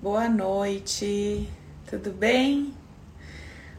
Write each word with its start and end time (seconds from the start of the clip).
Boa 0.00 0.28
noite, 0.28 1.50
tudo 1.90 2.12
bem? 2.12 2.72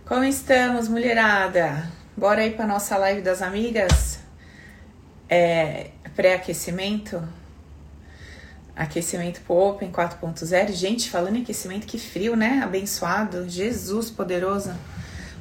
Como 0.06 0.22
estamos, 0.26 0.90
mulherada? 0.90 1.90
Bora 2.18 2.42
aí 2.42 2.52
para 2.52 2.68
nossa 2.68 2.98
live 2.98 3.22
das 3.22 3.42
amigas? 3.42 4.20
É, 5.30 5.92
Pré-aquecimento? 6.18 7.24
Aquecimento 8.76 9.40
pro 9.48 9.56
Open 9.56 9.94
4.0. 9.94 10.74
Gente, 10.74 11.10
falando 11.10 11.38
em 11.38 11.42
aquecimento, 11.42 11.88
que 11.88 11.98
frio, 11.98 12.36
né? 12.36 12.60
Abençoado, 12.66 13.48
Jesus 13.48 14.12
poderoso. 14.12 14.74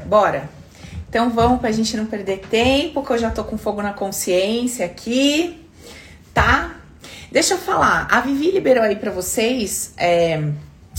Bora! 0.06 0.48
Então 1.08 1.28
vamos 1.28 1.60
pra 1.60 1.72
gente 1.72 1.96
não 1.96 2.06
perder 2.06 2.38
tempo, 2.48 3.04
que 3.04 3.10
eu 3.10 3.18
já 3.18 3.32
tô 3.32 3.42
com 3.42 3.58
fogo 3.58 3.82
na 3.82 3.92
consciência 3.92 4.86
aqui, 4.86 5.60
tá? 6.32 6.76
Deixa 7.32 7.54
eu 7.54 7.58
falar, 7.58 8.06
a 8.10 8.20
Vivi 8.20 8.52
liberou 8.52 8.84
aí 8.84 8.96
pra 8.96 9.10
vocês, 9.10 9.92
é, 9.96 10.50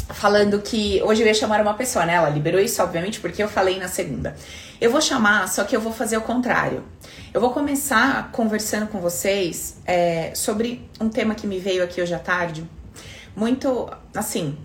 falando 0.10 0.60
que 0.62 1.02
hoje 1.04 1.22
eu 1.22 1.28
ia 1.28 1.34
chamar 1.34 1.62
uma 1.62 1.74
pessoa, 1.74 2.06
né? 2.06 2.16
Ela 2.16 2.30
liberou 2.30 2.60
isso, 2.60 2.82
obviamente, 2.82 3.20
porque 3.20 3.42
eu 3.42 3.48
falei 3.48 3.80
na 3.80 3.88
segunda. 3.88 4.36
Eu 4.82 4.92
vou 4.92 5.02
chamar, 5.02 5.48
só 5.48 5.64
que 5.64 5.76
eu 5.76 5.82
vou 5.82 5.94
fazer 5.94 6.18
o 6.18 6.22
contrário. 6.22 6.84
Eu 7.34 7.40
vou 7.40 7.52
começar 7.52 8.32
conversando 8.32 8.88
com 8.88 9.00
vocês 9.00 9.78
é, 9.86 10.32
sobre 10.34 10.90
um 11.00 11.10
tema 11.10 11.36
que 11.36 11.46
me 11.46 11.60
veio 11.60 11.84
aqui 11.84 12.02
hoje 12.02 12.14
à 12.14 12.20
tarde. 12.20 12.68
Muito 13.36 13.90
assim. 14.16 14.58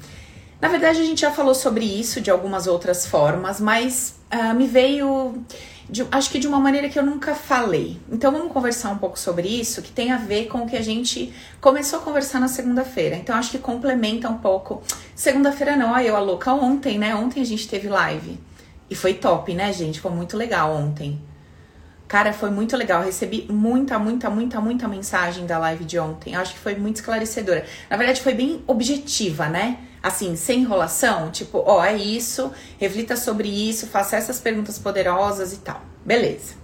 Na 0.61 0.69
verdade, 0.69 1.01
a 1.01 1.05
gente 1.05 1.21
já 1.21 1.31
falou 1.31 1.55
sobre 1.55 1.85
isso 1.85 2.21
de 2.21 2.31
algumas 2.31 2.67
outras 2.67 3.07
formas, 3.07 3.61
mas 3.61 4.15
uh, 4.33 4.55
me 4.55 4.67
veio, 4.67 5.45
de, 5.89 6.07
acho 6.11 6.31
que 6.31 6.39
de 6.39 6.47
uma 6.47 6.59
maneira 6.59 6.89
que 6.89 6.99
eu 6.99 7.05
nunca 7.05 7.35
falei. 7.35 8.01
Então, 8.11 8.33
vamos 8.33 8.53
conversar 8.53 8.91
um 8.91 8.99
pouco 8.99 9.19
sobre 9.19 9.49
isso, 9.49 9.83
que 9.83 9.93
tem 9.93 10.13
a 10.13 10.17
ver 10.17 10.47
com 10.47 10.63
o 10.63 10.67
que 10.67 10.77
a 10.77 10.83
gente 10.83 11.33
começou 11.61 11.99
a 11.99 12.03
conversar 12.03 12.41
na 12.41 12.49
segunda-feira. 12.49 13.17
Então, 13.17 13.37
acho 13.37 13.51
que 13.51 13.59
complementa 13.59 14.29
um 14.29 14.39
pouco. 14.39 14.83
Segunda-feira 15.15 15.77
não, 15.77 15.95
aí 15.95 16.07
eu 16.07 16.17
a 16.17 16.21
louca 16.21 16.53
ontem, 16.53 16.99
né? 16.99 17.15
Ontem 17.15 17.41
a 17.41 17.47
gente 17.47 17.69
teve 17.69 17.89
live. 17.89 18.39
E 18.89 18.95
foi 18.95 19.15
top, 19.15 19.55
né, 19.55 19.73
gente? 19.73 20.01
Foi 20.01 20.11
muito 20.11 20.37
legal 20.37 20.75
ontem. 20.75 21.21
Cara, 22.15 22.33
foi 22.33 22.49
muito 22.49 22.77
legal. 22.77 23.03
Recebi 23.03 23.45
muita, 23.51 23.99
muita, 23.99 24.31
muita, 24.31 24.61
muita 24.61 24.87
mensagem 24.87 25.47
da 25.47 25.59
live 25.59 25.85
de 25.85 25.99
ontem. 25.99 26.37
Acho 26.37 26.53
que 26.53 26.61
foi 26.61 26.77
muito 26.77 26.95
esclarecedora. 26.95 27.67
Na 27.91 27.97
verdade, 27.97 28.21
foi 28.21 28.33
bem 28.33 28.63
objetiva, 28.69 29.49
né? 29.49 29.79
Assim, 30.01 30.37
sem 30.37 30.61
enrolação. 30.61 31.33
Tipo, 31.33 31.65
ó, 31.67 31.85
é 31.85 31.97
isso, 31.97 32.53
reflita 32.79 33.17
sobre 33.17 33.49
isso, 33.49 33.89
faça 33.89 34.15
essas 34.15 34.39
perguntas 34.39 34.79
poderosas 34.79 35.53
e 35.53 35.57
tal. 35.57 35.83
Beleza. 36.05 36.55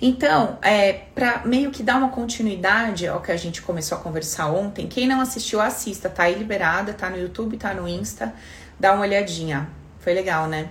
Então, 0.00 0.58
é, 0.60 0.92
para 1.14 1.42
meio 1.44 1.70
que 1.70 1.84
dar 1.84 1.98
uma 1.98 2.08
continuidade 2.08 3.06
ao 3.06 3.20
que 3.20 3.30
a 3.30 3.36
gente 3.36 3.62
começou 3.62 3.98
a 3.98 4.00
conversar 4.00 4.48
ontem, 4.48 4.88
quem 4.88 5.06
não 5.06 5.20
assistiu, 5.20 5.60
assista, 5.60 6.08
tá 6.08 6.24
aí 6.24 6.34
liberada, 6.34 6.92
tá 6.92 7.08
no 7.08 7.18
YouTube, 7.18 7.56
tá 7.56 7.72
no 7.72 7.86
Insta, 7.86 8.34
dá 8.80 8.94
uma 8.94 9.02
olhadinha. 9.02 9.68
Foi 10.00 10.12
legal, 10.12 10.48
né? 10.48 10.70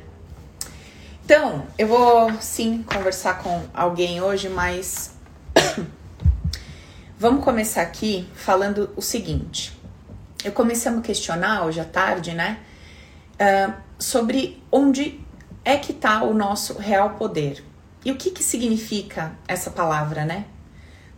Então, 1.33 1.65
eu 1.77 1.87
vou 1.87 2.29
sim 2.41 2.83
conversar 2.83 3.41
com 3.41 3.63
alguém 3.73 4.21
hoje, 4.21 4.49
mas 4.49 5.13
vamos 7.17 7.41
começar 7.41 7.83
aqui 7.83 8.27
falando 8.35 8.89
o 8.97 9.01
seguinte. 9.01 9.71
Eu 10.43 10.51
comecei 10.51 10.91
a 10.91 10.93
me 10.93 11.01
questionar 11.01 11.63
hoje 11.63 11.79
à 11.79 11.85
tarde, 11.85 12.33
né? 12.33 12.59
Uh, 13.39 13.73
sobre 13.97 14.61
onde 14.69 15.21
é 15.63 15.77
que 15.77 15.93
está 15.93 16.21
o 16.21 16.33
nosso 16.33 16.77
real 16.77 17.11
poder. 17.11 17.63
E 18.03 18.11
o 18.11 18.17
que, 18.17 18.29
que 18.31 18.43
significa 18.43 19.31
essa 19.47 19.71
palavra, 19.71 20.25
né? 20.25 20.43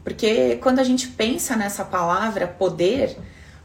Porque 0.04 0.58
quando 0.58 0.78
a 0.78 0.84
gente 0.84 1.08
pensa 1.08 1.56
nessa 1.56 1.84
palavra 1.84 2.46
poder, 2.48 3.18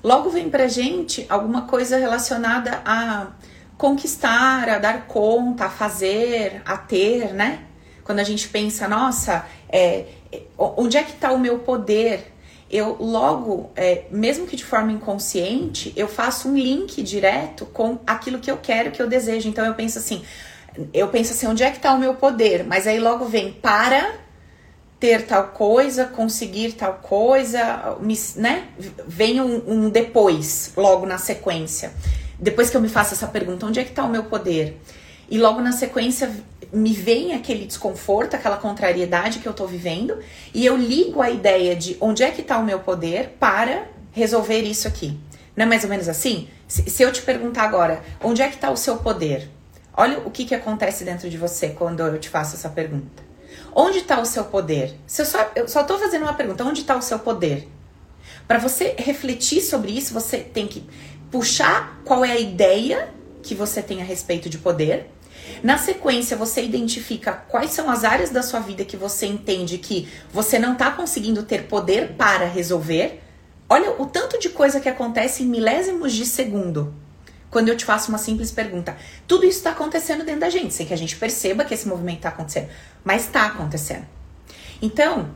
logo 0.02 0.30
vem 0.30 0.48
pra 0.48 0.66
gente 0.66 1.26
alguma 1.28 1.66
coisa 1.66 1.98
relacionada 1.98 2.80
a 2.86 3.32
conquistar, 3.78 4.68
a 4.68 4.78
dar 4.78 5.06
conta, 5.06 5.66
a 5.66 5.70
fazer, 5.70 6.60
a 6.64 6.76
ter, 6.76 7.32
né? 7.32 7.60
Quando 8.02 8.18
a 8.18 8.24
gente 8.24 8.48
pensa, 8.48 8.88
nossa, 8.88 9.46
é, 9.68 10.06
onde 10.58 10.96
é 10.96 11.02
que 11.04 11.12
está 11.12 11.30
o 11.30 11.38
meu 11.38 11.60
poder? 11.60 12.32
Eu 12.70 12.96
logo, 13.00 13.70
é, 13.76 14.04
mesmo 14.10 14.46
que 14.46 14.56
de 14.56 14.64
forma 14.64 14.90
inconsciente, 14.90 15.92
eu 15.96 16.08
faço 16.08 16.48
um 16.48 16.58
link 16.58 17.02
direto 17.02 17.64
com 17.66 17.98
aquilo 18.06 18.40
que 18.40 18.50
eu 18.50 18.58
quero, 18.58 18.90
que 18.90 19.00
eu 19.00 19.06
desejo. 19.06 19.48
Então 19.48 19.64
eu 19.64 19.74
penso 19.74 19.98
assim, 19.98 20.24
eu 20.92 21.08
penso 21.08 21.32
assim, 21.32 21.46
onde 21.46 21.62
é 21.62 21.70
que 21.70 21.76
está 21.76 21.94
o 21.94 21.98
meu 21.98 22.14
poder? 22.14 22.64
Mas 22.64 22.86
aí 22.86 22.98
logo 22.98 23.26
vem 23.26 23.52
para 23.52 24.16
ter 24.98 25.26
tal 25.26 25.48
coisa, 25.48 26.06
conseguir 26.06 26.72
tal 26.72 26.94
coisa, 26.94 27.96
né? 28.36 28.68
Vem 29.06 29.40
um, 29.40 29.62
um 29.66 29.88
depois, 29.88 30.72
logo 30.76 31.06
na 31.06 31.16
sequência 31.16 31.92
depois 32.38 32.70
que 32.70 32.76
eu 32.76 32.80
me 32.80 32.88
faço 32.88 33.14
essa 33.14 33.26
pergunta, 33.26 33.66
onde 33.66 33.80
é 33.80 33.84
que 33.84 33.90
está 33.90 34.04
o 34.04 34.08
meu 34.08 34.24
poder? 34.24 34.80
E 35.30 35.38
logo 35.38 35.60
na 35.60 35.72
sequência 35.72 36.30
me 36.72 36.92
vem 36.92 37.34
aquele 37.34 37.66
desconforto, 37.66 38.34
aquela 38.34 38.56
contrariedade 38.56 39.38
que 39.40 39.48
eu 39.48 39.52
estou 39.52 39.66
vivendo, 39.66 40.18
e 40.54 40.64
eu 40.64 40.76
ligo 40.76 41.20
a 41.20 41.30
ideia 41.30 41.74
de 41.74 41.96
onde 42.00 42.22
é 42.22 42.30
que 42.30 42.40
está 42.40 42.58
o 42.58 42.64
meu 42.64 42.80
poder 42.80 43.36
para 43.40 43.88
resolver 44.12 44.62
isso 44.62 44.86
aqui. 44.86 45.18
Não 45.56 45.64
é 45.64 45.68
mais 45.68 45.82
ou 45.82 45.90
menos 45.90 46.08
assim? 46.08 46.48
Se, 46.66 46.88
se 46.88 47.02
eu 47.02 47.12
te 47.12 47.22
perguntar 47.22 47.64
agora, 47.64 48.02
onde 48.22 48.42
é 48.42 48.48
que 48.48 48.54
está 48.54 48.70
o 48.70 48.76
seu 48.76 48.98
poder? 48.98 49.48
Olha 49.96 50.20
o 50.20 50.30
que, 50.30 50.44
que 50.44 50.54
acontece 50.54 51.04
dentro 51.04 51.28
de 51.28 51.36
você 51.36 51.70
quando 51.70 52.00
eu 52.00 52.18
te 52.18 52.28
faço 52.28 52.54
essa 52.54 52.68
pergunta. 52.68 53.22
Onde 53.74 53.98
está 53.98 54.20
o 54.20 54.24
seu 54.24 54.44
poder? 54.44 54.94
Se 55.06 55.22
eu 55.22 55.26
só, 55.26 55.50
eu 55.56 55.66
só 55.66 55.82
tô 55.82 55.98
fazendo 55.98 56.22
uma 56.22 56.34
pergunta, 56.34 56.64
onde 56.64 56.82
está 56.82 56.96
o 56.96 57.02
seu 57.02 57.18
poder? 57.18 57.68
Para 58.46 58.58
você 58.58 58.94
refletir 58.96 59.60
sobre 59.60 59.90
isso, 59.90 60.14
você 60.14 60.38
tem 60.38 60.66
que 60.66 60.86
puxar 61.30 62.00
qual 62.04 62.24
é 62.24 62.32
a 62.32 62.38
ideia 62.38 63.08
que 63.42 63.54
você 63.54 63.82
tem 63.82 64.00
a 64.00 64.04
respeito 64.04 64.48
de 64.48 64.58
poder. 64.58 65.10
Na 65.62 65.78
sequência, 65.78 66.36
você 66.36 66.62
identifica 66.62 67.32
quais 67.32 67.70
são 67.70 67.90
as 67.90 68.04
áreas 68.04 68.30
da 68.30 68.42
sua 68.42 68.60
vida 68.60 68.84
que 68.84 68.96
você 68.96 69.26
entende 69.26 69.78
que 69.78 70.08
você 70.32 70.58
não 70.58 70.74
está 70.74 70.90
conseguindo 70.90 71.42
ter 71.42 71.64
poder 71.64 72.12
para 72.12 72.46
resolver. 72.46 73.22
Olha 73.68 74.00
o 74.00 74.06
tanto 74.06 74.38
de 74.38 74.50
coisa 74.50 74.80
que 74.80 74.88
acontece 74.88 75.42
em 75.42 75.46
milésimos 75.46 76.12
de 76.12 76.24
segundo. 76.24 76.94
Quando 77.50 77.68
eu 77.68 77.76
te 77.76 77.84
faço 77.84 78.10
uma 78.10 78.18
simples 78.18 78.50
pergunta, 78.50 78.96
tudo 79.26 79.46
isso 79.46 79.58
está 79.58 79.70
acontecendo 79.70 80.24
dentro 80.24 80.40
da 80.40 80.50
gente, 80.50 80.74
sem 80.74 80.86
que 80.86 80.92
a 80.92 80.98
gente 80.98 81.16
perceba 81.16 81.64
que 81.64 81.72
esse 81.72 81.88
movimento 81.88 82.18
está 82.18 82.28
acontecendo, 82.28 82.68
mas 83.02 83.24
está 83.24 83.46
acontecendo. 83.46 84.06
Então, 84.82 85.30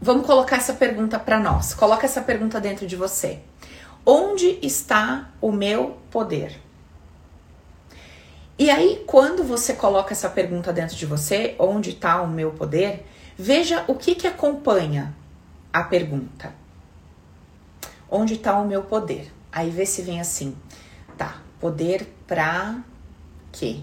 vamos 0.00 0.26
colocar 0.26 0.56
essa 0.56 0.72
pergunta 0.72 1.18
para 1.18 1.38
nós. 1.38 1.74
Coloca 1.74 2.06
essa 2.06 2.22
pergunta 2.22 2.60
dentro 2.60 2.86
de 2.86 2.96
você. 2.96 3.40
Onde 4.06 4.58
está 4.60 5.30
o 5.40 5.50
meu 5.50 5.96
poder? 6.10 6.60
E 8.58 8.70
aí, 8.70 9.02
quando 9.06 9.42
você 9.42 9.72
coloca 9.72 10.12
essa 10.12 10.28
pergunta 10.28 10.74
dentro 10.74 10.94
de 10.94 11.06
você, 11.06 11.54
onde 11.58 11.90
está 11.90 12.20
o 12.20 12.28
meu 12.28 12.50
poder? 12.50 13.06
Veja 13.34 13.82
o 13.88 13.94
que, 13.94 14.14
que 14.14 14.26
acompanha 14.26 15.16
a 15.72 15.82
pergunta. 15.82 16.52
Onde 18.10 18.34
está 18.34 18.58
o 18.60 18.66
meu 18.66 18.82
poder? 18.82 19.32
Aí 19.50 19.70
vê 19.70 19.86
se 19.86 20.02
vem 20.02 20.20
assim, 20.20 20.54
tá? 21.16 21.40
Poder 21.58 22.06
pra 22.26 22.84
quê? 23.50 23.80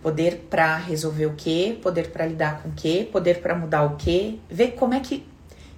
Poder 0.00 0.46
para 0.48 0.76
resolver 0.76 1.26
o 1.26 1.34
quê? 1.34 1.76
Poder 1.82 2.12
para 2.12 2.24
lidar 2.24 2.62
com 2.62 2.68
o 2.68 2.72
quê? 2.72 3.08
Poder 3.10 3.42
para 3.42 3.56
mudar 3.56 3.82
o 3.82 3.96
quê? 3.96 4.38
Vê 4.48 4.68
como 4.68 4.94
é 4.94 5.00
que 5.00 5.26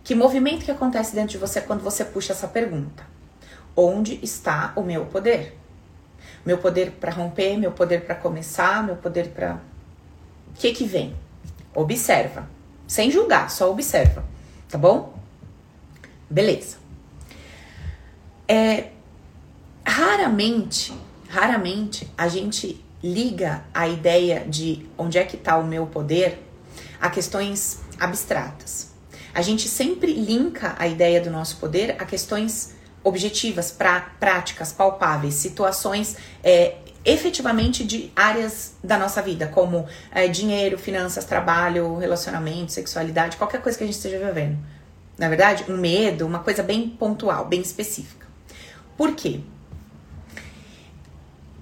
que 0.05 0.15
movimento 0.15 0.65
que 0.65 0.71
acontece 0.71 1.15
dentro 1.15 1.31
de 1.31 1.39
você 1.39 1.61
quando 1.61 1.83
você 1.83 2.05
puxa 2.05 2.33
essa 2.33 2.47
pergunta 2.47 3.16
onde 3.77 4.19
está 4.23 4.73
o 4.75 4.83
meu 4.83 5.07
poder. 5.07 5.57
Meu 6.45 6.59
poder 6.59 6.93
para 6.93 7.13
romper, 7.13 7.57
meu 7.57 7.73
poder 7.73 8.03
para 8.03 8.15
começar, 8.15 8.83
meu 8.83 8.97
poder 8.97 9.29
para. 9.29 9.61
O 10.49 10.55
que 10.55 10.73
que 10.73 10.85
vem? 10.85 11.15
Observa. 11.75 12.49
Sem 12.87 13.11
julgar, 13.11 13.51
só 13.51 13.71
observa. 13.71 14.25
Tá 14.69 14.79
bom? 14.79 15.19
Beleza. 16.31 16.79
É, 18.49 18.91
raramente, 19.85 20.95
raramente 21.29 22.09
a 22.17 22.29
gente 22.29 22.83
liga 23.03 23.65
a 23.75 23.87
ideia 23.89 24.45
de 24.49 24.87
onde 24.97 25.19
é 25.19 25.25
que 25.25 25.37
está 25.37 25.57
o 25.59 25.67
meu 25.67 25.87
poder 25.87 26.43
a 27.01 27.11
questões 27.11 27.81
abstratas. 27.99 28.95
A 29.35 29.43
gente 29.43 29.69
sempre 29.69 30.13
linka 30.15 30.75
a 30.79 30.87
ideia 30.87 31.21
do 31.21 31.31
nosso 31.31 31.59
poder 31.59 31.97
a 31.99 32.05
questões 32.05 32.76
objetivas, 33.07 33.71
pra, 33.71 34.01
práticas, 34.19 34.73
palpáveis, 34.73 35.35
situações 35.35 36.17
é, 36.43 36.75
efetivamente 37.05 37.85
de 37.85 38.11
áreas 38.17 38.75
da 38.83 38.99
nossa 38.99 39.23
vida, 39.23 39.47
como 39.47 39.87
é, 40.11 40.27
dinheiro, 40.27 40.77
finanças, 40.77 41.25
trabalho, 41.25 41.99
relacionamento, 41.99 42.73
sexualidade, 42.73 43.37
qualquer 43.37 43.63
coisa 43.63 43.79
que 43.79 43.85
a 43.85 43.87
gente 43.87 43.95
esteja 43.95 44.19
vivendo. 44.19 44.59
Na 45.17 45.29
verdade, 45.29 45.65
um 45.71 45.77
medo, 45.77 46.27
uma 46.27 46.41
coisa 46.41 46.65
bem 46.65 46.89
pontual, 46.89 47.45
bem 47.47 47.61
específica. 47.61 48.27
Por 48.97 49.15
quê? 49.15 49.41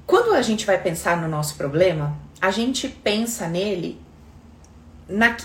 Quando 0.07 0.33
a 0.33 0.41
gente 0.41 0.65
vai 0.65 0.81
pensar 0.81 1.21
no 1.21 1.29
nosso 1.29 1.57
problema, 1.57 2.17
a 2.41 2.51
gente 2.51 2.89
pensa 2.89 3.47
nele. 3.47 4.01
Na, 5.07 5.37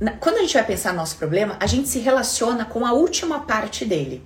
na, 0.00 0.10
quando 0.12 0.38
a 0.38 0.40
gente 0.40 0.54
vai 0.54 0.66
pensar 0.66 0.90
no 0.90 0.98
nosso 0.98 1.16
problema, 1.16 1.56
a 1.60 1.68
gente 1.68 1.88
se 1.88 2.00
relaciona 2.00 2.64
com 2.64 2.84
a 2.84 2.92
última 2.92 3.40
parte 3.40 3.84
dele. 3.84 4.24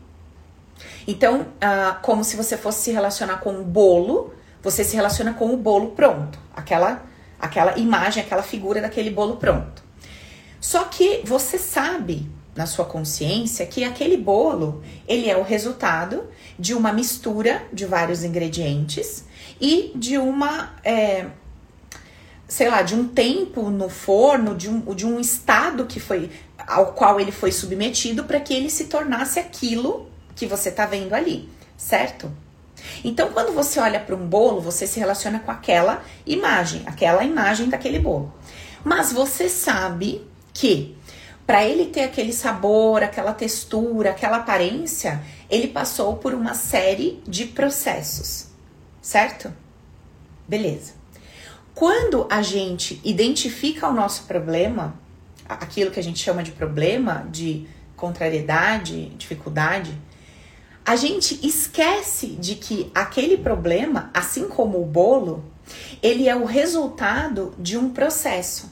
Então, 1.07 1.47
ah, 1.61 1.99
como 2.03 2.25
se 2.25 2.37
você 2.37 2.57
fosse 2.57 2.83
se 2.83 2.91
relacionar 2.93 3.39
com 3.39 3.53
um 3.53 3.63
bolo, 3.63 4.35
você 4.63 4.85
se 4.85 4.95
relaciona 4.97 5.35
com 5.35 5.53
o 5.53 5.57
bolo 5.57 5.93
pronto, 5.93 6.39
aquela, 6.55 7.03
aquela 7.39 7.79
imagem, 7.79 8.23
aquela 8.23 8.43
figura 8.43 8.81
daquele 8.81 9.11
bolo 9.11 9.37
pronto. 9.37 9.83
Só 10.61 10.85
que 10.85 11.23
você 11.25 11.59
sabe 11.59 12.31
na 12.55 12.67
sua 12.67 12.85
consciência 12.85 13.65
que 13.65 13.85
aquele 13.85 14.17
bolo 14.17 14.83
ele 15.09 15.31
é 15.31 15.37
o 15.37 15.43
resultado 15.43 16.25
de 16.59 16.75
uma 16.75 16.93
mistura 16.93 17.63
de 17.73 17.87
vários 17.87 18.23
ingredientes 18.23 19.25
e 19.61 19.93
de 19.95 20.19
uma 20.19 20.75
é, 20.85 21.29
sei 22.47 22.69
lá 22.69 22.83
de 22.83 22.95
um 22.95 23.07
tempo 23.07 23.71
no 23.71 23.89
forno 23.89 24.55
de 24.55 24.69
um, 24.69 24.81
de 24.95 25.07
um 25.07 25.19
estado 25.21 25.87
que 25.87 26.01
foi 26.01 26.31
ao 26.67 26.93
qual 26.93 27.19
ele 27.21 27.33
foi 27.33 27.53
submetido 27.53 28.25
para 28.25 28.41
que 28.41 28.53
ele 28.53 28.69
se 28.69 28.85
tornasse 28.87 29.39
aquilo 29.39 30.10
que 30.41 30.47
você 30.47 30.71
está 30.71 30.87
vendo 30.87 31.15
ali 31.15 31.49
certo 31.77 32.31
então, 33.05 33.31
quando 33.33 33.53
você 33.53 33.81
olha 33.81 34.01
para 34.01 34.15
um 34.15 34.27
bolo, 34.27 34.61
você 34.61 34.87
se 34.87 34.99
relaciona 34.99 35.41
com 35.41 35.51
aquela 35.51 36.03
imagem, 36.27 36.83
aquela 36.87 37.25
imagem 37.25 37.69
daquele 37.69 37.99
bolo. 37.99 38.33
Mas 38.85 39.13
você 39.13 39.49
sabe 39.49 40.27
que 40.53 40.97
para 41.47 41.65
ele 41.65 41.87
ter 41.87 42.03
aquele 42.03 42.33
sabor, 42.33 43.03
aquela 43.03 43.33
textura, 43.33 44.11
aquela 44.11 44.39
aparência, 44.39 45.21
ele 45.49 45.69
passou 45.69 46.17
por 46.17 46.33
uma 46.33 46.55
série 46.55 47.23
de 47.27 47.45
processos, 47.45 48.49
certo? 49.03 49.53
Beleza. 50.47 50.95
Quando 51.75 52.27
a 52.31 52.43
gente 52.43 53.01
identifica 53.05 53.89
o 53.89 53.93
nosso 53.93 54.25
problema, 54.25 54.95
aquilo 55.49 55.91
que 55.91 55.99
a 55.99 56.03
gente 56.03 56.19
chama 56.19 56.43
de 56.43 56.53
problema, 56.53 57.27
de 57.31 57.67
contrariedade, 57.97 59.07
dificuldade, 59.11 59.99
a 60.91 60.97
gente 60.97 61.39
esquece 61.47 62.27
de 62.27 62.57
que 62.57 62.91
aquele 62.93 63.37
problema, 63.37 64.11
assim 64.13 64.49
como 64.49 64.83
o 64.83 64.85
bolo, 64.85 65.45
ele 66.03 66.29
é 66.29 66.35
o 66.35 66.45
resultado 66.45 67.55
de 67.57 67.79
um 67.79 67.91
processo. 67.91 68.69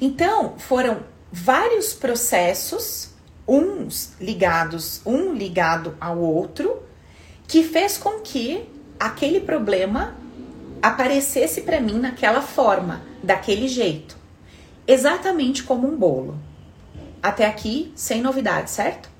Então, 0.00 0.54
foram 0.58 1.00
vários 1.32 1.92
processos, 1.92 3.10
uns 3.48 4.12
ligados, 4.20 5.02
um 5.04 5.32
ligado 5.32 5.96
ao 6.00 6.20
outro, 6.20 6.80
que 7.48 7.64
fez 7.64 7.98
com 7.98 8.20
que 8.20 8.64
aquele 8.96 9.40
problema 9.40 10.14
aparecesse 10.80 11.62
para 11.62 11.80
mim 11.80 11.98
naquela 11.98 12.42
forma, 12.42 13.02
daquele 13.20 13.66
jeito, 13.66 14.16
exatamente 14.86 15.64
como 15.64 15.92
um 15.92 15.96
bolo. 15.96 16.38
Até 17.20 17.44
aqui, 17.44 17.90
sem 17.96 18.22
novidade, 18.22 18.70
certo? 18.70 19.10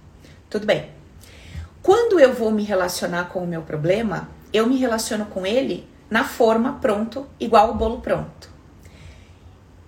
Tudo 0.49 0.65
bem. 0.65 1.00
Quando 1.91 2.21
eu 2.21 2.33
vou 2.33 2.53
me 2.53 2.63
relacionar 2.63 3.31
com 3.31 3.43
o 3.43 3.47
meu 3.49 3.63
problema, 3.63 4.29
eu 4.53 4.65
me 4.69 4.77
relaciono 4.77 5.27
com 5.27 5.45
ele 5.45 5.89
na 6.09 6.23
forma 6.23 6.75
pronto, 6.75 7.27
igual 7.41 7.71
o 7.73 7.75
bolo 7.75 8.01
pronto. 8.01 8.49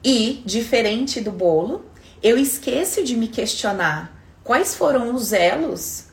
E, 0.02 0.43
diferente 0.44 1.20
do 1.20 1.31
bolo, 1.31 1.84
eu 2.20 2.37
esqueço 2.37 3.04
de 3.04 3.16
me 3.16 3.28
questionar 3.28 4.20
quais 4.43 4.75
foram 4.75 5.14
os 5.14 5.32
elos 5.32 6.06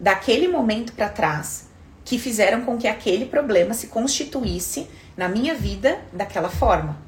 daquele 0.00 0.48
momento 0.48 0.92
para 0.94 1.08
trás 1.08 1.68
que 2.04 2.18
fizeram 2.18 2.62
com 2.62 2.76
que 2.76 2.88
aquele 2.88 3.26
problema 3.26 3.72
se 3.72 3.86
constituísse 3.86 4.90
na 5.16 5.28
minha 5.28 5.54
vida 5.54 6.00
daquela 6.12 6.48
forma. 6.48 6.98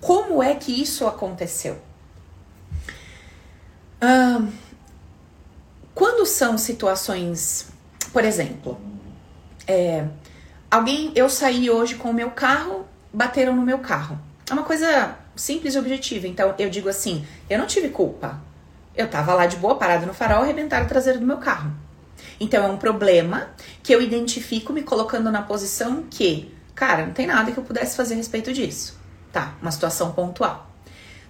Como 0.00 0.40
é 0.40 0.54
que 0.54 0.80
isso 0.80 1.08
aconteceu? 1.08 1.76
Quando 5.94 6.26
são 6.26 6.58
situações, 6.58 7.68
por 8.12 8.24
exemplo, 8.24 8.80
é, 9.66 10.04
alguém, 10.70 11.12
eu 11.14 11.28
saí 11.30 11.70
hoje 11.70 11.94
com 11.94 12.10
o 12.10 12.14
meu 12.14 12.30
carro, 12.30 12.84
bateram 13.12 13.54
no 13.54 13.62
meu 13.62 13.78
carro. 13.78 14.18
É 14.50 14.52
uma 14.52 14.64
coisa 14.64 15.16
simples 15.36 15.74
e 15.74 15.78
objetiva. 15.78 16.26
Então 16.26 16.54
eu 16.58 16.68
digo 16.68 16.88
assim: 16.88 17.24
eu 17.48 17.58
não 17.58 17.66
tive 17.66 17.88
culpa. 17.88 18.40
Eu 18.96 19.08
tava 19.08 19.34
lá 19.34 19.46
de 19.46 19.56
boa, 19.56 19.76
parado 19.76 20.06
no 20.06 20.14
farol, 20.14 20.42
arrebentaram 20.42 20.86
o 20.86 20.88
traseiro 20.88 21.18
do 21.18 21.26
meu 21.26 21.38
carro. 21.38 21.72
Então 22.38 22.64
é 22.64 22.68
um 22.68 22.76
problema 22.76 23.48
que 23.82 23.94
eu 23.94 24.00
identifico 24.00 24.72
me 24.72 24.82
colocando 24.82 25.30
na 25.30 25.42
posição 25.42 26.04
que, 26.08 26.52
cara, 26.74 27.06
não 27.06 27.12
tem 27.12 27.26
nada 27.26 27.50
que 27.50 27.58
eu 27.58 27.64
pudesse 27.64 27.96
fazer 27.96 28.14
a 28.14 28.16
respeito 28.16 28.52
disso. 28.52 28.98
Tá, 29.32 29.54
uma 29.60 29.70
situação 29.70 30.12
pontual. 30.12 30.70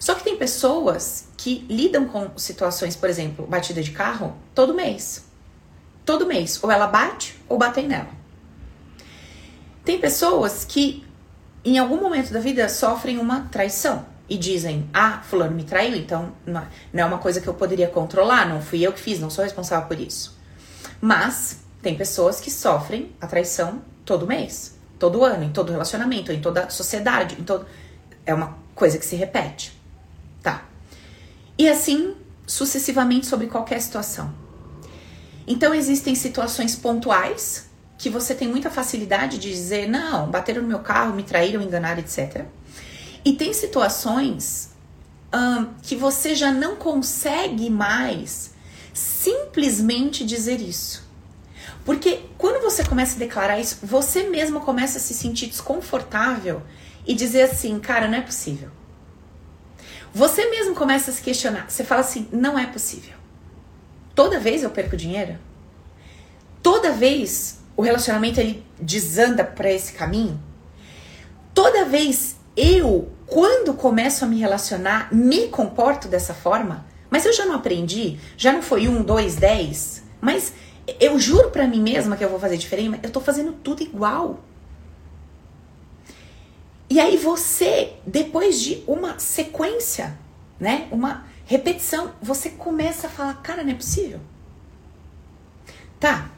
Só 0.05 0.15
que 0.15 0.23
tem 0.23 0.37
pessoas 0.37 1.29
que 1.35 1.65
lidam 1.67 2.07
com 2.07 2.37
situações, 2.37 2.95
por 2.95 3.09
exemplo, 3.09 3.47
batida 3.47 3.83
de 3.83 3.91
carro, 3.91 4.37
todo 4.55 4.75
mês. 4.75 5.25
Todo 6.05 6.27
mês. 6.27 6.63
Ou 6.63 6.71
ela 6.71 6.87
bate 6.87 7.43
ou 7.49 7.57
batem 7.57 7.89
nela. 7.89 8.11
Tem 9.83 9.99
pessoas 9.99 10.63
que 10.63 11.07
em 11.65 11.79
algum 11.79 12.03
momento 12.03 12.35
da 12.35 12.39
vida 12.39 12.69
sofrem 12.69 13.17
uma 13.17 13.49
traição 13.51 14.05
e 14.29 14.37
dizem: 14.37 14.91
Ah, 14.93 15.23
Fulano 15.23 15.57
me 15.57 15.65
traiu, 15.65 15.97
então 15.97 16.35
não 16.47 16.67
é 16.93 17.05
uma 17.07 17.17
coisa 17.17 17.41
que 17.41 17.49
eu 17.49 17.55
poderia 17.55 17.89
controlar, 17.89 18.47
não 18.47 18.61
fui 18.61 18.83
eu 18.83 18.93
que 18.93 19.01
fiz, 19.01 19.19
não 19.19 19.31
sou 19.31 19.43
responsável 19.43 19.89
por 19.89 19.99
isso. 19.99 20.39
Mas 21.01 21.61
tem 21.81 21.97
pessoas 21.97 22.43
que 22.43 22.51
sofrem 22.51 23.11
a 23.19 23.27
traição 23.27 23.81
todo 24.05 24.27
mês, 24.27 24.79
todo 24.99 25.25
ano, 25.25 25.45
em 25.45 25.51
todo 25.51 25.73
relacionamento, 25.73 26.31
em 26.31 26.43
toda 26.43 26.69
sociedade, 26.69 27.41
em 27.41 27.43
todo. 27.43 27.65
É 28.27 28.35
uma 28.35 28.59
coisa 28.75 28.99
que 28.99 29.07
se 29.07 29.17
repete. 29.17 29.74
E 31.57 31.69
assim 31.69 32.15
sucessivamente 32.47 33.27
sobre 33.27 33.47
qualquer 33.47 33.81
situação. 33.81 34.35
Então 35.47 35.75
existem 35.75 36.15
situações 36.15 36.75
pontuais 36.77 37.67
que 37.97 38.11
você 38.11 38.35
tem 38.35 38.49
muita 38.49 38.71
facilidade 38.71 39.39
de 39.39 39.51
dizer, 39.51 39.89
não, 39.89 40.31
bateram 40.31 40.63
no 40.63 40.69
meu 40.69 40.81
carro, 40.81 41.15
me 41.15 41.23
traíram, 41.23 41.63
enganaram, 41.63 42.01
etc. 42.01 42.45
E 43.25 43.33
tem 43.33 43.53
situações 43.53 44.71
hum, 45.35 45.69
que 45.83 45.97
você 45.97 46.35
já 46.35 46.51
não 46.51 46.77
consegue 46.77 47.71
mais 47.71 48.53
simplesmente 48.93 50.25
dizer 50.25 50.61
isso. 50.61 51.05
Porque 51.85 52.21
quando 52.39 52.63
você 52.63 52.85
começa 52.85 53.17
a 53.17 53.19
declarar 53.19 53.59
isso, 53.59 53.79
você 53.83 54.25
mesmo 54.25 54.61
começa 54.61 54.99
a 54.99 55.01
se 55.01 55.15
sentir 55.15 55.47
desconfortável 55.47 56.63
e 57.07 57.15
dizer 57.15 57.43
assim, 57.43 57.79
cara, 57.79 58.09
não 58.09 58.19
é 58.19 58.23
possível. 58.23 58.71
Você 60.15 60.49
mesmo 60.49 60.75
começa 60.75 61.11
a 61.11 61.15
se 61.15 61.21
questionar. 61.21 61.69
Você 61.69 61.83
fala 61.83 62.01
assim, 62.01 62.29
não 62.31 62.57
é 62.57 62.67
possível. 62.67 63.15
Toda 64.15 64.39
vez 64.39 64.63
eu 64.63 64.71
perco 64.71 64.97
dinheiro? 64.97 65.37
Toda 66.63 66.93
vez 66.93 67.59
o 67.77 67.83
relacionamento 67.83 68.39
ele 68.39 68.65
desanda 68.81 69.43
para 69.43 69.71
esse 69.71 69.93
caminho, 69.93 70.41
toda 71.53 71.85
vez 71.85 72.37
eu, 72.57 73.11
quando 73.27 73.75
começo 73.75 74.25
a 74.25 74.29
me 74.29 74.39
relacionar, 74.39 75.13
me 75.13 75.49
comporto 75.49 76.07
dessa 76.07 76.33
forma, 76.33 76.87
mas 77.11 77.27
eu 77.27 77.33
já 77.33 77.45
não 77.45 77.57
aprendi, 77.57 78.19
já 78.37 78.53
não 78.53 78.63
foi 78.63 78.87
um, 78.87 79.03
dois, 79.03 79.35
dez, 79.35 80.05
mas 80.21 80.53
eu 81.01 81.19
juro 81.19 81.51
para 81.51 81.67
mim 81.67 81.83
mesma 81.83 82.17
que 82.17 82.25
eu 82.25 82.29
vou 82.29 82.39
fazer 82.39 82.57
diferente, 82.57 82.91
mas 82.91 83.01
eu 83.03 83.11
tô 83.11 83.21
fazendo 83.21 83.53
tudo 83.53 83.83
igual. 83.83 84.39
E 86.95 87.01
aí 87.01 87.17
você, 87.17 87.95
depois 88.07 88.61
de 88.61 88.85
uma 88.87 89.19
sequência, 89.19 90.17
né, 90.61 90.87
uma 90.93 91.27
repetição, 91.45 92.13
você 92.23 92.51
começa 92.51 93.09
a 93.09 93.11
falar, 93.11 93.35
cara, 93.43 93.65
não 93.65 93.73
é 93.73 93.75
possível. 93.75 94.21
Tá, 95.99 96.31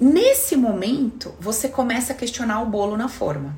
Nesse 0.00 0.56
momento, 0.56 1.34
você 1.40 1.68
começa 1.68 2.12
a 2.12 2.16
questionar 2.16 2.62
o 2.62 2.66
bolo 2.66 2.96
na 2.96 3.08
forma. 3.08 3.56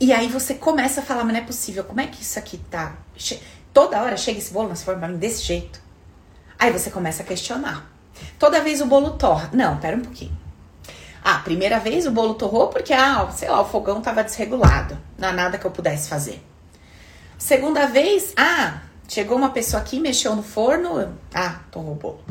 E 0.00 0.12
aí 0.12 0.26
você 0.26 0.54
começa 0.54 1.00
a 1.00 1.04
falar, 1.04 1.22
mas 1.22 1.32
não 1.32 1.40
é 1.40 1.44
possível, 1.44 1.84
como 1.84 2.00
é 2.00 2.08
que 2.08 2.20
isso 2.20 2.36
aqui 2.40 2.58
tá? 2.68 2.96
Che 3.16 3.40
Toda 3.72 4.02
hora 4.02 4.16
chega 4.16 4.40
esse 4.40 4.52
bolo 4.52 4.70
na 4.70 4.74
forma 4.74 5.06
desse 5.10 5.44
jeito. 5.44 5.80
Aí 6.58 6.72
você 6.72 6.90
começa 6.90 7.22
a 7.22 7.26
questionar. 7.26 7.88
Toda 8.36 8.60
vez 8.60 8.80
o 8.80 8.86
bolo 8.86 9.12
torra. 9.12 9.48
Não, 9.52 9.76
pera 9.76 9.96
um 9.96 10.00
pouquinho. 10.00 10.36
Ah, 11.30 11.40
primeira 11.40 11.78
vez 11.78 12.06
o 12.06 12.10
bolo 12.10 12.32
torrou 12.32 12.68
porque, 12.68 12.90
ah, 12.90 13.30
sei 13.30 13.50
lá, 13.50 13.60
o 13.60 13.64
fogão 13.66 14.00
tava 14.00 14.24
desregulado. 14.24 14.96
Não 15.18 15.28
há 15.28 15.32
nada 15.32 15.58
que 15.58 15.66
eu 15.66 15.70
pudesse 15.70 16.08
fazer. 16.08 16.42
Segunda 17.36 17.84
vez, 17.84 18.32
ah, 18.34 18.80
chegou 19.06 19.36
uma 19.36 19.50
pessoa 19.50 19.82
aqui, 19.82 20.00
mexeu 20.00 20.34
no 20.34 20.42
forno. 20.42 21.14
Ah, 21.34 21.60
torrou 21.70 21.92
o 21.92 21.96
bolo. 21.96 22.24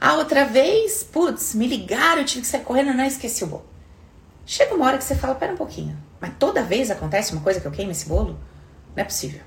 A 0.00 0.14
outra 0.14 0.44
vez, 0.44 1.04
putz, 1.04 1.54
me 1.54 1.68
ligaram, 1.68 2.22
eu 2.22 2.24
tive 2.24 2.40
que 2.40 2.48
sair 2.48 2.64
correndo, 2.64 2.92
não 2.92 3.04
esqueci 3.04 3.44
o 3.44 3.46
bolo. 3.46 3.66
Chega 4.44 4.74
uma 4.74 4.86
hora 4.86 4.98
que 4.98 5.04
você 5.04 5.14
fala, 5.14 5.36
pera 5.36 5.52
um 5.52 5.56
pouquinho, 5.56 5.96
mas 6.20 6.32
toda 6.36 6.64
vez 6.64 6.90
acontece 6.90 7.32
uma 7.32 7.42
coisa 7.42 7.60
que 7.60 7.66
eu 7.68 7.70
queimo 7.70 7.92
esse 7.92 8.08
bolo? 8.08 8.36
Não 8.96 9.02
é 9.02 9.04
possível. 9.04 9.42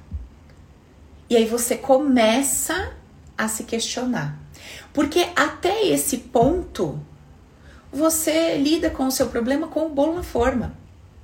E 1.30 1.36
aí 1.36 1.44
você 1.44 1.76
começa 1.76 2.94
a 3.38 3.50
se 3.50 3.66
questionar. 3.66 4.40
Porque 4.94 5.28
até 5.36 5.86
esse 5.88 6.18
ponto, 6.18 7.06
você 7.94 8.58
lida 8.58 8.90
com 8.90 9.06
o 9.06 9.12
seu 9.12 9.28
problema 9.28 9.68
com 9.68 9.86
o 9.86 9.90
bolo 9.90 10.16
na 10.16 10.24
forma. 10.24 10.76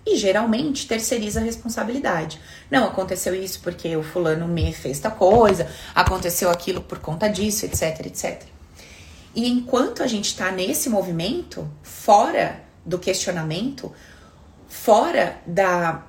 E 0.05 0.15
geralmente 0.15 0.87
terceiriza 0.87 1.39
a 1.39 1.43
responsabilidade. 1.43 2.39
Não, 2.71 2.85
aconteceu 2.85 3.35
isso 3.35 3.59
porque 3.61 3.95
o 3.95 4.03
fulano 4.03 4.47
me 4.47 4.71
fez 4.71 4.99
tal 4.99 5.11
coisa, 5.11 5.67
aconteceu 5.93 6.49
aquilo 6.49 6.81
por 6.81 6.99
conta 6.99 7.27
disso, 7.27 7.65
etc, 7.65 8.05
etc. 8.05 8.43
E 9.35 9.47
enquanto 9.47 10.01
a 10.01 10.07
gente 10.07 10.25
está 10.25 10.51
nesse 10.51 10.89
movimento, 10.89 11.69
fora 11.83 12.61
do 12.85 12.97
questionamento, 12.97 13.91
fora 14.67 15.37
da 15.45 16.03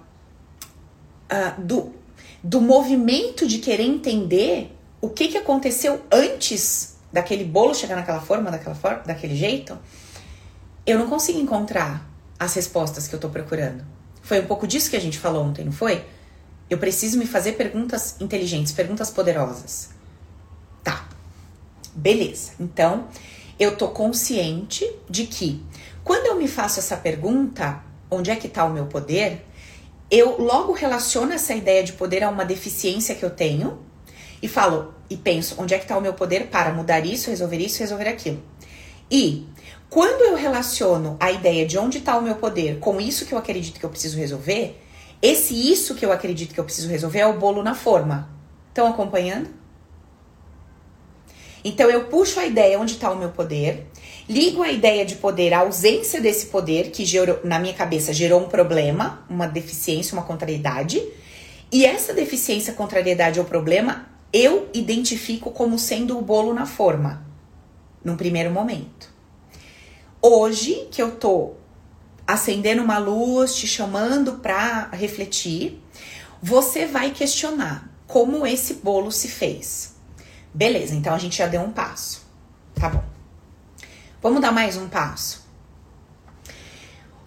uh, 1.30 1.60
do, 1.60 1.92
do 2.42 2.60
movimento 2.60 3.46
de 3.46 3.58
querer 3.58 3.84
entender 3.84 4.76
o 5.00 5.08
que, 5.08 5.28
que 5.28 5.38
aconteceu 5.38 6.02
antes 6.10 6.96
daquele 7.12 7.44
bolo 7.44 7.74
chegar 7.74 7.96
naquela 7.96 8.20
forma, 8.20 8.50
daquela 8.50 8.74
forma, 8.74 9.02
daquele 9.04 9.34
jeito, 9.34 9.76
eu 10.86 10.98
não 10.98 11.08
consigo 11.08 11.38
encontrar 11.38 12.08
as 12.38 12.54
respostas 12.54 13.06
que 13.06 13.14
eu 13.14 13.20
tô 13.20 13.28
procurando. 13.28 13.84
Foi 14.22 14.40
um 14.40 14.46
pouco 14.46 14.66
disso 14.66 14.90
que 14.90 14.96
a 14.96 15.00
gente 15.00 15.18
falou 15.18 15.44
ontem, 15.44 15.64
não 15.64 15.72
foi? 15.72 16.04
Eu 16.68 16.78
preciso 16.78 17.18
me 17.18 17.26
fazer 17.26 17.52
perguntas 17.52 18.16
inteligentes, 18.20 18.72
perguntas 18.72 19.10
poderosas. 19.10 19.90
Tá. 20.82 21.08
Beleza. 21.94 22.52
Então, 22.60 23.08
eu 23.58 23.76
tô 23.76 23.88
consciente 23.88 24.90
de 25.08 25.26
que 25.26 25.62
quando 26.02 26.26
eu 26.26 26.36
me 26.36 26.48
faço 26.48 26.78
essa 26.78 26.96
pergunta, 26.96 27.82
onde 28.10 28.30
é 28.30 28.36
que 28.36 28.48
tá 28.48 28.64
o 28.64 28.72
meu 28.72 28.86
poder? 28.86 29.44
Eu 30.10 30.40
logo 30.40 30.72
relaciono 30.72 31.32
essa 31.32 31.54
ideia 31.54 31.84
de 31.84 31.92
poder 31.92 32.24
a 32.24 32.30
uma 32.30 32.44
deficiência 32.44 33.14
que 33.14 33.24
eu 33.24 33.30
tenho 33.30 33.78
e 34.42 34.48
falo 34.48 34.94
e 35.10 35.16
penso, 35.16 35.56
onde 35.58 35.74
é 35.74 35.78
que 35.78 35.86
tá 35.86 35.98
o 35.98 36.00
meu 36.00 36.14
poder 36.14 36.46
para 36.46 36.72
mudar 36.72 37.04
isso, 37.04 37.30
resolver 37.30 37.58
isso, 37.58 37.80
resolver 37.80 38.08
aquilo. 38.08 38.42
E 39.10 39.46
quando 39.90 40.22
eu 40.22 40.36
relaciono 40.36 41.16
a 41.18 41.32
ideia 41.32 41.66
de 41.66 41.76
onde 41.76 41.98
está 41.98 42.16
o 42.16 42.22
meu 42.22 42.36
poder 42.36 42.78
com 42.78 43.00
isso 43.00 43.26
que 43.26 43.34
eu 43.34 43.38
acredito 43.38 43.80
que 43.80 43.84
eu 43.84 43.90
preciso 43.90 44.16
resolver, 44.16 44.80
esse 45.20 45.52
isso 45.52 45.96
que 45.96 46.06
eu 46.06 46.12
acredito 46.12 46.54
que 46.54 46.60
eu 46.60 46.64
preciso 46.64 46.88
resolver 46.88 47.18
é 47.18 47.26
o 47.26 47.38
bolo 47.38 47.60
na 47.60 47.74
forma. 47.74 48.30
Estão 48.68 48.86
acompanhando? 48.86 49.50
Então 51.64 51.90
eu 51.90 52.04
puxo 52.04 52.38
a 52.38 52.46
ideia 52.46 52.78
onde 52.78 52.94
está 52.94 53.10
o 53.10 53.18
meu 53.18 53.30
poder, 53.30 53.88
ligo 54.28 54.62
a 54.62 54.70
ideia 54.70 55.04
de 55.04 55.16
poder, 55.16 55.52
a 55.52 55.58
ausência 55.58 56.20
desse 56.20 56.46
poder 56.46 56.90
que 56.90 57.04
gerou, 57.04 57.40
na 57.42 57.58
minha 57.58 57.74
cabeça 57.74 58.12
gerou 58.12 58.40
um 58.40 58.48
problema, 58.48 59.26
uma 59.28 59.46
deficiência, 59.46 60.14
uma 60.14 60.22
contrariedade, 60.22 61.02
e 61.70 61.84
essa 61.84 62.14
deficiência, 62.14 62.72
contrariedade 62.72 63.40
ou 63.40 63.44
problema 63.44 64.08
eu 64.32 64.68
identifico 64.72 65.50
como 65.50 65.76
sendo 65.76 66.16
o 66.16 66.22
bolo 66.22 66.54
na 66.54 66.64
forma, 66.64 67.26
num 68.04 68.16
primeiro 68.16 68.52
momento. 68.52 69.19
Hoje 70.22 70.88
que 70.90 71.02
eu 71.02 71.16
tô 71.16 71.54
acendendo 72.26 72.82
uma 72.82 72.98
luz, 72.98 73.54
te 73.54 73.66
chamando 73.66 74.34
para 74.34 74.88
refletir, 74.92 75.82
você 76.42 76.86
vai 76.86 77.10
questionar 77.10 77.90
como 78.06 78.46
esse 78.46 78.74
bolo 78.74 79.10
se 79.10 79.28
fez. 79.28 79.96
Beleza, 80.52 80.94
então 80.94 81.14
a 81.14 81.18
gente 81.18 81.38
já 81.38 81.46
deu 81.46 81.62
um 81.62 81.72
passo. 81.72 82.26
Tá 82.74 82.88
bom. 82.88 83.04
Vamos 84.20 84.40
dar 84.40 84.52
mais 84.52 84.76
um 84.76 84.88
passo. 84.88 85.48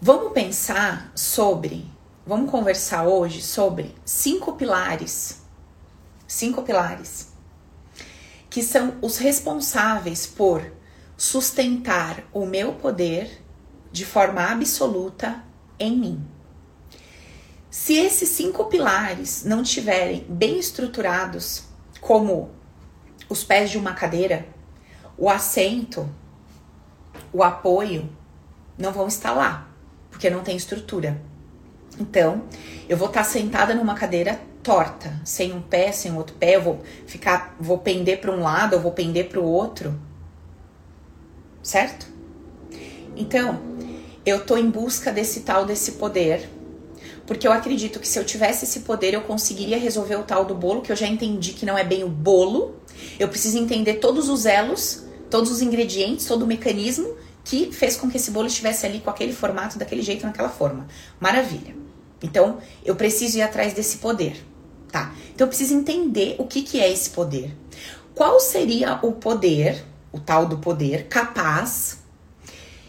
Vamos 0.01 0.33
pensar 0.33 1.12
sobre, 1.15 1.85
vamos 2.25 2.51
conversar 2.51 3.05
hoje 3.05 3.41
sobre 3.41 3.95
cinco 4.05 4.53
pilares. 4.53 5.41
Cinco 6.27 6.62
pilares 6.62 7.33
que 8.53 8.62
são 8.62 8.93
os 9.01 9.17
responsáveis 9.17 10.27
por 10.27 10.62
sustentar 11.24 12.22
o 12.34 12.46
meu 12.46 12.74
poder 12.74 13.42
de 13.94 14.06
forma 14.06 14.42
absoluta 14.44 15.42
em 15.80 15.96
mim. 15.96 16.27
Se 17.70 17.94
esses 17.94 18.27
cinco 18.27 18.65
pilares 18.65 19.46
não 19.46 19.62
estiverem 19.62 20.25
bem 20.27 20.60
estruturados, 20.60 21.63
como 22.01 22.51
os 23.30 23.42
pés 23.42 23.72
de 23.72 23.77
uma 23.77 23.94
cadeira, 23.94 24.46
o 25.18 25.30
assento, 25.30 26.10
o 27.32 27.42
apoio, 27.42 28.10
não 28.77 28.92
vão 28.92 29.08
estar 29.08 29.32
lá, 29.32 29.70
porque 30.12 30.30
não 30.30 30.44
tem 30.44 30.58
estrutura. 30.58 31.22
Então, 31.98 32.44
eu 32.89 32.98
vou 32.98 33.08
estar 33.08 33.24
sentada 33.24 33.74
numa 33.74 33.96
cadeira 33.96 34.42
torta, 34.62 35.22
sem 35.24 35.53
um 35.53 35.62
pé, 35.62 35.94
sem 35.94 36.13
outro 36.18 36.36
pé, 36.36 36.58
eu 36.58 36.62
vou 36.62 36.82
ficar, 37.08 37.56
vou 37.58 37.77
pender 37.77 38.20
para 38.20 38.30
um 38.30 38.42
lado, 38.42 38.75
eu 38.75 38.82
vou 38.82 38.92
pender 38.92 39.30
para 39.30 39.39
o 39.39 39.46
outro 39.46 39.98
certo? 41.63 42.05
Então, 43.15 43.60
eu 44.25 44.46
tô 44.46 44.58
em 44.58 44.70
busca 44.70 45.12
desse 45.12 45.39
tal 45.39 45.65
desse 45.65 45.93
poder, 45.93 46.50
porque 47.25 47.48
eu 47.48 47.51
acredito 47.51 48.00
que 48.00 48.08
se 48.08 48.20
eu 48.20 48.25
tivesse 48.25 48.65
esse 48.65 48.82
poder, 48.82 49.13
eu 49.13 49.22
conseguiria 49.22 49.79
resolver 49.79 50.17
o 50.17 50.24
tal 50.24 50.46
do 50.46 50.53
bolo, 50.53 50.82
que 50.82 50.91
eu 50.91 50.96
já 50.96 51.08
entendi 51.08 51.53
que 51.53 51.65
não 51.65 51.77
é 51.77 51.84
bem 51.84 52.03
o 52.03 52.10
bolo. 52.10 52.75
Eu 53.17 53.29
preciso 53.29 53.58
entender 53.58 53.96
todos 53.96 54.29
os 54.29 54.46
elos, 54.46 55.03
todos 55.29 55.50
os 55.50 55.62
ingredientes, 55.62 56.25
todo 56.25 56.43
o 56.43 56.48
mecanismo 56.48 57.15
que 57.43 57.72
fez 57.72 57.96
com 57.98 58.10
que 58.10 58.17
esse 58.17 58.32
bolo 58.32 58.48
estivesse 58.48 58.86
ali 58.86 59.00
com 59.00 59.10
aquele 59.10 59.34
formato, 59.34 59.77
daquele 59.77 60.01
jeito, 60.01 60.25
naquela 60.25 60.50
forma. 60.50 60.88
Maravilha. 61.20 61.75
Então, 62.22 62.60
eu 62.86 62.96
preciso 62.96 63.38
ir 63.38 63.41
atrás 63.41 63.74
desse 63.74 63.98
poder, 63.98 64.46
tá? 64.89 65.13
Então, 65.34 65.46
eu 65.46 65.50
preciso 65.50 65.74
entender 65.74 66.36
o 66.38 66.46
que, 66.46 66.62
que 66.62 66.79
é 66.79 66.91
esse 66.91 67.10
poder. 67.10 67.53
Qual 68.15 68.39
seria 68.39 69.00
o 69.01 69.12
poder 69.12 69.84
o 70.13 70.20
tal 70.20 70.46
do 70.46 70.60
poder, 70.60 71.08
capaz 71.08 71.98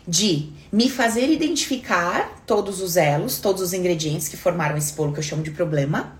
de 0.06 0.52
me 0.70 0.90
fazer 0.90 1.30
identificar 1.30 2.42
todos 2.46 2.80
os 2.80 2.96
elos, 2.96 3.38
todos 3.38 3.62
os 3.62 3.72
ingredientes 3.72 4.28
que 4.28 4.36
formaram 4.36 4.76
esse 4.76 4.92
bolo 4.92 5.12
que 5.12 5.18
eu 5.18 5.22
chamo 5.22 5.42
de 5.42 5.50
problema 5.50 6.16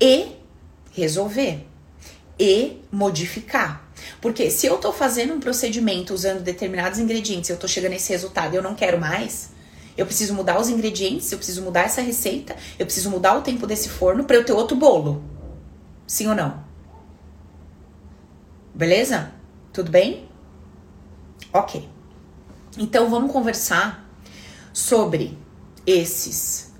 e 0.00 0.36
resolver 0.92 1.66
e 2.38 2.82
modificar. 2.92 3.88
Porque 4.20 4.50
se 4.50 4.66
eu 4.66 4.76
tô 4.76 4.92
fazendo 4.92 5.32
um 5.34 5.40
procedimento 5.40 6.12
usando 6.12 6.42
determinados 6.42 6.98
ingredientes, 6.98 7.48
eu 7.48 7.56
tô 7.56 7.66
chegando 7.66 7.92
nesse 7.92 8.12
resultado 8.12 8.52
e 8.52 8.56
eu 8.56 8.62
não 8.62 8.74
quero 8.74 9.00
mais, 9.00 9.50
eu 9.96 10.04
preciso 10.04 10.34
mudar 10.34 10.60
os 10.60 10.68
ingredientes, 10.68 11.32
eu 11.32 11.38
preciso 11.38 11.62
mudar 11.62 11.82
essa 11.82 12.02
receita, 12.02 12.54
eu 12.78 12.84
preciso 12.84 13.08
mudar 13.10 13.38
o 13.38 13.42
tempo 13.42 13.66
desse 13.66 13.88
forno 13.88 14.24
para 14.24 14.36
eu 14.36 14.44
ter 14.44 14.52
outro 14.52 14.76
bolo. 14.76 15.24
Sim 16.06 16.28
ou 16.28 16.34
não? 16.34 16.62
Beleza? 18.74 19.32
Tudo 19.72 19.90
bem? 19.90 20.25
Ok. 21.56 21.88
Então 22.76 23.08
vamos 23.08 23.32
conversar 23.32 24.06
sobre 24.74 25.38
esses 25.86 26.70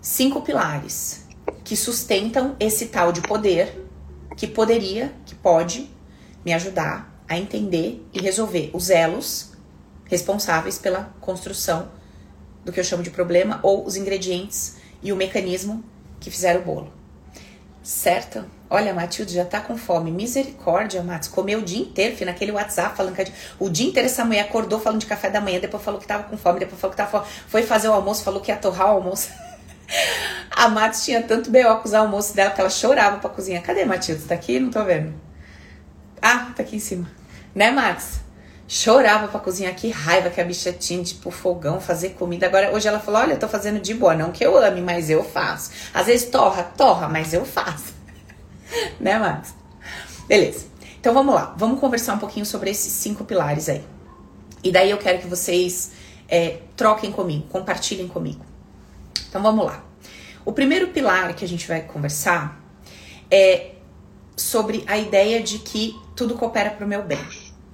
cinco 0.00 0.40
pilares 0.40 1.26
que 1.64 1.76
sustentam 1.76 2.54
esse 2.60 2.86
tal 2.86 3.10
de 3.10 3.20
poder 3.20 3.84
que 4.36 4.46
poderia, 4.46 5.12
que 5.26 5.34
pode 5.34 5.90
me 6.44 6.52
ajudar 6.52 7.12
a 7.28 7.36
entender 7.36 8.06
e 8.12 8.20
resolver 8.20 8.70
os 8.72 8.88
elos 8.88 9.50
responsáveis 10.04 10.78
pela 10.78 11.12
construção 11.20 11.90
do 12.64 12.70
que 12.70 12.78
eu 12.78 12.84
chamo 12.84 13.02
de 13.02 13.10
problema 13.10 13.58
ou 13.64 13.84
os 13.84 13.96
ingredientes 13.96 14.76
e 15.02 15.12
o 15.12 15.16
mecanismo 15.16 15.82
que 16.20 16.30
fizeram 16.30 16.60
o 16.60 16.64
bolo. 16.64 16.92
Certo? 17.84 18.46
Olha, 18.70 18.92
a 18.92 18.94
Matilde 18.94 19.34
já 19.34 19.44
tá 19.44 19.60
com 19.60 19.76
fome. 19.76 20.10
Misericórdia, 20.10 21.02
Matos. 21.02 21.28
Comeu 21.28 21.58
o 21.58 21.62
dia 21.62 21.82
inteiro, 21.82 22.16
filho, 22.16 22.30
naquele 22.30 22.50
WhatsApp, 22.50 22.96
falando 22.96 23.14
que 23.14 23.30
o 23.58 23.68
dia 23.68 23.86
inteiro 23.86 24.06
essa 24.06 24.24
mulher 24.24 24.40
acordou 24.40 24.80
falando 24.80 25.00
de 25.00 25.06
café 25.06 25.28
da 25.28 25.38
manhã, 25.38 25.60
depois 25.60 25.82
falou 25.82 26.00
que 26.00 26.06
tava 26.06 26.22
com 26.22 26.34
fome, 26.38 26.60
depois 26.60 26.80
falou 26.80 26.92
que 26.92 26.96
tava. 26.96 27.26
Foi 27.46 27.62
fazer 27.62 27.88
o 27.88 27.92
almoço, 27.92 28.24
falou 28.24 28.40
que 28.40 28.50
ia 28.50 28.56
torrar 28.56 28.86
o 28.86 28.96
almoço. 28.96 29.28
a 30.50 30.66
Matos 30.68 31.04
tinha 31.04 31.22
tanto 31.22 31.50
B.O. 31.50 31.76
com 31.76 31.84
os 31.84 31.92
almoços 31.92 32.32
dela 32.32 32.52
que 32.52 32.60
ela 32.62 32.70
chorava 32.70 33.18
pra 33.18 33.28
cozinhar. 33.28 33.62
Cadê, 33.62 33.84
Matilde? 33.84 34.22
Tá 34.22 34.34
aqui? 34.34 34.58
Não 34.58 34.70
tô 34.70 34.82
vendo. 34.82 35.12
Ah, 36.22 36.52
tá 36.56 36.62
aqui 36.62 36.76
em 36.76 36.80
cima. 36.80 37.06
Né, 37.54 37.70
Matos? 37.70 38.23
Chorava 38.66 39.28
pra 39.28 39.38
cozinhar, 39.40 39.74
que 39.74 39.90
raiva 39.90 40.30
que 40.30 40.40
a 40.40 40.44
bicha 40.44 40.72
tinha, 40.72 41.02
tipo, 41.04 41.30
fogão, 41.30 41.80
fazer 41.80 42.10
comida. 42.10 42.46
Agora, 42.46 42.72
hoje 42.72 42.88
ela 42.88 42.98
falou: 42.98 43.20
Olha, 43.20 43.34
eu 43.34 43.38
tô 43.38 43.46
fazendo 43.46 43.78
de 43.78 43.92
boa, 43.92 44.14
não 44.14 44.32
que 44.32 44.44
eu 44.44 44.56
ame, 44.56 44.80
mas 44.80 45.10
eu 45.10 45.22
faço. 45.22 45.70
Às 45.92 46.06
vezes 46.06 46.30
torra, 46.30 46.62
torra, 46.62 47.08
mas 47.08 47.34
eu 47.34 47.44
faço. 47.44 47.92
né, 48.98 49.18
Max? 49.18 49.54
Beleza. 50.26 50.66
Então 50.98 51.12
vamos 51.12 51.34
lá, 51.34 51.54
vamos 51.58 51.78
conversar 51.78 52.14
um 52.14 52.18
pouquinho 52.18 52.46
sobre 52.46 52.70
esses 52.70 52.90
cinco 52.90 53.24
pilares 53.24 53.68
aí. 53.68 53.84
E 54.62 54.72
daí 54.72 54.90
eu 54.90 54.96
quero 54.96 55.18
que 55.18 55.26
vocês 55.26 55.92
é, 56.26 56.60
troquem 56.74 57.12
comigo, 57.12 57.46
compartilhem 57.50 58.08
comigo. 58.08 58.42
Então 59.28 59.42
vamos 59.42 59.66
lá. 59.66 59.84
O 60.42 60.52
primeiro 60.52 60.88
pilar 60.88 61.34
que 61.34 61.44
a 61.44 61.48
gente 61.48 61.68
vai 61.68 61.82
conversar 61.82 62.58
é 63.30 63.72
sobre 64.36 64.82
a 64.86 64.96
ideia 64.96 65.42
de 65.42 65.58
que 65.58 65.94
tudo 66.16 66.34
coopera 66.34 66.70
para 66.70 66.86
o 66.86 66.88
meu 66.88 67.02
bem. 67.02 67.18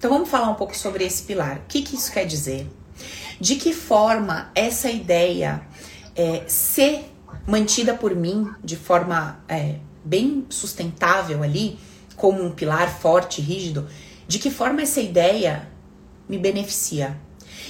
Então 0.00 0.10
vamos 0.10 0.30
falar 0.30 0.48
um 0.48 0.54
pouco 0.54 0.74
sobre 0.74 1.04
esse 1.04 1.24
pilar. 1.24 1.58
O 1.58 1.68
que, 1.68 1.82
que 1.82 1.94
isso 1.94 2.10
quer 2.10 2.24
dizer? 2.24 2.66
De 3.38 3.56
que 3.56 3.74
forma 3.74 4.50
essa 4.54 4.90
ideia 4.90 5.60
é, 6.16 6.42
ser 6.46 7.12
mantida 7.46 7.92
por 7.92 8.16
mim 8.16 8.50
de 8.64 8.76
forma 8.76 9.44
é, 9.46 9.74
bem 10.02 10.46
sustentável 10.48 11.42
ali, 11.42 11.78
como 12.16 12.42
um 12.42 12.50
pilar 12.50 12.88
forte, 12.98 13.42
rígido, 13.42 13.86
de 14.26 14.38
que 14.38 14.50
forma 14.50 14.80
essa 14.80 15.02
ideia 15.02 15.68
me 16.26 16.38
beneficia? 16.38 17.14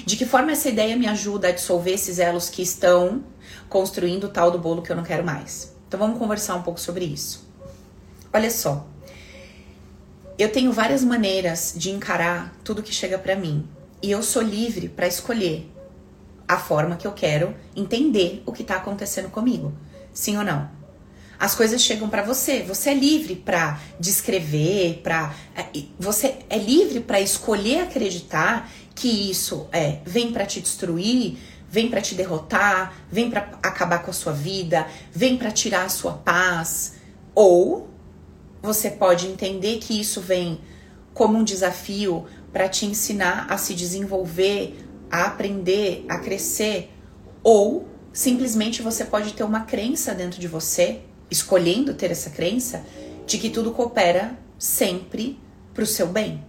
De 0.07 0.17
que 0.17 0.25
forma 0.25 0.53
essa 0.53 0.69
ideia 0.69 0.97
me 0.97 1.09
ajuda 1.09 1.49
a 1.49 1.51
dissolver 1.51 1.95
esses 1.95 2.21
elos 2.21 2.49
que 2.49 2.63
estão 2.63 3.25
construindo 3.69 4.29
o 4.29 4.29
tal 4.29 4.53
do 4.53 4.59
bolo 4.61 4.83
que 4.83 4.93
eu 4.93 4.97
não 4.97 5.03
quero 5.03 5.25
mais? 5.25 5.75
Então 5.89 5.99
vamos 5.99 6.17
conversar 6.17 6.55
um 6.55 6.63
pouco 6.63 6.79
sobre 6.79 7.05
isso. 7.05 7.45
Olha 8.33 8.53
só. 8.53 8.87
Eu 10.43 10.51
tenho 10.51 10.73
várias 10.73 11.05
maneiras 11.05 11.75
de 11.77 11.91
encarar 11.91 12.55
tudo 12.65 12.83
que 12.83 12.95
chega 12.95 13.19
para 13.19 13.37
mim 13.37 13.69
e 14.03 14.11
eu 14.11 14.23
sou 14.23 14.41
livre 14.41 14.89
para 14.89 15.07
escolher 15.07 15.71
a 16.49 16.57
forma 16.57 16.97
que 16.97 17.07
eu 17.07 17.13
quero 17.13 17.55
entender 17.77 18.43
o 18.47 18.53
que 18.53 18.65
tá 18.65 18.77
acontecendo 18.77 19.29
comigo. 19.29 19.73
Sim 20.13 20.39
ou 20.39 20.45
não? 20.45 20.71
As 21.39 21.55
coisas 21.55 21.83
chegam 21.83 22.09
para 22.09 22.23
você, 22.23 22.63
você 22.63 22.91
é 22.91 22.95
livre 22.95 23.37
para 23.37 23.79
descrever, 23.99 25.01
para 25.03 25.35
é, 25.55 25.65
você 25.99 26.39
é 26.49 26.57
livre 26.59 27.01
para 27.01 27.21
escolher 27.21 27.83
acreditar 27.83 28.71
que 28.95 29.31
isso 29.31 29.69
é 29.71 30.01
vem 30.07 30.33
para 30.33 30.47
te 30.47 30.61
destruir, 30.61 31.39
vem 31.69 31.91
para 31.91 32.01
te 32.01 32.15
derrotar, 32.15 32.95
vem 33.13 33.31
para 33.31 33.59
acabar 33.63 33.99
com 34.03 34.11
a 34.11 34.15
sua 34.15 34.33
vida, 34.33 34.87
vem 35.13 35.37
para 35.37 35.51
tirar 35.51 35.85
a 35.85 35.89
sua 35.91 36.15
paz, 36.15 36.95
ou 37.35 37.90
você 38.63 38.91
pode 38.91 39.27
entender 39.27 39.79
que 39.79 39.99
isso 39.99 40.21
vem 40.21 40.61
como 41.15 41.39
um 41.39 41.45
desafio 41.45 42.27
para 42.53 42.69
te 42.69 42.87
ensinar 42.87 43.47
a 43.49 43.57
se 43.57 43.75
desenvolver, 43.75 44.77
a 45.11 45.27
aprender, 45.27 46.05
a 46.09 46.19
crescer, 46.19 46.91
ou 47.43 47.89
simplesmente 48.13 48.83
você 48.83 49.05
pode 49.05 49.33
ter 49.33 49.45
uma 49.45 49.61
crença 49.61 50.15
dentro 50.15 50.41
de 50.41 50.49
você, 50.49 51.01
escolhendo 51.31 51.95
ter 51.95 52.11
essa 52.11 52.31
crença, 52.31 52.85
de 53.27 53.39
que 53.39 53.51
tudo 53.51 53.73
coopera 53.73 54.39
sempre 54.59 55.39
para 55.73 55.85
o 55.85 55.87
seu 55.87 56.07
bem. 56.07 56.45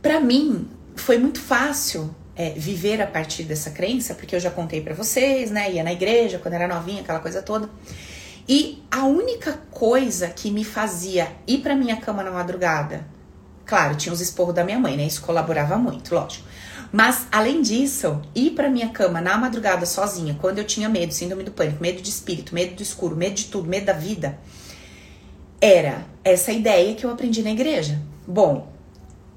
Para 0.00 0.20
mim, 0.20 0.68
foi 0.94 1.18
muito 1.18 1.40
fácil 1.40 2.14
é, 2.36 2.50
viver 2.50 3.00
a 3.00 3.06
partir 3.06 3.42
dessa 3.42 3.70
crença, 3.70 4.14
porque 4.14 4.36
eu 4.36 4.40
já 4.40 4.50
contei 4.50 4.80
para 4.80 4.94
vocês, 4.94 5.50
né? 5.50 5.72
Ia 5.72 5.82
na 5.82 5.92
igreja 5.92 6.38
quando 6.38 6.54
era 6.54 6.68
novinha, 6.68 7.00
aquela 7.00 7.18
coisa 7.18 7.42
toda. 7.42 7.68
E 8.48 8.82
a 8.90 9.04
única 9.04 9.60
coisa 9.70 10.28
que 10.28 10.50
me 10.50 10.64
fazia 10.64 11.30
ir 11.46 11.58
para 11.58 11.76
minha 11.76 11.96
cama 11.96 12.22
na 12.22 12.30
madrugada, 12.30 13.06
claro, 13.66 13.94
tinha 13.94 14.12
os 14.12 14.22
esporros 14.22 14.54
da 14.54 14.64
minha 14.64 14.78
mãe, 14.78 14.96
né? 14.96 15.04
Isso 15.04 15.20
colaborava 15.20 15.76
muito, 15.76 16.14
lógico. 16.14 16.48
Mas 16.90 17.26
além 17.30 17.60
disso, 17.60 18.22
ir 18.34 18.52
para 18.52 18.70
minha 18.70 18.88
cama 18.88 19.20
na 19.20 19.36
madrugada 19.36 19.84
sozinha, 19.84 20.36
quando 20.40 20.58
eu 20.58 20.64
tinha 20.64 20.88
medo, 20.88 21.12
síndrome 21.12 21.42
do 21.44 21.50
pânico, 21.50 21.82
medo 21.82 22.00
de 22.00 22.08
espírito, 22.08 22.54
medo 22.54 22.76
do 22.76 22.82
escuro, 22.82 23.14
medo 23.14 23.34
de 23.34 23.44
tudo, 23.44 23.68
medo 23.68 23.84
da 23.84 23.92
vida, 23.92 24.38
era 25.60 26.06
essa 26.24 26.50
ideia 26.50 26.94
que 26.94 27.04
eu 27.04 27.10
aprendi 27.10 27.42
na 27.42 27.50
igreja. 27.50 28.00
Bom, 28.26 28.72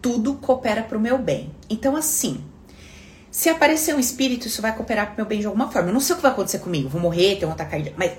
tudo 0.01 0.35
coopera 0.35 0.83
para 0.83 0.97
o 0.97 1.01
meu 1.01 1.17
bem. 1.17 1.51
Então 1.69 1.97
assim, 1.97 2.41
se 3.29 3.49
aparecer 3.49 3.93
um 3.93 3.99
espírito, 3.99 4.47
isso 4.47 4.61
vai 4.61 4.73
cooperar 4.73 5.07
pro 5.07 5.17
meu 5.17 5.25
bem 5.25 5.41
de 5.41 5.45
alguma 5.45 5.69
forma. 5.69 5.89
Eu 5.89 5.93
não 5.93 5.99
sei 5.99 6.13
o 6.13 6.15
que 6.17 6.23
vai 6.23 6.31
acontecer 6.31 6.59
comigo, 6.59 6.87
vou 6.87 7.01
morrer, 7.01 7.35
ter 7.35 7.45
um 7.45 7.51
ataque 7.51 7.71
cardíaco, 7.71 7.99
mas 7.99 8.13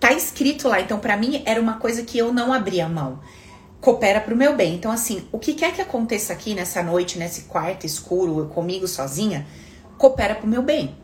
tá 0.00 0.12
escrito 0.12 0.68
lá. 0.68 0.80
Então, 0.80 0.98
para 0.98 1.16
mim, 1.16 1.42
era 1.44 1.60
uma 1.60 1.74
coisa 1.78 2.02
que 2.02 2.18
eu 2.18 2.32
não 2.32 2.52
abria 2.52 2.88
mão. 2.88 3.20
Coopera 3.80 4.20
pro 4.20 4.36
meu 4.36 4.56
bem. 4.56 4.74
Então, 4.74 4.90
assim, 4.90 5.26
o 5.30 5.38
que 5.38 5.54
quer 5.54 5.72
que 5.72 5.80
aconteça 5.80 6.32
aqui 6.32 6.54
nessa 6.54 6.82
noite, 6.82 7.18
nesse 7.18 7.42
quarto 7.42 7.84
escuro, 7.84 8.38
eu 8.38 8.46
comigo 8.46 8.88
sozinha, 8.88 9.46
coopera 9.98 10.34
pro 10.34 10.46
meu 10.46 10.62
bem. 10.62 10.96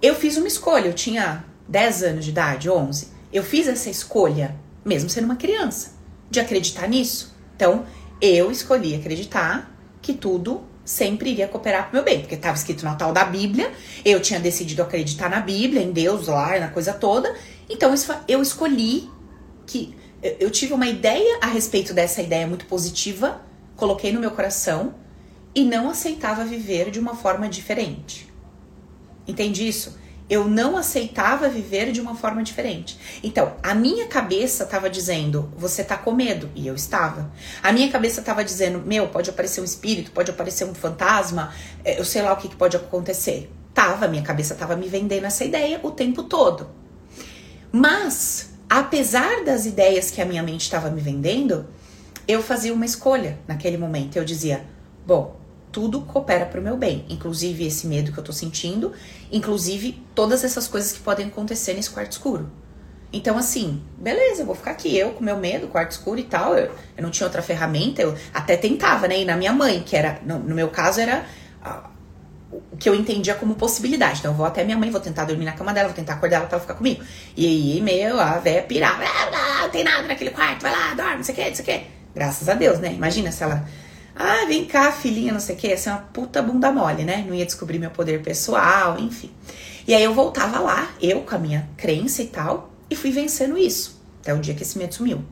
Eu 0.00 0.14
fiz 0.14 0.36
uma 0.36 0.46
escolha, 0.46 0.86
eu 0.86 0.94
tinha 0.94 1.44
10 1.66 2.02
anos 2.04 2.24
de 2.24 2.30
idade, 2.30 2.70
11. 2.70 3.08
Eu 3.32 3.42
fiz 3.42 3.66
essa 3.66 3.90
escolha, 3.90 4.54
mesmo 4.84 5.10
sendo 5.10 5.24
uma 5.24 5.36
criança, 5.36 5.92
de 6.30 6.38
acreditar 6.38 6.86
nisso. 6.86 7.36
Então, 7.56 7.84
eu 8.20 8.50
escolhi 8.50 8.94
acreditar 8.94 9.76
que 10.00 10.14
tudo 10.14 10.62
sempre 10.88 11.30
iria 11.30 11.46
cooperar 11.46 11.84
pro 11.84 11.96
meu 11.96 12.02
bem, 12.02 12.20
porque 12.20 12.34
estava 12.34 12.56
escrito 12.56 12.82
no 12.86 12.96
tal 12.96 13.12
da 13.12 13.24
Bíblia, 13.24 13.70
eu 14.04 14.20
tinha 14.20 14.40
decidido 14.40 14.82
acreditar 14.82 15.28
na 15.28 15.38
Bíblia, 15.38 15.82
em 15.82 15.92
Deus 15.92 16.28
lá, 16.28 16.58
na 16.58 16.68
coisa 16.68 16.94
toda, 16.94 17.34
então 17.68 17.92
eu 18.26 18.40
escolhi 18.40 19.10
que 19.66 19.94
eu 20.40 20.50
tive 20.50 20.72
uma 20.72 20.86
ideia 20.86 21.40
a 21.42 21.46
respeito 21.46 21.92
dessa 21.92 22.22
ideia 22.22 22.46
muito 22.46 22.64
positiva, 22.64 23.42
coloquei 23.76 24.12
no 24.12 24.18
meu 24.18 24.30
coração 24.30 24.94
e 25.54 25.62
não 25.62 25.90
aceitava 25.90 26.42
viver 26.44 26.90
de 26.90 26.98
uma 26.98 27.14
forma 27.14 27.48
diferente. 27.48 28.26
Entende 29.26 29.68
isso? 29.68 29.98
Eu 30.28 30.46
não 30.46 30.76
aceitava 30.76 31.48
viver 31.48 31.90
de 31.90 32.00
uma 32.00 32.14
forma 32.14 32.42
diferente. 32.42 32.98
Então, 33.22 33.54
a 33.62 33.74
minha 33.74 34.06
cabeça 34.06 34.64
estava 34.64 34.90
dizendo, 34.90 35.50
você 35.56 35.82
tá 35.82 35.96
com 35.96 36.12
medo, 36.12 36.50
e 36.54 36.66
eu 36.66 36.74
estava. 36.74 37.32
A 37.62 37.72
minha 37.72 37.90
cabeça 37.90 38.20
estava 38.20 38.44
dizendo, 38.44 38.80
meu, 38.84 39.08
pode 39.08 39.30
aparecer 39.30 39.60
um 39.60 39.64
espírito, 39.64 40.10
pode 40.10 40.30
aparecer 40.30 40.64
um 40.64 40.74
fantasma, 40.74 41.52
é, 41.84 41.98
eu 41.98 42.04
sei 42.04 42.22
lá 42.22 42.32
o 42.32 42.36
que, 42.36 42.48
que 42.48 42.56
pode 42.56 42.76
acontecer. 42.76 43.50
Tava, 43.72 44.08
minha 44.08 44.22
cabeça 44.22 44.54
estava 44.54 44.76
me 44.76 44.88
vendendo 44.88 45.24
essa 45.24 45.44
ideia 45.44 45.80
o 45.82 45.90
tempo 45.90 46.24
todo. 46.24 46.68
Mas, 47.72 48.50
apesar 48.68 49.44
das 49.44 49.66
ideias 49.66 50.10
que 50.10 50.20
a 50.20 50.26
minha 50.26 50.42
mente 50.42 50.62
estava 50.62 50.90
me 50.90 51.00
vendendo, 51.00 51.66
eu 52.26 52.42
fazia 52.42 52.74
uma 52.74 52.84
escolha 52.84 53.38
naquele 53.46 53.78
momento. 53.78 54.16
Eu 54.16 54.24
dizia, 54.24 54.64
bom, 55.06 55.38
tudo 55.78 56.00
coopera 56.00 56.44
para 56.44 56.58
o 56.58 56.62
meu 56.62 56.76
bem, 56.76 57.04
inclusive 57.08 57.64
esse 57.64 57.86
medo 57.86 58.10
que 58.10 58.18
eu 58.18 58.24
tô 58.24 58.32
sentindo, 58.32 58.92
inclusive 59.30 60.04
todas 60.12 60.42
essas 60.42 60.66
coisas 60.66 60.90
que 60.90 60.98
podem 60.98 61.28
acontecer 61.28 61.72
nesse 61.72 61.88
quarto 61.88 62.10
escuro. 62.10 62.50
Então, 63.12 63.38
assim, 63.38 63.80
beleza, 63.96 64.42
eu 64.42 64.46
vou 64.46 64.56
ficar 64.56 64.72
aqui, 64.72 64.98
eu 64.98 65.10
com 65.10 65.22
meu 65.22 65.36
medo, 65.36 65.68
quarto 65.68 65.92
escuro 65.92 66.18
e 66.18 66.24
tal. 66.24 66.56
Eu, 66.56 66.72
eu 66.96 67.02
não 67.02 67.12
tinha 67.12 67.28
outra 67.28 67.42
ferramenta, 67.42 68.02
eu 68.02 68.12
até 68.34 68.56
tentava, 68.56 69.06
né? 69.06 69.20
E 69.20 69.24
na 69.24 69.36
minha 69.36 69.52
mãe, 69.52 69.80
que 69.86 69.96
era, 69.96 70.20
no, 70.26 70.40
no 70.40 70.52
meu 70.52 70.68
caso, 70.68 71.00
era 71.00 71.24
uh, 71.64 71.88
o 72.72 72.76
que 72.76 72.88
eu 72.88 72.94
entendia 72.96 73.36
como 73.36 73.54
possibilidade. 73.54 74.18
Então, 74.18 74.32
eu 74.32 74.36
vou 74.36 74.46
até 74.46 74.64
minha 74.64 74.76
mãe, 74.76 74.90
vou 74.90 75.00
tentar 75.00 75.26
dormir 75.26 75.44
na 75.44 75.52
cama 75.52 75.72
dela, 75.72 75.86
vou 75.86 75.96
tentar 75.96 76.14
acordar 76.14 76.38
ela 76.38 76.46
pra 76.46 76.56
ela 76.56 76.60
ficar 76.60 76.74
comigo. 76.74 77.04
E 77.36 77.46
aí, 77.46 77.80
meu, 77.80 78.18
a 78.18 78.38
véia 78.38 78.62
pirava, 78.62 79.04
ah, 79.04 79.62
não 79.62 79.70
tem 79.70 79.84
nada 79.84 80.08
naquele 80.08 80.30
quarto, 80.30 80.60
vai 80.60 80.72
lá, 80.72 80.94
dorme, 80.94 81.18
não 81.18 81.22
sei 81.22 81.34
o 81.34 81.38
que, 81.38 81.48
não 81.48 81.54
sei 81.54 81.62
o 81.62 81.68
que. 81.68 81.86
Graças 82.16 82.48
a 82.48 82.54
Deus, 82.54 82.80
né? 82.80 82.92
Imagina 82.92 83.30
se 83.30 83.44
ela 83.44 83.64
ah, 84.20 84.44
vem 84.46 84.64
cá, 84.64 84.90
filhinha, 84.90 85.32
não 85.32 85.38
sei 85.38 85.54
o 85.54 85.58
que. 85.58 85.68
Essa 85.68 85.90
é 85.90 85.92
uma 85.92 86.02
puta 86.02 86.42
bunda 86.42 86.72
mole, 86.72 87.04
né? 87.04 87.24
Não 87.24 87.32
ia 87.32 87.46
descobrir 87.46 87.78
meu 87.78 87.90
poder 87.90 88.20
pessoal, 88.20 88.98
enfim. 88.98 89.30
E 89.86 89.94
aí 89.94 90.02
eu 90.02 90.12
voltava 90.12 90.58
lá, 90.58 90.90
eu 91.00 91.22
com 91.22 91.36
a 91.36 91.38
minha 91.38 91.70
crença 91.76 92.20
e 92.20 92.26
tal, 92.26 92.72
e 92.90 92.96
fui 92.96 93.12
vencendo 93.12 93.56
isso. 93.56 94.02
Até 94.20 94.34
o 94.34 94.40
dia 94.40 94.54
que 94.54 94.64
esse 94.64 94.76
medo 94.76 94.92
sumiu. 94.92 95.22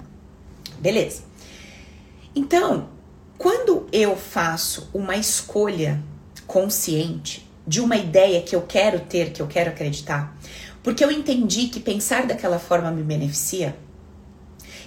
Beleza. 0.79 1.25
Então, 2.33 2.89
quando 3.37 3.89
eu 3.93 4.17
faço 4.17 4.89
uma 4.95 5.17
escolha 5.17 6.01
consciente 6.47 7.51
de 7.67 7.81
uma 7.81 7.97
ideia 7.97 8.41
que 8.41 8.55
eu 8.55 8.63
quero 8.63 9.01
ter, 9.01 9.33
que 9.33 9.43
eu 9.43 9.49
quero 9.49 9.71
acreditar, 9.71 10.39
porque 10.81 11.05
eu 11.05 11.11
entendi 11.11 11.67
que 11.67 11.81
pensar 11.81 12.25
daquela 12.25 12.61
forma 12.61 12.93
me 12.93 13.03
beneficia, 13.03 13.77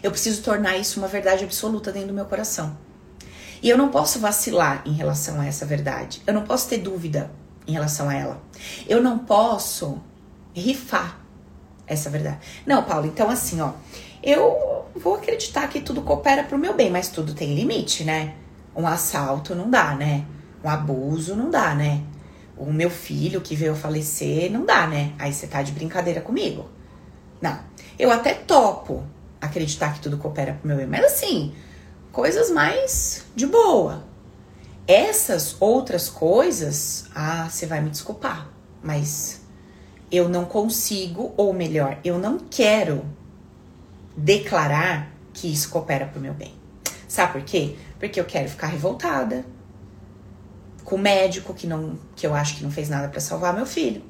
eu 0.01 0.09
preciso 0.09 0.41
tornar 0.41 0.77
isso 0.77 1.01
uma 1.01 1.09
verdade 1.09 1.43
absoluta 1.43 1.91
dentro 1.91 2.07
do 2.07 2.13
meu 2.13 2.25
coração. 2.25 2.77
E 3.61 3.69
eu 3.69 3.77
não 3.77 3.89
posso 3.89 4.19
vacilar 4.19 4.81
em 4.85 4.93
relação 4.93 5.41
a 5.41 5.45
essa 5.45 5.65
verdade. 5.65 6.21
Eu 6.25 6.33
não 6.33 6.43
posso 6.43 6.69
ter 6.69 6.77
dúvida 6.77 7.31
em 7.67 7.73
relação 7.73 8.09
a 8.09 8.15
ela. 8.15 8.41
Eu 8.87 9.01
não 9.01 9.19
posso 9.19 10.01
rifar 10.53 11.19
essa 11.85 12.09
verdade. 12.09 12.39
Não, 12.65 12.83
Paulo, 12.83 13.07
então 13.07 13.29
assim, 13.29 13.59
ó, 13.61 13.73
eu 14.23 14.85
vou 14.95 15.15
acreditar 15.15 15.67
que 15.67 15.81
tudo 15.81 16.01
coopera 16.01 16.43
pro 16.43 16.57
meu 16.57 16.73
bem, 16.73 16.89
mas 16.89 17.09
tudo 17.09 17.33
tem 17.33 17.55
limite, 17.55 18.03
né? 18.03 18.35
Um 18.75 18.87
assalto 18.87 19.55
não 19.55 19.69
dá, 19.69 19.95
né? 19.95 20.25
Um 20.63 20.69
abuso 20.69 21.35
não 21.35 21.49
dá, 21.49 21.73
né? 21.73 22.01
O 22.57 22.71
meu 22.71 22.89
filho 22.89 23.41
que 23.41 23.55
veio 23.55 23.75
falecer 23.75 24.51
não 24.51 24.65
dá, 24.65 24.85
né? 24.87 25.13
Aí 25.17 25.33
você 25.33 25.47
tá 25.47 25.61
de 25.61 25.71
brincadeira 25.71 26.21
comigo. 26.21 26.69
Não. 27.41 27.57
Eu 27.97 28.11
até 28.11 28.33
topo 28.33 29.03
acreditar 29.39 29.93
que 29.93 30.01
tudo 30.01 30.17
coopera 30.17 30.53
pro 30.53 30.67
meu 30.67 30.77
bem, 30.77 30.87
mas 30.87 31.05
assim, 31.05 31.53
coisas 32.11 32.49
mais 32.49 33.25
de 33.35 33.45
boa. 33.45 34.03
Essas 34.87 35.55
outras 35.59 36.09
coisas, 36.09 37.05
ah, 37.13 37.47
você 37.49 37.65
vai 37.65 37.79
me 37.81 37.89
desculpar, 37.89 38.49
mas 38.81 39.41
eu 40.11 40.27
não 40.27 40.45
consigo, 40.45 41.33
ou 41.37 41.53
melhor, 41.53 41.99
eu 42.03 42.17
não 42.17 42.39
quero 42.39 43.05
declarar 44.17 45.11
que 45.33 45.51
isso 45.51 45.69
coopera 45.69 46.07
pro 46.07 46.19
meu 46.19 46.33
bem. 46.33 46.53
Sabe 47.07 47.33
por 47.33 47.41
quê? 47.43 47.75
Porque 47.99 48.19
eu 48.19 48.25
quero 48.25 48.49
ficar 48.49 48.67
revoltada 48.67 49.45
com 50.83 50.95
o 50.95 50.99
médico 50.99 51.53
que 51.53 51.67
não 51.67 51.99
que 52.15 52.25
eu 52.25 52.33
acho 52.33 52.57
que 52.57 52.63
não 52.63 52.71
fez 52.71 52.89
nada 52.89 53.07
para 53.07 53.21
salvar 53.21 53.53
meu 53.53 53.65
filho. 53.65 54.03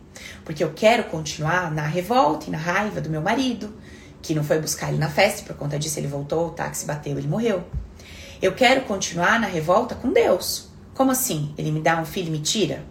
Porque 0.45 0.63
eu 0.63 0.71
quero 0.73 1.03
continuar 1.05 1.71
na 1.71 1.83
revolta 1.83 2.47
e 2.47 2.51
na 2.51 2.57
raiva 2.57 3.01
do 3.01 3.09
meu 3.09 3.21
marido, 3.21 3.73
que 4.21 4.33
não 4.33 4.43
foi 4.43 4.59
buscar 4.59 4.89
ele 4.89 4.97
na 4.97 5.09
festa, 5.09 5.43
por 5.45 5.55
conta 5.57 5.77
disso 5.77 5.99
ele 5.99 6.07
voltou, 6.07 6.47
o 6.47 6.51
táxi 6.51 6.85
bateu, 6.85 7.17
ele 7.17 7.27
morreu. 7.27 7.63
Eu 8.41 8.53
quero 8.53 8.81
continuar 8.81 9.37
na 9.37 9.47
revolta 9.47 9.95
com 9.95 10.13
Deus. 10.13 10.69
Como 10.93 11.11
assim? 11.11 11.53
Ele 11.57 11.71
me 11.71 11.81
dá 11.81 11.99
um 11.99 12.05
filho 12.05 12.29
e 12.29 12.31
me 12.31 12.39
tira? 12.39 12.85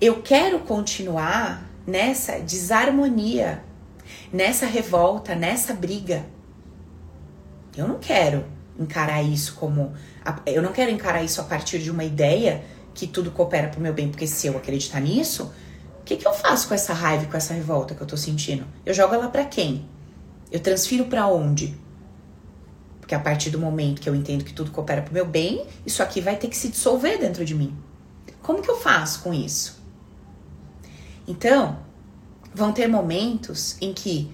Eu 0.00 0.20
quero 0.20 0.58
continuar 0.60 1.70
nessa 1.86 2.40
desarmonia, 2.40 3.62
nessa 4.32 4.66
revolta, 4.66 5.36
nessa 5.36 5.72
briga. 5.72 6.26
Eu 7.76 7.86
não 7.86 8.00
quero 8.00 8.44
encarar 8.76 9.22
isso 9.22 9.54
como. 9.54 9.94
Eu 10.44 10.60
não 10.60 10.72
quero 10.72 10.90
encarar 10.90 11.22
isso 11.22 11.40
a 11.40 11.44
partir 11.44 11.78
de 11.78 11.90
uma 11.90 12.02
ideia 12.02 12.64
que 12.92 13.06
tudo 13.06 13.30
coopera 13.30 13.68
pro 13.68 13.80
meu 13.80 13.92
bem, 13.92 14.08
porque 14.08 14.26
se 14.26 14.48
eu 14.48 14.56
acreditar 14.56 15.00
nisso, 15.00 15.52
o 16.00 16.04
que, 16.04 16.16
que 16.16 16.26
eu 16.26 16.32
faço 16.32 16.66
com 16.66 16.74
essa 16.74 16.92
raiva 16.92 17.26
com 17.26 17.36
essa 17.36 17.54
revolta 17.54 17.94
que 17.94 18.00
eu 18.00 18.06
tô 18.06 18.16
sentindo? 18.16 18.66
Eu 18.84 18.92
jogo 18.92 19.14
ela 19.14 19.28
para 19.28 19.44
quem? 19.44 19.88
Eu 20.50 20.58
transfiro 20.58 21.04
para 21.04 21.28
onde? 21.28 21.85
Porque 23.06 23.14
a 23.14 23.20
partir 23.20 23.50
do 23.50 23.58
momento 23.60 24.00
que 24.00 24.08
eu 24.08 24.16
entendo 24.16 24.44
que 24.44 24.52
tudo 24.52 24.72
coopera 24.72 25.00
para 25.00 25.12
o 25.12 25.14
meu 25.14 25.24
bem, 25.24 25.64
isso 25.86 26.02
aqui 26.02 26.20
vai 26.20 26.34
ter 26.34 26.48
que 26.48 26.56
se 26.56 26.70
dissolver 26.70 27.20
dentro 27.20 27.44
de 27.44 27.54
mim. 27.54 27.72
Como 28.42 28.60
que 28.60 28.68
eu 28.68 28.76
faço 28.80 29.20
com 29.20 29.32
isso? 29.32 29.80
Então, 31.24 31.78
vão 32.52 32.72
ter 32.72 32.88
momentos 32.88 33.76
em 33.80 33.94
que, 33.94 34.28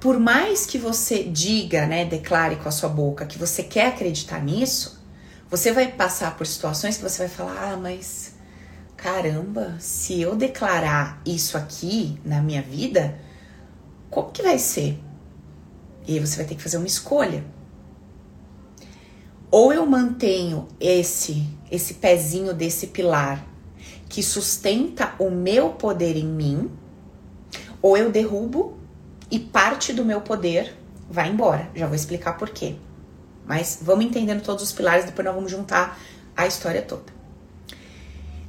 por 0.00 0.18
mais 0.18 0.64
que 0.64 0.78
você 0.78 1.22
diga, 1.22 1.86
né, 1.86 2.06
declare 2.06 2.56
com 2.56 2.66
a 2.66 2.72
sua 2.72 2.88
boca 2.88 3.26
que 3.26 3.38
você 3.38 3.62
quer 3.62 3.88
acreditar 3.88 4.42
nisso, 4.42 4.98
você 5.50 5.70
vai 5.70 5.92
passar 5.92 6.34
por 6.34 6.46
situações 6.46 6.96
que 6.96 7.02
você 7.02 7.26
vai 7.26 7.28
falar: 7.28 7.72
ah, 7.72 7.76
mas 7.76 8.36
caramba, 8.96 9.76
se 9.78 10.18
eu 10.18 10.34
declarar 10.34 11.20
isso 11.26 11.58
aqui 11.58 12.18
na 12.24 12.40
minha 12.40 12.62
vida, 12.62 13.18
como 14.08 14.30
que 14.30 14.42
vai 14.42 14.58
ser? 14.58 14.98
E 16.06 16.14
aí 16.14 16.20
você 16.20 16.36
vai 16.36 16.46
ter 16.46 16.54
que 16.54 16.62
fazer 16.62 16.78
uma 16.78 16.86
escolha. 16.86 17.44
Ou 19.52 19.72
eu 19.72 19.86
mantenho 19.86 20.66
esse 20.80 21.46
esse 21.70 21.94
pezinho 21.94 22.52
desse 22.52 22.88
pilar 22.88 23.46
que 24.08 24.22
sustenta 24.22 25.14
o 25.18 25.30
meu 25.30 25.70
poder 25.70 26.16
em 26.16 26.26
mim, 26.26 26.70
ou 27.80 27.96
eu 27.96 28.10
derrubo 28.10 28.76
e 29.30 29.38
parte 29.38 29.92
do 29.94 30.04
meu 30.04 30.20
poder 30.20 30.76
vai 31.08 31.30
embora. 31.30 31.70
Já 31.74 31.86
vou 31.86 31.96
explicar 31.96 32.36
por 32.36 32.50
quê. 32.50 32.76
Mas 33.46 33.78
vamos 33.80 34.04
entendendo 34.04 34.42
todos 34.42 34.62
os 34.62 34.72
pilares, 34.72 35.06
depois 35.06 35.24
nós 35.24 35.34
vamos 35.34 35.50
juntar 35.50 35.98
a 36.36 36.46
história 36.46 36.82
toda. 36.82 37.12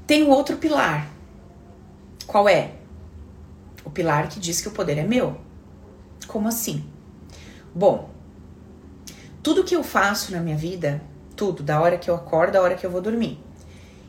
Tem 0.05 0.23
um 0.23 0.29
outro 0.29 0.57
pilar. 0.57 1.09
Qual 2.27 2.47
é? 2.47 2.71
O 3.85 3.89
pilar 3.89 4.27
que 4.27 4.39
diz 4.39 4.59
que 4.59 4.67
o 4.67 4.71
poder 4.71 4.97
é 4.97 5.03
meu. 5.03 5.37
Como 6.27 6.47
assim? 6.47 6.85
Bom, 7.73 8.09
tudo 9.43 9.65
que 9.65 9.75
eu 9.75 9.83
faço 9.83 10.31
na 10.31 10.39
minha 10.39 10.55
vida, 10.55 11.01
tudo, 11.35 11.61
da 11.61 11.81
hora 11.81 11.97
que 11.97 12.09
eu 12.09 12.15
acordo, 12.15 12.53
da 12.53 12.61
hora 12.61 12.75
que 12.75 12.85
eu 12.85 12.89
vou 12.89 13.01
dormir, 13.01 13.37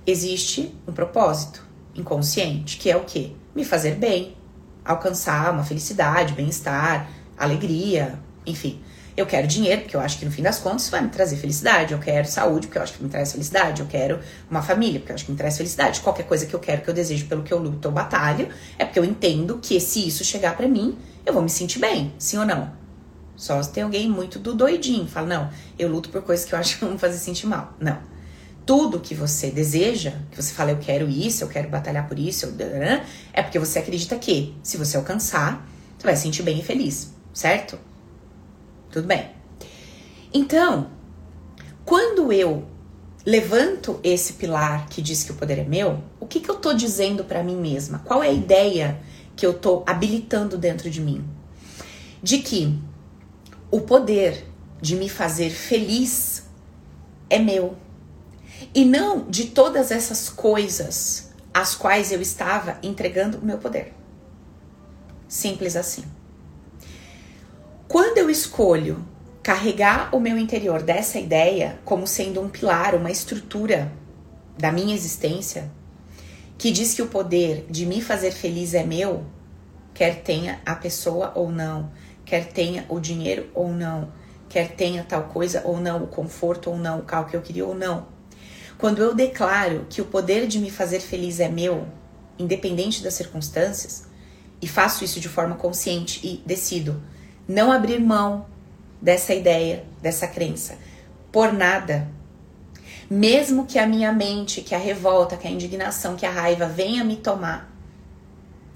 existe 0.06 0.72
um 0.86 0.92
propósito 0.92 1.60
inconsciente, 1.92 2.76
que 2.76 2.88
é 2.88 2.96
o 2.96 3.00
quê? 3.00 3.32
Me 3.52 3.64
fazer 3.64 3.96
bem, 3.96 4.36
alcançar 4.84 5.52
uma 5.52 5.64
felicidade, 5.64 6.34
bem-estar, 6.34 7.10
alegria, 7.36 8.16
enfim. 8.46 8.80
Eu 9.16 9.26
quero 9.26 9.46
dinheiro, 9.46 9.82
porque 9.82 9.96
eu 9.96 10.00
acho 10.00 10.18
que 10.18 10.24
no 10.24 10.30
fim 10.30 10.42
das 10.42 10.58
contas 10.58 10.88
vai 10.88 11.00
me 11.00 11.08
trazer 11.08 11.36
felicidade. 11.36 11.92
Eu 11.92 12.00
quero 12.00 12.26
saúde, 12.26 12.66
porque 12.66 12.78
eu 12.78 12.82
acho 12.82 12.94
que 12.94 13.02
me 13.02 13.08
traz 13.08 13.30
felicidade. 13.30 13.80
Eu 13.80 13.86
quero 13.86 14.18
uma 14.50 14.60
família, 14.60 14.98
porque 14.98 15.12
eu 15.12 15.14
acho 15.14 15.24
que 15.24 15.30
me 15.30 15.38
traz 15.38 15.56
felicidade. 15.56 16.00
Qualquer 16.00 16.26
coisa 16.26 16.46
que 16.46 16.54
eu 16.54 16.58
quero, 16.58 16.82
que 16.82 16.90
eu 16.90 16.94
desejo, 16.94 17.26
pelo 17.26 17.44
que 17.44 17.54
eu 17.54 17.58
luto 17.58 17.86
ou 17.86 17.94
batalho, 17.94 18.48
é 18.76 18.84
porque 18.84 18.98
eu 18.98 19.04
entendo 19.04 19.60
que 19.62 19.78
se 19.78 20.06
isso 20.06 20.24
chegar 20.24 20.56
para 20.56 20.66
mim, 20.66 20.98
eu 21.24 21.32
vou 21.32 21.42
me 21.42 21.50
sentir 21.50 21.78
bem, 21.78 22.12
sim 22.18 22.38
ou 22.38 22.44
não? 22.44 22.83
Só 23.36 23.62
se 23.62 23.70
tem 23.70 23.82
alguém 23.82 24.08
muito 24.08 24.38
do 24.38 24.54
doidinho, 24.54 25.06
fala, 25.06 25.26
não, 25.26 25.50
eu 25.78 25.88
luto 25.88 26.08
por 26.08 26.22
coisas 26.22 26.46
que 26.46 26.54
eu 26.54 26.58
acho 26.58 26.78
que 26.78 26.84
vão 26.84 26.98
fazer 26.98 27.18
sentir 27.18 27.46
mal. 27.46 27.74
Não. 27.80 27.98
Tudo 28.64 29.00
que 29.00 29.14
você 29.14 29.50
deseja, 29.50 30.12
que 30.30 30.40
você 30.40 30.54
fala, 30.54 30.70
eu 30.70 30.78
quero 30.78 31.08
isso, 31.08 31.44
eu 31.44 31.48
quero 31.48 31.68
batalhar 31.68 32.08
por 32.08 32.18
isso, 32.18 32.54
é 33.32 33.42
porque 33.42 33.58
você 33.58 33.78
acredita 33.78 34.16
que, 34.16 34.54
se 34.62 34.76
você 34.76 34.96
alcançar, 34.96 35.68
você 35.98 36.06
vai 36.06 36.16
se 36.16 36.22
sentir 36.22 36.42
bem 36.42 36.60
e 36.60 36.62
feliz, 36.62 37.12
certo? 37.32 37.78
Tudo 38.90 39.06
bem. 39.06 39.30
Então, 40.32 40.88
quando 41.84 42.32
eu 42.32 42.66
levanto 43.26 44.00
esse 44.02 44.34
pilar 44.34 44.86
que 44.88 45.02
diz 45.02 45.22
que 45.22 45.32
o 45.32 45.34
poder 45.34 45.58
é 45.58 45.64
meu, 45.64 46.02
o 46.18 46.26
que, 46.26 46.40
que 46.40 46.50
eu 46.50 46.56
tô 46.56 46.72
dizendo 46.72 47.24
para 47.24 47.42
mim 47.42 47.56
mesma? 47.56 47.98
Qual 48.00 48.22
é 48.22 48.28
a 48.28 48.32
ideia 48.32 49.00
que 49.36 49.44
eu 49.44 49.52
tô 49.52 49.82
habilitando 49.86 50.56
dentro 50.56 50.88
de 50.90 51.00
mim? 51.00 51.24
De 52.22 52.38
que 52.38 52.78
o 53.70 53.80
poder 53.80 54.44
de 54.80 54.96
me 54.96 55.08
fazer 55.08 55.50
feliz 55.50 56.44
é 57.28 57.38
meu. 57.38 57.76
E 58.74 58.84
não 58.84 59.28
de 59.28 59.46
todas 59.46 59.90
essas 59.90 60.28
coisas 60.28 61.32
às 61.52 61.74
quais 61.74 62.12
eu 62.12 62.20
estava 62.20 62.78
entregando 62.82 63.38
o 63.38 63.44
meu 63.44 63.58
poder. 63.58 63.92
Simples 65.28 65.76
assim. 65.76 66.04
Quando 67.88 68.18
eu 68.18 68.28
escolho 68.28 69.06
carregar 69.42 70.14
o 70.14 70.18
meu 70.18 70.38
interior 70.38 70.82
dessa 70.82 71.18
ideia 71.18 71.78
como 71.84 72.06
sendo 72.06 72.40
um 72.40 72.48
pilar, 72.48 72.94
uma 72.94 73.10
estrutura 73.10 73.92
da 74.58 74.72
minha 74.72 74.94
existência, 74.94 75.70
que 76.56 76.70
diz 76.70 76.94
que 76.94 77.02
o 77.02 77.08
poder 77.08 77.66
de 77.68 77.84
me 77.84 78.00
fazer 78.00 78.30
feliz 78.30 78.74
é 78.74 78.84
meu, 78.84 79.24
quer 79.92 80.22
tenha 80.22 80.60
a 80.64 80.74
pessoa 80.74 81.32
ou 81.34 81.50
não, 81.50 81.90
quer 82.24 82.46
tenha 82.46 82.86
o 82.88 82.98
dinheiro 82.98 83.50
ou 83.54 83.72
não, 83.72 84.12
quer 84.48 84.72
tenha 84.72 85.04
tal 85.04 85.24
coisa 85.24 85.62
ou 85.64 85.80
não, 85.80 86.04
o 86.04 86.06
conforto 86.06 86.70
ou 86.70 86.76
não, 86.76 87.00
o 87.00 87.04
carro 87.04 87.26
que 87.26 87.36
eu 87.36 87.42
queria 87.42 87.66
ou 87.66 87.74
não. 87.74 88.06
Quando 88.78 89.02
eu 89.02 89.14
declaro 89.14 89.86
que 89.88 90.00
o 90.00 90.04
poder 90.04 90.46
de 90.46 90.58
me 90.58 90.70
fazer 90.70 91.00
feliz 91.00 91.40
é 91.40 91.48
meu, 91.48 91.86
independente 92.38 93.02
das 93.02 93.14
circunstâncias, 93.14 94.06
e 94.60 94.66
faço 94.66 95.04
isso 95.04 95.20
de 95.20 95.28
forma 95.28 95.56
consciente 95.56 96.20
e 96.26 96.42
decido 96.46 97.02
não 97.46 97.70
abrir 97.70 98.00
mão 98.00 98.46
dessa 99.00 99.34
ideia, 99.34 99.84
dessa 100.00 100.26
crença, 100.26 100.78
por 101.30 101.52
nada. 101.52 102.08
Mesmo 103.10 103.66
que 103.66 103.78
a 103.78 103.86
minha 103.86 104.10
mente, 104.12 104.62
que 104.62 104.74
a 104.74 104.78
revolta, 104.78 105.36
que 105.36 105.46
a 105.46 105.50
indignação, 105.50 106.16
que 106.16 106.24
a 106.24 106.30
raiva 106.30 106.66
venha 106.66 107.04
me 107.04 107.16
tomar, 107.16 107.70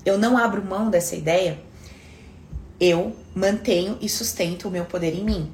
eu 0.04 0.18
não 0.18 0.36
abro 0.36 0.62
mão 0.62 0.90
dessa 0.90 1.16
ideia, 1.16 1.58
eu 2.80 3.16
mantenho 3.34 3.98
e 4.00 4.08
sustento 4.08 4.68
o 4.68 4.70
meu 4.70 4.84
poder 4.84 5.14
em 5.14 5.24
mim. 5.24 5.52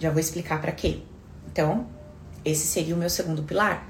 Já 0.00 0.10
vou 0.10 0.20
explicar 0.20 0.60
para 0.60 0.72
quê. 0.72 1.00
Então, 1.50 1.86
esse 2.44 2.66
seria 2.66 2.94
o 2.94 2.98
meu 2.98 3.10
segundo 3.10 3.42
pilar. 3.42 3.88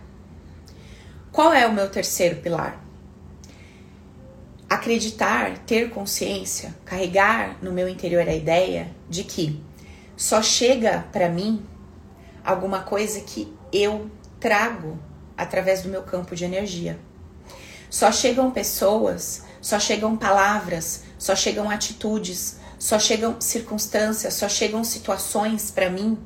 Qual 1.33 1.53
é 1.53 1.67
o 1.67 1.73
meu 1.73 1.88
terceiro 1.90 2.37
pilar? 2.37 2.85
acreditar, 4.75 5.59
ter 5.59 5.90
consciência, 5.90 6.75
carregar 6.85 7.57
no 7.62 7.73
meu 7.73 7.88
interior 7.88 8.29
a 8.29 8.35
ideia 8.35 8.90
de 9.09 9.25
que 9.25 9.62
só 10.17 10.43
chega 10.43 11.07
para 11.12 11.29
mim 11.29 11.64
alguma 12.45 12.81
coisa 12.81 13.21
que 13.21 13.53
eu 13.73 14.11
trago 14.38 14.99
através 15.37 15.83
do 15.83 15.88
meu 15.88 16.03
campo 16.03 16.35
de 16.37 16.45
energia. 16.45 16.99
Só 17.88 18.11
chegam 18.11 18.51
pessoas, 18.51 19.45
só 19.61 19.79
chegam 19.79 20.17
palavras, 20.17 21.04
só 21.18 21.35
chegam 21.35 21.70
atitudes, 21.70 22.59
só 22.79 22.98
chegam 22.98 23.40
circunstâncias, 23.40 24.35
só 24.35 24.48
chegam 24.48 24.85
situações 24.85 25.70
para 25.70 25.88
mim 25.88 26.18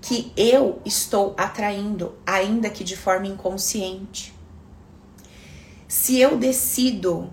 que 0.00 0.32
eu 0.36 0.80
estou 0.84 1.34
atraindo, 1.36 2.14
ainda 2.26 2.70
que 2.70 2.84
de 2.84 2.96
forma 2.96 3.26
inconsciente. 3.26 4.32
Se 5.86 6.20
eu 6.20 6.36
decido 6.36 7.32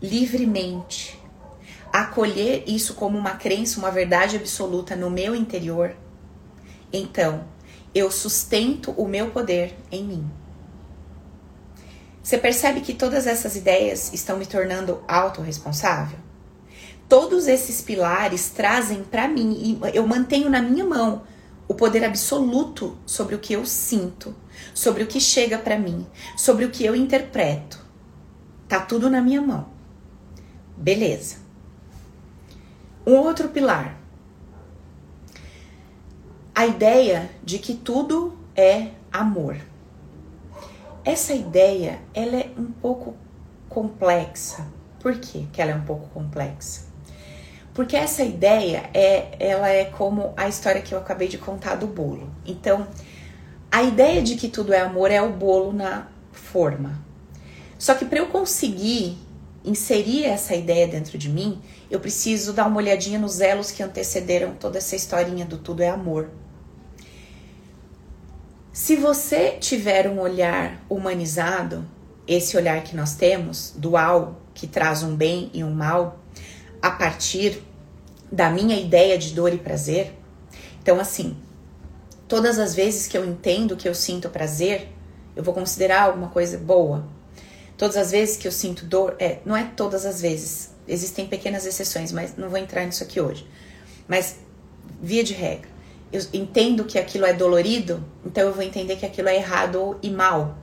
livremente, 0.00 1.18
acolher 1.92 2.64
isso 2.66 2.94
como 2.94 3.18
uma 3.18 3.32
crença, 3.32 3.78
uma 3.78 3.90
verdade 3.90 4.36
absoluta 4.36 4.94
no 4.94 5.10
meu 5.10 5.34
interior, 5.34 5.96
então 6.92 7.44
eu 7.94 8.10
sustento 8.10 8.92
o 8.92 9.06
meu 9.06 9.30
poder 9.30 9.76
em 9.90 10.04
mim. 10.04 10.30
Você 12.22 12.38
percebe 12.38 12.80
que 12.80 12.94
todas 12.94 13.26
essas 13.26 13.56
ideias 13.56 14.12
estão 14.12 14.36
me 14.36 14.46
tornando 14.46 15.02
autorresponsável? 15.08 16.18
Todos 17.08 17.48
esses 17.48 17.82
pilares 17.82 18.50
trazem 18.50 19.02
para 19.02 19.26
mim, 19.26 19.80
e 19.82 19.96
eu 19.96 20.06
mantenho 20.06 20.48
na 20.48 20.62
minha 20.62 20.84
mão 20.84 21.24
o 21.66 21.74
poder 21.74 22.04
absoluto 22.04 22.96
sobre 23.04 23.34
o 23.34 23.38
que 23.38 23.52
eu 23.52 23.66
sinto, 23.66 24.34
sobre 24.72 25.02
o 25.02 25.06
que 25.06 25.20
chega 25.20 25.58
para 25.58 25.78
mim, 25.78 26.06
sobre 26.36 26.64
o 26.64 26.70
que 26.70 26.84
eu 26.84 26.94
interpreto. 26.94 27.84
Tá 28.68 28.80
tudo 28.80 29.10
na 29.10 29.20
minha 29.20 29.42
mão. 29.42 29.68
Beleza. 30.76 31.36
Um 33.04 33.14
outro 33.16 33.48
pilar. 33.48 33.98
A 36.54 36.66
ideia 36.66 37.30
de 37.42 37.58
que 37.58 37.74
tudo 37.74 38.38
é 38.54 38.90
amor. 39.12 39.71
Essa 41.04 41.32
ideia, 41.32 42.00
ela 42.14 42.36
é 42.36 42.50
um 42.56 42.70
pouco 42.70 43.14
complexa. 43.68 44.66
Por 45.00 45.18
quê 45.18 45.46
que 45.52 45.60
ela 45.60 45.72
é 45.72 45.74
um 45.74 45.82
pouco 45.82 46.08
complexa? 46.10 46.82
Porque 47.74 47.96
essa 47.96 48.22
ideia 48.22 48.88
é, 48.94 49.34
ela 49.40 49.68
é 49.68 49.86
como 49.86 50.32
a 50.36 50.48
história 50.48 50.80
que 50.80 50.94
eu 50.94 50.98
acabei 50.98 51.26
de 51.26 51.38
contar 51.38 51.74
do 51.74 51.88
bolo. 51.88 52.30
Então, 52.46 52.86
a 53.70 53.82
ideia 53.82 54.22
de 54.22 54.36
que 54.36 54.48
tudo 54.48 54.72
é 54.72 54.80
amor 54.80 55.10
é 55.10 55.20
o 55.20 55.32
bolo 55.32 55.72
na 55.72 56.06
forma. 56.30 57.02
Só 57.78 57.94
que 57.94 58.04
para 58.04 58.18
eu 58.20 58.28
conseguir 58.28 59.18
inserir 59.64 60.24
essa 60.24 60.54
ideia 60.54 60.86
dentro 60.86 61.18
de 61.18 61.28
mim, 61.28 61.60
eu 61.90 61.98
preciso 61.98 62.52
dar 62.52 62.66
uma 62.66 62.76
olhadinha 62.76 63.18
nos 63.18 63.40
elos 63.40 63.72
que 63.72 63.82
antecederam 63.82 64.54
toda 64.54 64.78
essa 64.78 64.94
historinha 64.94 65.44
do 65.44 65.58
tudo 65.58 65.82
é 65.82 65.88
amor. 65.88 66.30
Se 68.72 68.96
você 68.96 69.58
tiver 69.60 70.08
um 70.08 70.18
olhar 70.18 70.82
humanizado, 70.88 71.86
esse 72.26 72.56
olhar 72.56 72.82
que 72.82 72.96
nós 72.96 73.14
temos, 73.14 73.74
dual, 73.76 74.40
que 74.54 74.66
traz 74.66 75.02
um 75.02 75.14
bem 75.14 75.50
e 75.52 75.62
um 75.62 75.70
mal, 75.70 76.18
a 76.80 76.90
partir 76.90 77.62
da 78.30 78.48
minha 78.48 78.80
ideia 78.80 79.18
de 79.18 79.34
dor 79.34 79.52
e 79.52 79.58
prazer, 79.58 80.14
Então, 80.82 80.98
assim, 80.98 81.36
todas 82.26 82.58
as 82.58 82.74
vezes 82.74 83.06
que 83.06 83.16
eu 83.16 83.24
entendo 83.24 83.76
que 83.76 83.88
eu 83.88 83.94
sinto 83.94 84.28
prazer, 84.28 84.88
eu 85.36 85.42
vou 85.42 85.54
considerar 85.54 86.02
alguma 86.02 86.28
coisa 86.28 86.58
boa. 86.58 87.06
Todas 87.76 87.96
as 87.96 88.10
vezes 88.10 88.36
que 88.36 88.48
eu 88.48 88.52
sinto 88.52 88.84
dor, 88.84 89.14
é, 89.20 89.38
não 89.44 89.56
é 89.56 89.70
todas 89.76 90.04
as 90.04 90.20
vezes, 90.20 90.70
existem 90.88 91.26
pequenas 91.26 91.66
exceções, 91.66 92.10
mas 92.10 92.36
não 92.36 92.48
vou 92.48 92.58
entrar 92.58 92.84
nisso 92.84 93.04
aqui 93.04 93.20
hoje. 93.20 93.46
Mas, 94.08 94.40
via 95.00 95.22
de 95.22 95.34
regra, 95.34 95.71
eu 96.12 96.20
entendo 96.32 96.84
que 96.84 96.98
aquilo 96.98 97.24
é 97.24 97.32
dolorido, 97.32 98.04
então 98.24 98.44
eu 98.44 98.52
vou 98.52 98.62
entender 98.62 98.96
que 98.96 99.06
aquilo 99.06 99.28
é 99.28 99.36
errado 99.36 99.98
e 100.02 100.10
mal. 100.10 100.58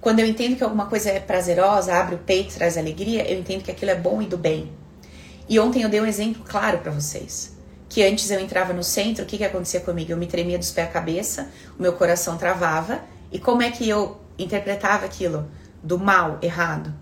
Quando 0.00 0.20
eu 0.20 0.26
entendo 0.26 0.56
que 0.56 0.62
alguma 0.62 0.86
coisa 0.86 1.10
é 1.10 1.18
prazerosa, 1.18 1.94
abre 1.94 2.14
o 2.14 2.18
peito, 2.18 2.54
traz 2.54 2.78
alegria, 2.78 3.28
eu 3.28 3.38
entendo 3.38 3.64
que 3.64 3.70
aquilo 3.70 3.90
é 3.90 3.96
bom 3.96 4.22
e 4.22 4.26
do 4.26 4.38
bem. 4.38 4.70
E 5.48 5.58
ontem 5.58 5.82
eu 5.82 5.88
dei 5.88 6.00
um 6.00 6.06
exemplo 6.06 6.44
claro 6.46 6.78
para 6.78 6.92
vocês. 6.92 7.56
Que 7.88 8.04
antes 8.04 8.30
eu 8.30 8.38
entrava 8.38 8.72
no 8.72 8.84
centro, 8.84 9.24
o 9.24 9.26
que, 9.26 9.38
que 9.38 9.44
acontecia 9.44 9.80
comigo? 9.80 10.12
Eu 10.12 10.16
me 10.16 10.26
tremia 10.26 10.58
dos 10.58 10.70
pés 10.70 10.88
à 10.88 10.90
cabeça, 10.90 11.50
o 11.78 11.82
meu 11.82 11.94
coração 11.94 12.36
travava. 12.36 13.00
E 13.32 13.38
como 13.38 13.62
é 13.62 13.70
que 13.70 13.88
eu 13.88 14.20
interpretava 14.38 15.06
aquilo? 15.06 15.50
Do 15.82 15.98
mal, 15.98 16.38
errado. 16.42 16.94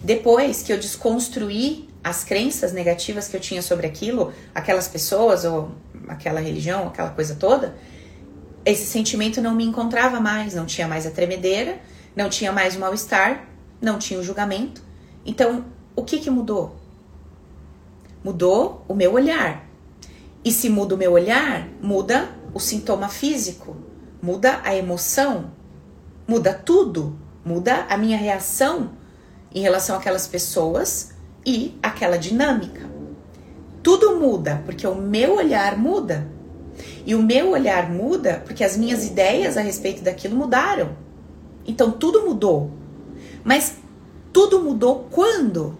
Depois 0.00 0.62
que 0.62 0.72
eu 0.72 0.78
desconstruí 0.78 1.88
as 2.02 2.24
crenças 2.24 2.72
negativas 2.72 3.28
que 3.28 3.36
eu 3.36 3.40
tinha 3.40 3.62
sobre 3.62 3.86
aquilo, 3.86 4.32
aquelas 4.54 4.88
pessoas 4.88 5.44
ou 5.44 5.72
aquela 6.08 6.40
religião, 6.40 6.88
aquela 6.88 7.10
coisa 7.10 7.34
toda, 7.36 7.76
esse 8.64 8.86
sentimento 8.86 9.40
não 9.40 9.54
me 9.54 9.64
encontrava 9.64 10.20
mais, 10.20 10.54
não 10.54 10.66
tinha 10.66 10.88
mais 10.88 11.06
a 11.06 11.10
tremedeira, 11.10 11.80
não 12.14 12.28
tinha 12.28 12.52
mais 12.52 12.76
o 12.76 12.80
mal-estar, 12.80 13.48
não 13.80 13.98
tinha 13.98 14.18
o 14.18 14.22
julgamento. 14.22 14.82
Então, 15.24 15.64
o 15.94 16.02
que 16.02 16.18
que 16.18 16.30
mudou? 16.30 16.76
Mudou 18.22 18.84
o 18.88 18.94
meu 18.94 19.12
olhar. 19.14 19.66
E 20.44 20.50
se 20.50 20.68
muda 20.68 20.94
o 20.94 20.98
meu 20.98 21.12
olhar, 21.12 21.68
muda 21.80 22.28
o 22.52 22.60
sintoma 22.60 23.08
físico, 23.08 23.76
muda 24.20 24.60
a 24.64 24.74
emoção, 24.74 25.52
muda 26.26 26.52
tudo, 26.52 27.18
muda 27.44 27.86
a 27.88 27.96
minha 27.96 28.16
reação 28.16 28.92
em 29.54 29.60
relação 29.60 29.96
àquelas 29.96 30.26
pessoas 30.26 31.11
e 31.44 31.76
aquela 31.82 32.16
dinâmica. 32.16 32.90
Tudo 33.82 34.16
muda 34.16 34.62
porque 34.64 34.86
o 34.86 34.94
meu 34.94 35.36
olhar 35.36 35.76
muda. 35.76 36.28
E 37.04 37.14
o 37.14 37.22
meu 37.22 37.50
olhar 37.50 37.90
muda 37.90 38.42
porque 38.44 38.64
as 38.64 38.76
minhas 38.76 39.04
ideias 39.04 39.56
a 39.56 39.60
respeito 39.60 40.02
daquilo 40.02 40.36
mudaram. 40.36 40.96
Então 41.66 41.90
tudo 41.90 42.24
mudou. 42.24 42.70
Mas 43.44 43.76
tudo 44.32 44.62
mudou 44.62 45.08
quando? 45.10 45.76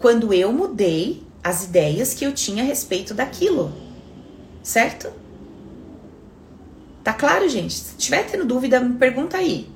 Quando 0.00 0.32
eu 0.32 0.52
mudei 0.52 1.22
as 1.42 1.64
ideias 1.64 2.12
que 2.12 2.24
eu 2.24 2.32
tinha 2.32 2.62
a 2.62 2.66
respeito 2.66 3.14
daquilo. 3.14 3.72
Certo? 4.62 5.10
Tá 7.02 7.12
claro, 7.12 7.48
gente? 7.48 7.72
Se 7.72 7.96
tiver 7.96 8.24
tendo 8.24 8.44
dúvida, 8.44 8.80
me 8.80 8.96
pergunta 8.96 9.36
aí 9.36 9.70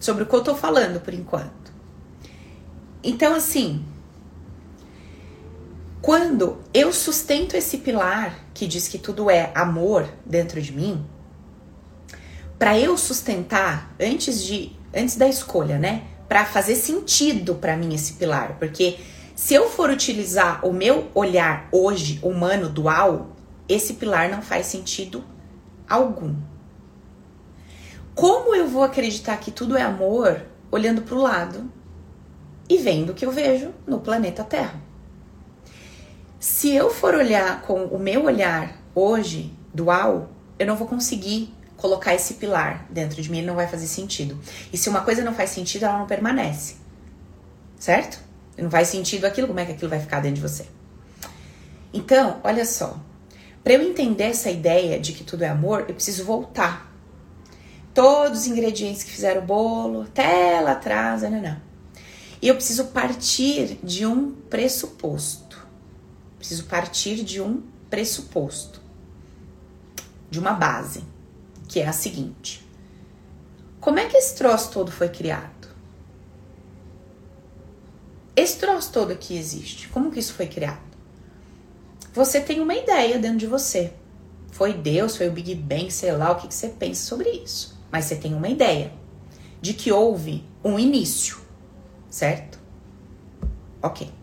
sobre 0.00 0.22
o 0.22 0.26
que 0.26 0.34
eu 0.34 0.42
tô 0.42 0.54
falando 0.54 1.00
por 1.00 1.12
enquanto. 1.12 1.72
Então, 3.02 3.34
assim, 3.34 3.84
quando 6.08 6.56
eu 6.72 6.90
sustento 6.90 7.54
esse 7.54 7.76
pilar 7.76 8.34
que 8.54 8.66
diz 8.66 8.88
que 8.88 8.96
tudo 8.96 9.28
é 9.28 9.52
amor 9.54 10.08
dentro 10.24 10.58
de 10.62 10.72
mim, 10.72 11.04
para 12.58 12.78
eu 12.78 12.96
sustentar 12.96 13.94
antes 14.00 14.42
de 14.42 14.72
antes 14.96 15.16
da 15.16 15.28
escolha, 15.28 15.78
né? 15.78 16.04
Para 16.26 16.46
fazer 16.46 16.76
sentido 16.76 17.56
para 17.56 17.76
mim 17.76 17.94
esse 17.94 18.14
pilar, 18.14 18.56
porque 18.58 18.96
se 19.36 19.52
eu 19.52 19.68
for 19.68 19.90
utilizar 19.90 20.64
o 20.64 20.72
meu 20.72 21.08
olhar 21.14 21.68
hoje 21.70 22.18
humano 22.22 22.70
dual, 22.70 23.36
esse 23.68 23.92
pilar 23.92 24.30
não 24.30 24.40
faz 24.40 24.64
sentido 24.64 25.22
algum. 25.86 26.34
Como 28.14 28.54
eu 28.54 28.66
vou 28.66 28.82
acreditar 28.82 29.36
que 29.36 29.50
tudo 29.50 29.76
é 29.76 29.82
amor 29.82 30.40
olhando 30.70 31.02
para 31.02 31.16
o 31.16 31.22
lado 31.22 31.70
e 32.66 32.78
vendo 32.78 33.10
o 33.10 33.14
que 33.14 33.26
eu 33.26 33.30
vejo 33.30 33.74
no 33.86 34.00
planeta 34.00 34.42
Terra? 34.42 34.87
Se 36.40 36.72
eu 36.72 36.88
for 36.88 37.16
olhar 37.16 37.62
com 37.62 37.86
o 37.86 37.98
meu 37.98 38.24
olhar 38.24 38.80
hoje 38.94 39.52
dual, 39.74 40.30
eu 40.56 40.68
não 40.68 40.76
vou 40.76 40.86
conseguir 40.86 41.52
colocar 41.76 42.14
esse 42.14 42.34
pilar 42.34 42.86
dentro 42.90 43.20
de 43.20 43.28
mim, 43.28 43.38
ele 43.38 43.46
não 43.48 43.56
vai 43.56 43.66
fazer 43.66 43.88
sentido. 43.88 44.38
E 44.72 44.78
se 44.78 44.88
uma 44.88 45.00
coisa 45.00 45.24
não 45.24 45.34
faz 45.34 45.50
sentido, 45.50 45.84
ela 45.84 45.98
não 45.98 46.06
permanece. 46.06 46.76
Certo? 47.76 48.20
Não 48.56 48.70
faz 48.70 48.86
sentido 48.86 49.24
aquilo, 49.24 49.48
como 49.48 49.58
é 49.58 49.64
que 49.64 49.72
aquilo 49.72 49.90
vai 49.90 49.98
ficar 49.98 50.20
dentro 50.20 50.36
de 50.36 50.42
você? 50.42 50.66
Então, 51.92 52.40
olha 52.44 52.64
só. 52.64 52.96
Para 53.64 53.72
eu 53.72 53.82
entender 53.82 54.24
essa 54.24 54.48
ideia 54.48 54.98
de 55.00 55.12
que 55.12 55.24
tudo 55.24 55.42
é 55.42 55.48
amor, 55.48 55.86
eu 55.88 55.94
preciso 55.94 56.24
voltar. 56.24 56.88
Todos 57.92 58.40
os 58.40 58.46
ingredientes 58.46 59.02
que 59.02 59.10
fizeram 59.10 59.42
o 59.42 59.44
bolo, 59.44 60.02
até 60.02 60.60
lá 60.60 60.72
atrás, 60.72 61.22
não, 61.22 61.30
não. 61.42 61.60
E 62.40 62.46
eu 62.46 62.54
preciso 62.54 62.86
partir 62.86 63.78
de 63.82 64.06
um 64.06 64.30
pressuposto. 64.30 65.47
Preciso 66.48 66.64
partir 66.64 67.22
de 67.24 67.42
um 67.42 67.62
pressuposto. 67.90 68.80
De 70.30 70.38
uma 70.38 70.52
base 70.52 71.04
que 71.68 71.78
é 71.78 71.86
a 71.86 71.92
seguinte: 71.92 72.66
como 73.78 73.98
é 73.98 74.06
que 74.06 74.16
esse 74.16 74.34
troço 74.34 74.70
todo 74.70 74.90
foi 74.90 75.10
criado? 75.10 75.68
Esse 78.34 78.56
troço 78.56 78.90
todo 78.90 79.10
aqui 79.10 79.36
existe. 79.36 79.88
Como 79.88 80.10
que 80.10 80.20
isso 80.20 80.32
foi 80.32 80.46
criado? 80.46 80.80
Você 82.14 82.40
tem 82.40 82.60
uma 82.60 82.74
ideia 82.74 83.18
dentro 83.18 83.36
de 83.36 83.46
você. 83.46 83.92
Foi 84.50 84.72
Deus, 84.72 85.18
foi 85.18 85.28
o 85.28 85.32
Big 85.32 85.54
Bang, 85.54 85.90
sei 85.90 86.12
lá 86.12 86.32
o 86.32 86.36
que, 86.36 86.48
que 86.48 86.54
você 86.54 86.68
pensa 86.68 87.04
sobre 87.04 87.28
isso. 87.28 87.78
Mas 87.92 88.06
você 88.06 88.16
tem 88.16 88.32
uma 88.32 88.48
ideia 88.48 88.90
de 89.60 89.74
que 89.74 89.92
houve 89.92 90.42
um 90.64 90.78
início, 90.78 91.42
certo? 92.08 92.58
Ok. 93.82 94.17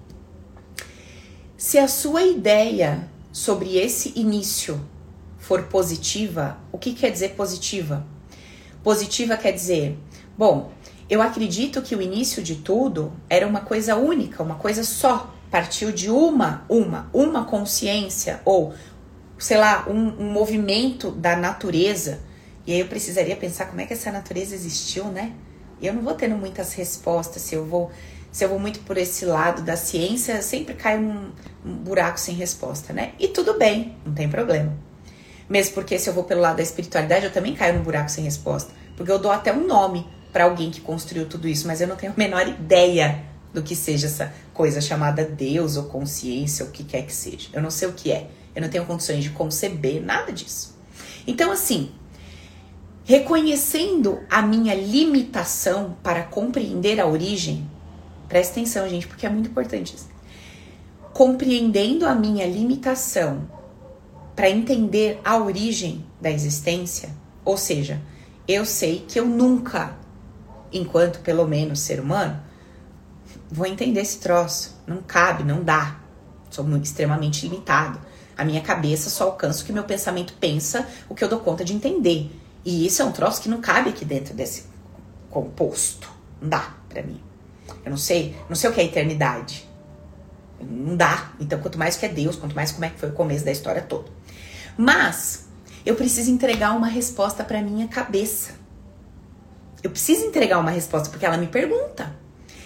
Se 1.66 1.80
a 1.80 1.88
sua 1.88 2.22
ideia 2.22 3.10
sobre 3.32 3.76
esse 3.76 4.14
início 4.16 4.80
for 5.40 5.64
positiva, 5.64 6.60
o 6.72 6.78
que 6.78 6.94
quer 6.94 7.10
dizer 7.10 7.30
positiva? 7.30 8.06
Positiva 8.84 9.36
quer 9.36 9.52
dizer, 9.52 9.98
bom, 10.38 10.72
eu 11.10 11.24
acredito 11.24 11.82
que 11.82 11.96
o 11.96 12.02
início 12.04 12.44
de 12.44 12.58
tudo 12.58 13.12
era 13.28 13.48
uma 13.48 13.62
coisa 13.62 13.96
única, 13.96 14.44
uma 14.44 14.58
coisa 14.58 14.84
só, 14.84 15.34
partiu 15.50 15.92
de 15.92 16.08
uma, 16.08 16.64
uma, 16.70 17.10
uma 17.12 17.46
consciência 17.46 18.42
ou, 18.46 18.76
sei 19.40 19.58
lá, 19.58 19.88
um, 19.90 20.22
um 20.24 20.32
movimento 20.32 21.10
da 21.10 21.36
natureza. 21.36 22.20
E 22.68 22.74
aí 22.74 22.80
eu 22.80 22.88
precisaria 22.88 23.36
pensar 23.36 23.66
como 23.66 23.82
é 23.82 23.88
que 23.88 23.94
essa 23.94 24.12
natureza 24.12 24.54
existiu, 24.54 25.06
né? 25.06 25.34
Eu 25.82 25.96
não 25.96 26.04
vou 26.04 26.14
tendo 26.14 26.36
muitas 26.36 26.74
respostas 26.74 27.42
se 27.42 27.56
eu 27.56 27.66
vou 27.66 27.90
se 28.36 28.44
eu 28.44 28.50
vou 28.50 28.60
muito 28.60 28.82
por 28.82 28.98
esse 28.98 29.24
lado 29.24 29.62
da 29.62 29.78
ciência, 29.78 30.42
sempre 30.42 30.74
cai 30.74 31.00
um, 31.00 31.32
um 31.66 31.74
buraco 31.74 32.20
sem 32.20 32.36
resposta, 32.36 32.92
né? 32.92 33.14
E 33.18 33.30
tudo 33.30 33.58
bem, 33.58 33.96
não 34.06 34.14
tem 34.14 34.28
problema. 34.28 34.78
Mesmo 35.50 35.74
porque 35.74 35.98
se 35.98 36.10
eu 36.10 36.14
vou 36.14 36.26
pelo 36.26 36.42
lado 36.42 36.58
da 36.58 36.62
espiritualidade, 36.62 37.24
eu 37.24 37.32
também 37.32 37.56
caio 37.56 37.78
no 37.78 37.82
buraco 37.82 38.12
sem 38.12 38.26
resposta. 38.26 38.74
Porque 38.98 39.10
eu 39.10 39.18
dou 39.18 39.32
até 39.32 39.54
um 39.54 39.66
nome 39.66 40.06
para 40.34 40.44
alguém 40.44 40.70
que 40.70 40.82
construiu 40.82 41.30
tudo 41.30 41.48
isso, 41.48 41.66
mas 41.66 41.80
eu 41.80 41.88
não 41.88 41.96
tenho 41.96 42.12
a 42.12 42.16
menor 42.18 42.46
ideia 42.46 43.24
do 43.54 43.64
que 43.64 43.74
seja 43.74 44.08
essa 44.08 44.34
coisa 44.54 44.82
chamada 44.82 45.24
Deus 45.24 45.78
ou 45.78 45.86
consciência, 45.86 46.66
ou 46.66 46.72
o 46.72 46.74
que 46.74 46.84
quer 46.84 47.04
que 47.04 47.14
seja. 47.14 47.48
Eu 47.54 47.62
não 47.62 47.72
sei 47.72 47.88
o 47.88 47.94
que 47.94 48.12
é. 48.12 48.28
Eu 48.54 48.62
não 48.62 48.68
tenho 48.68 48.86
condições 48.86 49.24
de 49.24 49.30
conceber 49.30 50.04
nada 50.04 50.34
disso. 50.34 50.78
Então, 51.26 51.54
assim, 51.54 51.90
reconhecendo 53.06 54.20
a 54.30 54.42
minha 54.42 54.76
limitação 54.76 55.96
para 56.04 56.24
compreender 56.24 57.00
a 57.00 57.08
origem, 57.08 57.74
presta 58.28 58.54
atenção, 58.54 58.88
gente, 58.90 59.08
porque 59.08 59.26
é 59.26 59.30
muito 59.30 59.50
importante 59.50 59.96
isso. 59.96 60.10
Compreendendo 61.14 62.06
a 62.06 62.14
minha 62.14 62.46
limitação 62.46 63.50
para 64.36 64.50
entender 64.50 65.20
a 65.24 65.38
origem 65.38 66.06
da 66.20 66.30
existência, 66.30 67.10
ou 67.44 67.58
seja, 67.58 68.02
eu 68.48 68.66
sei 68.66 69.06
que 69.08 69.20
eu 69.20 69.26
nunca, 69.26 69.96
enquanto 70.72 71.20
pelo 71.20 71.48
menos 71.48 71.80
ser 71.80 72.00
humano, 72.00 72.40
vou 73.50 73.66
entender 73.66 74.02
esse 74.02 74.20
troço. 74.20 74.76
Não 74.86 75.02
cabe, 75.02 75.44
não 75.44 75.64
dá. 75.64 76.00
Sou 76.50 76.64
muito, 76.64 76.86
extremamente 76.86 77.48
limitado. 77.48 78.00
A 78.38 78.44
minha 78.44 78.62
cabeça 78.62 79.10
só 79.10 79.26
alcança 79.26 79.64
o 79.64 79.66
que 79.66 79.74
meu 79.74 79.84
pensamento 79.84 80.34
pensa, 80.40 80.88
o 81.08 81.16
que 81.16 81.24
eu 81.24 81.30
dou 81.30 81.40
conta 81.40 81.64
de 81.64 81.74
entender. 81.74 82.30
E 82.64 82.86
isso 82.86 83.02
é 83.02 83.06
um 83.06 83.12
troço 83.12 83.42
que 83.42 83.50
não 83.50 83.62
cabe 83.62 83.90
aqui 83.90 84.04
dentro 84.04 84.34
desse 84.34 84.66
composto. 85.30 86.10
Não 86.42 86.50
dá 86.50 86.76
para 86.90 87.04
mim. 87.04 87.25
Eu 87.86 87.92
não 87.92 87.98
sei, 87.98 88.36
não 88.50 88.56
sei 88.56 88.70
o 88.70 88.74
que 88.74 88.82
é 88.82 88.86
eternidade. 88.86 89.70
Não 90.60 90.98
dá. 90.98 91.32
Então, 91.40 91.60
quanto 91.60 91.78
mais 91.78 91.96
que 91.96 92.06
é 92.06 92.10
Deus, 92.10 92.36
quanto 92.36 92.56
mais 92.56 92.72
como 92.72 92.84
é 92.84 92.90
que 92.90 93.00
foi 93.00 93.10
o 93.10 93.14
começo 93.14 93.46
da 93.46 93.52
história 93.52 93.82
toda. 93.82 94.10
Mas 94.76 95.48
eu 95.86 95.96
preciso 95.96 96.32
entregar 96.32 96.76
uma 96.76 96.88
resposta 96.88 97.44
para 97.44 97.62
minha 97.62 97.88
cabeça. 97.88 98.54
Eu 99.84 99.92
preciso 99.92 100.26
entregar 100.26 100.58
uma 100.60 100.72
resposta 100.72 101.10
porque 101.10 101.26
ela 101.26 101.38
me 101.38 101.48
pergunta. 101.48 102.16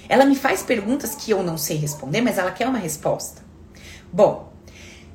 Ela 0.08 0.26
me 0.26 0.36
faz 0.36 0.64
perguntas 0.64 1.14
que 1.16 1.32
eu 1.32 1.44
não 1.44 1.58
sei 1.58 1.78
responder, 1.78 2.22
mas 2.22 2.38
ela 2.38 2.52
quer 2.52 2.68
uma 2.68 2.80
resposta. 2.80 3.42
Bom, 4.12 4.50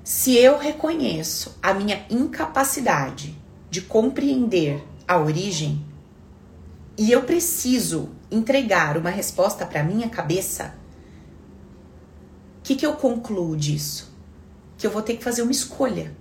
Se 0.06 0.36
eu 0.36 0.58
reconheço 0.58 1.56
a 1.62 1.72
minha 1.72 2.04
incapacidade 2.10 3.34
de 3.70 3.80
compreender 3.80 4.84
a 5.08 5.16
origem 5.16 5.82
e 6.98 7.10
eu 7.10 7.22
preciso 7.22 8.10
entregar 8.34 8.96
uma 8.96 9.10
resposta 9.10 9.64
para 9.64 9.82
minha 9.82 10.08
cabeça, 10.08 10.74
o 12.58 12.62
que, 12.62 12.74
que 12.74 12.86
eu 12.86 12.94
concluo 12.94 13.56
disso? 13.56 14.12
Que 14.76 14.86
eu 14.86 14.90
vou 14.90 15.02
ter 15.02 15.16
que 15.16 15.24
fazer 15.24 15.42
uma 15.42 15.52
escolha. 15.52 16.14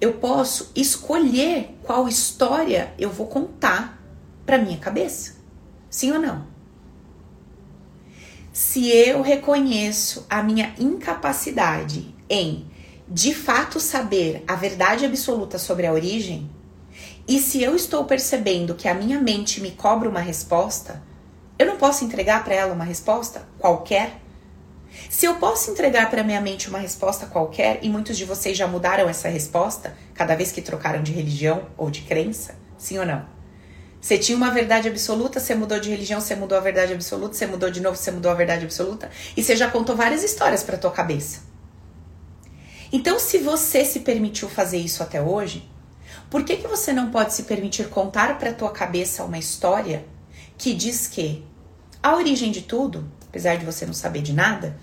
Eu 0.00 0.14
posso 0.14 0.70
escolher 0.74 1.78
qual 1.82 2.08
história 2.08 2.92
eu 2.98 3.10
vou 3.10 3.26
contar 3.26 4.02
para 4.44 4.58
minha 4.58 4.78
cabeça. 4.78 5.36
Sim 5.88 6.12
ou 6.12 6.18
não? 6.18 6.46
Se 8.52 8.88
eu 8.88 9.22
reconheço 9.22 10.26
a 10.28 10.42
minha 10.42 10.74
incapacidade 10.78 12.14
em 12.28 12.68
de 13.08 13.34
fato 13.34 13.80
saber 13.80 14.44
a 14.46 14.54
verdade 14.54 15.04
absoluta 15.04 15.58
sobre 15.58 15.86
a 15.86 15.92
origem, 15.92 16.50
e 17.26 17.38
se 17.38 17.62
eu 17.62 17.76
estou 17.76 18.04
percebendo 18.04 18.74
que 18.74 18.88
a 18.88 18.94
minha 18.94 19.20
mente 19.20 19.60
me 19.60 19.70
cobra 19.70 20.08
uma 20.08 20.20
resposta, 20.20 21.02
eu 21.60 21.66
não 21.66 21.76
posso 21.76 22.06
entregar 22.06 22.42
para 22.42 22.54
ela 22.54 22.72
uma 22.72 22.84
resposta 22.84 23.46
qualquer. 23.58 24.18
Se 25.10 25.26
eu 25.26 25.34
posso 25.34 25.70
entregar 25.70 26.08
para 26.08 26.24
minha 26.24 26.40
mente 26.40 26.70
uma 26.70 26.78
resposta 26.78 27.26
qualquer, 27.26 27.80
e 27.82 27.88
muitos 27.90 28.16
de 28.16 28.24
vocês 28.24 28.56
já 28.56 28.66
mudaram 28.66 29.06
essa 29.10 29.28
resposta 29.28 29.94
cada 30.14 30.34
vez 30.34 30.50
que 30.50 30.62
trocaram 30.62 31.02
de 31.02 31.12
religião 31.12 31.66
ou 31.76 31.90
de 31.90 32.00
crença, 32.00 32.54
sim 32.78 32.98
ou 32.98 33.04
não? 33.04 33.26
Você 34.00 34.16
tinha 34.16 34.38
uma 34.38 34.50
verdade 34.50 34.88
absoluta, 34.88 35.38
você 35.38 35.54
mudou 35.54 35.78
de 35.78 35.90
religião, 35.90 36.18
você 36.18 36.34
mudou 36.34 36.56
a 36.56 36.62
verdade 36.62 36.94
absoluta, 36.94 37.34
você 37.34 37.46
mudou 37.46 37.70
de 37.70 37.82
novo, 37.82 37.94
você 37.94 38.10
mudou 38.10 38.30
a 38.30 38.34
verdade 38.34 38.64
absoluta, 38.64 39.10
e 39.36 39.42
você 39.44 39.54
já 39.54 39.70
contou 39.70 39.94
várias 39.94 40.24
histórias 40.24 40.62
para 40.62 40.78
tua 40.78 40.90
cabeça. 40.90 41.40
Então, 42.90 43.18
se 43.18 43.36
você 43.36 43.84
se 43.84 44.00
permitiu 44.00 44.48
fazer 44.48 44.78
isso 44.78 45.02
até 45.02 45.20
hoje, 45.20 45.70
por 46.30 46.42
que, 46.42 46.56
que 46.56 46.66
você 46.66 46.90
não 46.90 47.10
pode 47.10 47.34
se 47.34 47.42
permitir 47.42 47.90
contar 47.90 48.38
para 48.38 48.50
tua 48.50 48.70
cabeça 48.70 49.22
uma 49.24 49.36
história 49.36 50.06
que 50.56 50.74
diz 50.74 51.06
que 51.06 51.49
a 52.02 52.14
origem 52.14 52.50
de 52.50 52.62
tudo, 52.62 53.10
apesar 53.28 53.56
de 53.56 53.64
você 53.64 53.84
não 53.84 53.92
saber 53.92 54.22
de 54.22 54.32
nada, 54.32 54.78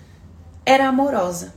era 0.64 0.88
amorosa? 0.88 1.54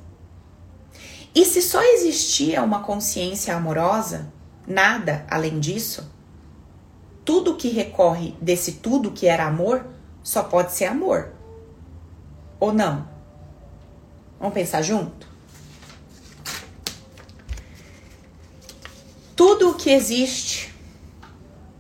E 1.34 1.46
se 1.46 1.62
só 1.62 1.82
existia 1.82 2.62
uma 2.62 2.84
consciência 2.84 3.56
amorosa, 3.56 4.32
nada 4.68 5.26
além 5.30 5.60
disso, 5.60 6.12
tudo 7.24 7.56
que 7.56 7.70
recorre 7.70 8.36
desse 8.42 8.74
tudo 8.74 9.12
que 9.12 9.28
era 9.28 9.46
amor 9.46 9.86
só 10.24 10.44
pode 10.44 10.74
ser 10.74 10.86
amor. 10.86 11.32
Ou 12.60 12.74
não? 12.74 13.08
Vamos 14.40 14.54
pensar 14.54 14.82
junto? 14.82 15.28
Tudo 19.36 19.72
o 19.72 19.76
que 19.76 19.90
existe 19.90 20.74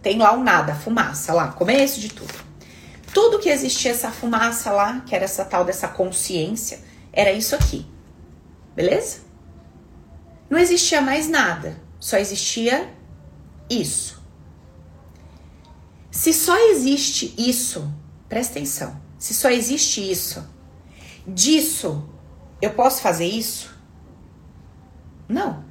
tem 0.02 0.17
lá 0.17 0.32
o 0.34 0.44
nada, 0.44 0.74
fumaça 0.74 1.34
lá, 1.34 1.50
começo 1.50 2.00
de 2.00 2.10
tudo. 2.10 2.40
Tudo 3.13 3.39
que 3.39 3.50
existia 3.50 3.91
essa 3.91 4.12
fumaça 4.12 4.71
lá, 4.71 5.02
que 5.02 5.13
era 5.15 5.26
essa 5.26 5.43
tal 5.43 5.65
dessa 5.65 5.88
consciência, 5.88 6.80
era 7.12 7.32
isso 7.32 7.56
aqui. 7.56 7.86
Beleza? 8.76 9.19
Não 10.50 10.58
existia 10.58 11.02
mais 11.02 11.28
nada, 11.28 11.82
só 12.00 12.17
existia 12.17 12.93
isso. 13.69 14.21
Se 16.10 16.34
só 16.34 16.58
existe 16.69 17.34
isso, 17.38 17.89
presta 18.28 18.54
atenção. 18.54 19.02
Se 19.17 19.34
só 19.34 19.50
existe 19.50 20.12
isso, 20.12 20.45
disso 21.26 22.10
eu 22.62 22.71
posso 22.71 23.02
fazer 23.02 23.26
isso? 23.26 23.74
Não. 25.28 25.63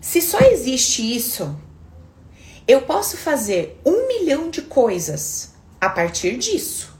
Se 0.00 0.20
só 0.20 0.38
existe 0.40 1.16
isso, 1.16 1.56
eu 2.72 2.82
posso 2.82 3.16
fazer 3.16 3.80
um 3.84 4.06
milhão 4.08 4.50
de 4.50 4.62
coisas 4.62 5.54
a 5.80 5.88
partir 5.88 6.36
disso, 6.38 6.96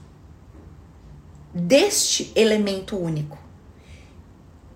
deste 1.53 2.31
elemento 2.35 2.97
único. 2.97 3.37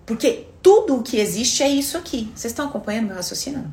Porque 0.04 0.46
tudo 0.62 0.96
o 0.96 1.02
que 1.02 1.18
existe 1.18 1.62
é 1.62 1.68
isso 1.68 1.96
aqui. 1.96 2.30
Vocês 2.34 2.52
estão 2.52 2.66
acompanhando 2.66 3.06
meu 3.06 3.16
raciocínio? 3.16 3.70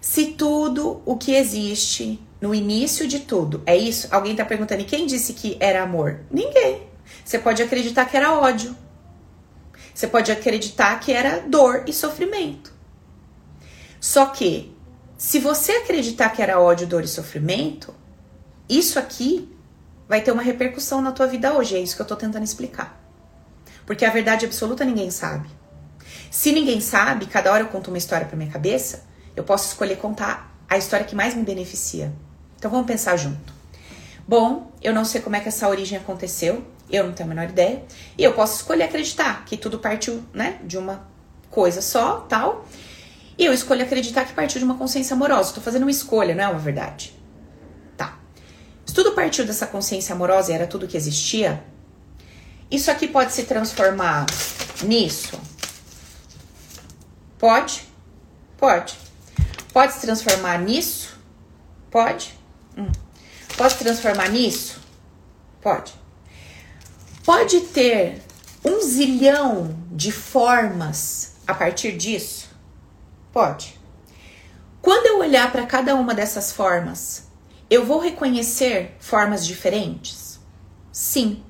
Se 0.00 0.26
tudo 0.32 1.00
o 1.04 1.16
que 1.16 1.34
existe 1.34 2.20
no 2.40 2.54
início 2.54 3.06
de 3.06 3.20
tudo 3.20 3.62
é 3.64 3.76
isso, 3.76 4.08
alguém 4.10 4.32
está 4.32 4.44
perguntando: 4.44 4.82
e 4.82 4.84
quem 4.84 5.06
disse 5.06 5.32
que 5.32 5.56
era 5.60 5.82
amor? 5.82 6.20
Ninguém. 6.30 6.82
Você 7.24 7.38
pode 7.38 7.62
acreditar 7.62 8.04
que 8.04 8.16
era 8.16 8.32
ódio. 8.38 8.76
Você 9.94 10.06
pode 10.06 10.30
acreditar 10.32 10.98
que 11.00 11.12
era 11.12 11.40
dor 11.40 11.84
e 11.86 11.92
sofrimento. 11.92 12.72
Só 14.00 14.26
que, 14.26 14.71
se 15.22 15.38
você 15.38 15.70
acreditar 15.70 16.30
que 16.30 16.42
era 16.42 16.58
ódio, 16.58 16.84
dor 16.84 17.04
e 17.04 17.06
sofrimento, 17.06 17.94
isso 18.68 18.98
aqui 18.98 19.48
vai 20.08 20.20
ter 20.20 20.32
uma 20.32 20.42
repercussão 20.42 21.00
na 21.00 21.12
tua 21.12 21.28
vida 21.28 21.54
hoje. 21.54 21.76
É 21.76 21.78
isso 21.78 21.94
que 21.94 22.02
eu 22.02 22.06
tô 22.06 22.16
tentando 22.16 22.42
explicar. 22.42 23.00
Porque 23.86 24.04
a 24.04 24.10
verdade 24.10 24.44
absoluta 24.44 24.84
ninguém 24.84 25.12
sabe. 25.12 25.48
Se 26.28 26.50
ninguém 26.50 26.80
sabe, 26.80 27.26
cada 27.26 27.52
hora 27.52 27.62
eu 27.62 27.68
conto 27.68 27.86
uma 27.86 27.98
história 27.98 28.26
pra 28.26 28.36
minha 28.36 28.50
cabeça, 28.50 29.04
eu 29.36 29.44
posso 29.44 29.68
escolher 29.68 29.96
contar 29.98 30.52
a 30.68 30.76
história 30.76 31.06
que 31.06 31.14
mais 31.14 31.36
me 31.36 31.44
beneficia. 31.44 32.12
Então 32.58 32.68
vamos 32.68 32.88
pensar 32.88 33.16
junto. 33.16 33.54
Bom, 34.26 34.72
eu 34.82 34.92
não 34.92 35.04
sei 35.04 35.20
como 35.20 35.36
é 35.36 35.40
que 35.40 35.46
essa 35.46 35.68
origem 35.68 35.96
aconteceu, 35.96 36.66
eu 36.90 37.04
não 37.04 37.12
tenho 37.12 37.30
a 37.30 37.32
menor 37.32 37.48
ideia, 37.48 37.84
e 38.18 38.24
eu 38.24 38.32
posso 38.32 38.56
escolher 38.56 38.84
acreditar 38.84 39.44
que 39.44 39.56
tudo 39.56 39.78
partiu, 39.78 40.20
né, 40.34 40.58
de 40.64 40.76
uma 40.76 41.06
coisa 41.48 41.80
só, 41.80 42.26
tal, 42.28 42.66
e 43.38 43.44
eu 43.44 43.52
escolho 43.52 43.82
acreditar 43.82 44.24
que 44.24 44.32
partiu 44.32 44.58
de 44.58 44.64
uma 44.64 44.76
consciência 44.76 45.14
amorosa. 45.14 45.50
Estou 45.50 45.62
fazendo 45.62 45.82
uma 45.82 45.90
escolha, 45.90 46.34
não 46.34 46.44
é 46.44 46.48
uma 46.48 46.58
verdade. 46.58 47.14
Tá. 47.96 48.18
Se 48.84 48.94
tudo 48.94 49.12
partiu 49.12 49.44
dessa 49.44 49.66
consciência 49.66 50.14
amorosa 50.14 50.52
e 50.52 50.54
era 50.54 50.66
tudo 50.66 50.86
que 50.86 50.96
existia, 50.96 51.64
isso 52.70 52.90
aqui 52.90 53.08
pode 53.08 53.32
se 53.32 53.44
transformar 53.44 54.26
nisso? 54.82 55.38
Pode? 57.38 57.84
Pode. 58.56 58.96
Pode 59.72 59.94
se 59.94 60.00
transformar 60.00 60.58
nisso? 60.58 61.18
Pode. 61.90 62.38
Hum. 62.76 62.90
Pode 63.56 63.72
se 63.74 63.78
transformar 63.78 64.28
nisso? 64.30 64.80
Pode. 65.60 65.92
Pode 67.24 67.60
ter 67.60 68.22
um 68.64 68.80
zilhão 68.80 69.76
de 69.90 70.10
formas 70.10 71.32
a 71.46 71.54
partir 71.54 71.96
disso? 71.96 72.41
Pode. 73.32 73.80
Quando 74.82 75.06
eu 75.06 75.20
olhar 75.20 75.50
para 75.50 75.64
cada 75.64 75.94
uma 75.94 76.14
dessas 76.14 76.52
formas, 76.52 77.28
eu 77.70 77.86
vou 77.86 77.98
reconhecer 77.98 78.94
formas 79.00 79.46
diferentes? 79.46 80.38
Sim. 80.92 81.42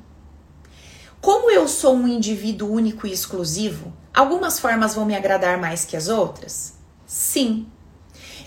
Como 1.20 1.50
eu 1.50 1.66
sou 1.66 1.94
um 1.94 2.06
indivíduo 2.06 2.70
único 2.70 3.06
e 3.06 3.12
exclusivo, 3.12 3.92
algumas 4.14 4.60
formas 4.60 4.94
vão 4.94 5.04
me 5.04 5.16
agradar 5.16 5.58
mais 5.58 5.84
que 5.84 5.96
as 5.96 6.08
outras? 6.08 6.74
Sim. 7.04 7.66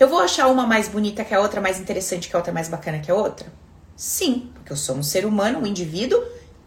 Eu 0.00 0.08
vou 0.08 0.20
achar 0.20 0.46
uma 0.48 0.66
mais 0.66 0.88
bonita 0.88 1.24
que 1.24 1.34
a 1.34 1.40
outra, 1.40 1.60
mais 1.60 1.78
interessante 1.78 2.28
que 2.28 2.36
a 2.36 2.38
outra, 2.38 2.52
mais 2.52 2.68
bacana 2.68 3.00
que 3.00 3.10
a 3.10 3.14
outra? 3.14 3.52
Sim, 3.94 4.50
porque 4.54 4.72
eu 4.72 4.76
sou 4.76 4.96
um 4.96 5.02
ser 5.02 5.26
humano, 5.26 5.58
um 5.58 5.66
indivíduo 5.66 6.22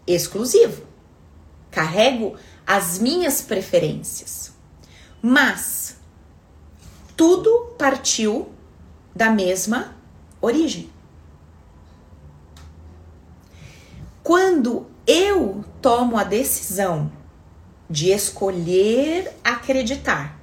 exclusivo. 0.05 0.83
Carrego 1.71 2.35
as 2.65 2.99
minhas 2.99 3.41
preferências. 3.41 4.51
Mas 5.21 5.98
tudo 7.19 7.75
partiu 7.77 8.47
da 9.13 9.29
mesma 9.29 9.93
origem. 10.39 10.89
Quando 14.23 14.89
eu 15.05 15.65
tomo 15.81 16.17
a 16.17 16.23
decisão 16.23 17.11
de 17.89 18.09
escolher 18.09 19.33
acreditar 19.43 20.39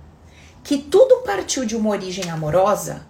que 0.63 0.77
tudo 0.77 1.23
partiu 1.23 1.65
de 1.65 1.75
uma 1.75 1.89
origem 1.89 2.29
amorosa, 2.29 3.07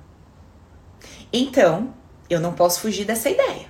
então 1.32 1.92
eu 2.30 2.38
não 2.38 2.52
posso 2.52 2.78
fugir 2.78 3.04
dessa 3.04 3.28
ideia. 3.28 3.66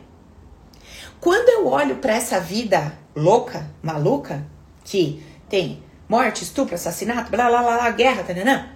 Quando 1.18 1.49
eu 1.49 1.68
olho 1.68 1.97
para 1.97 2.12
essa 2.12 2.38
vida 2.38 2.92
louca, 3.14 3.70
maluca, 3.82 4.47
que 4.84 5.24
tem 5.49 5.82
morte, 6.07 6.42
estupro, 6.42 6.74
assassinato, 6.74 7.30
blá 7.30 7.49
blá 7.49 7.62
blá, 7.62 7.76
blá 7.78 7.90
guerra, 7.92 8.24
tananã, 8.24 8.76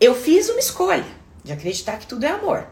eu 0.00 0.14
fiz 0.14 0.48
uma 0.48 0.58
escolha 0.58 1.06
de 1.44 1.52
acreditar 1.52 1.98
que 1.98 2.06
tudo 2.06 2.24
é 2.24 2.30
amor. 2.30 2.66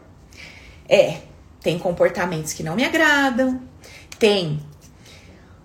É, 0.87 1.21
tem 1.61 1.77
comportamentos 1.77 2.53
que 2.53 2.63
não 2.63 2.75
me 2.75 2.83
agradam, 2.83 3.61
tem 4.17 4.59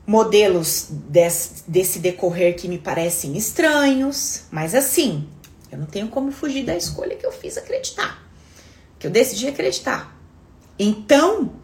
modelos 0.06 0.88
desse, 0.90 1.64
desse 1.66 1.98
decorrer 1.98 2.56
que 2.56 2.68
me 2.68 2.78
parecem 2.78 3.36
estranhos, 3.36 4.42
mas 4.50 4.74
assim, 4.74 5.26
eu 5.72 5.78
não 5.78 5.86
tenho 5.86 6.08
como 6.08 6.30
fugir 6.30 6.64
da 6.64 6.76
escolha 6.76 7.16
que 7.16 7.24
eu 7.24 7.32
fiz 7.32 7.56
acreditar, 7.56 8.22
que 8.98 9.06
eu 9.06 9.10
decidi 9.10 9.48
acreditar. 9.48 10.14
Então, 10.78 11.54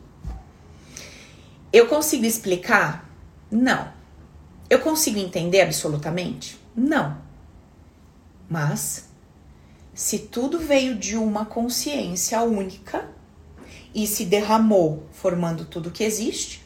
eu 1.73 1.87
consigo 1.87 2.25
explicar? 2.25 3.09
Não. 3.51 3.93
Eu 4.69 4.79
consigo 4.79 5.19
entender 5.19 5.61
absolutamente? 5.61 6.59
Não. 6.75 7.21
Mas, 8.49 9.10
se 10.01 10.19
tudo 10.19 10.59
veio 10.59 10.97
de 10.97 11.15
uma 11.15 11.45
consciência 11.45 12.41
única 12.41 13.07
e 13.95 14.07
se 14.07 14.25
derramou 14.25 15.07
formando 15.13 15.67
tudo 15.67 15.91
que 15.91 16.03
existe, 16.03 16.65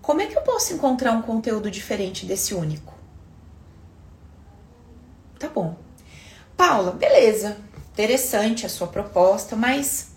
como 0.00 0.20
é 0.20 0.26
que 0.26 0.38
eu 0.38 0.42
posso 0.42 0.72
encontrar 0.72 1.10
um 1.10 1.20
conteúdo 1.20 1.68
diferente 1.68 2.24
desse 2.24 2.54
único? 2.54 2.94
Tá 5.36 5.48
bom. 5.48 5.74
Paula, 6.56 6.92
beleza. 6.92 7.56
Interessante 7.92 8.64
a 8.64 8.68
sua 8.68 8.86
proposta, 8.86 9.56
mas 9.56 10.12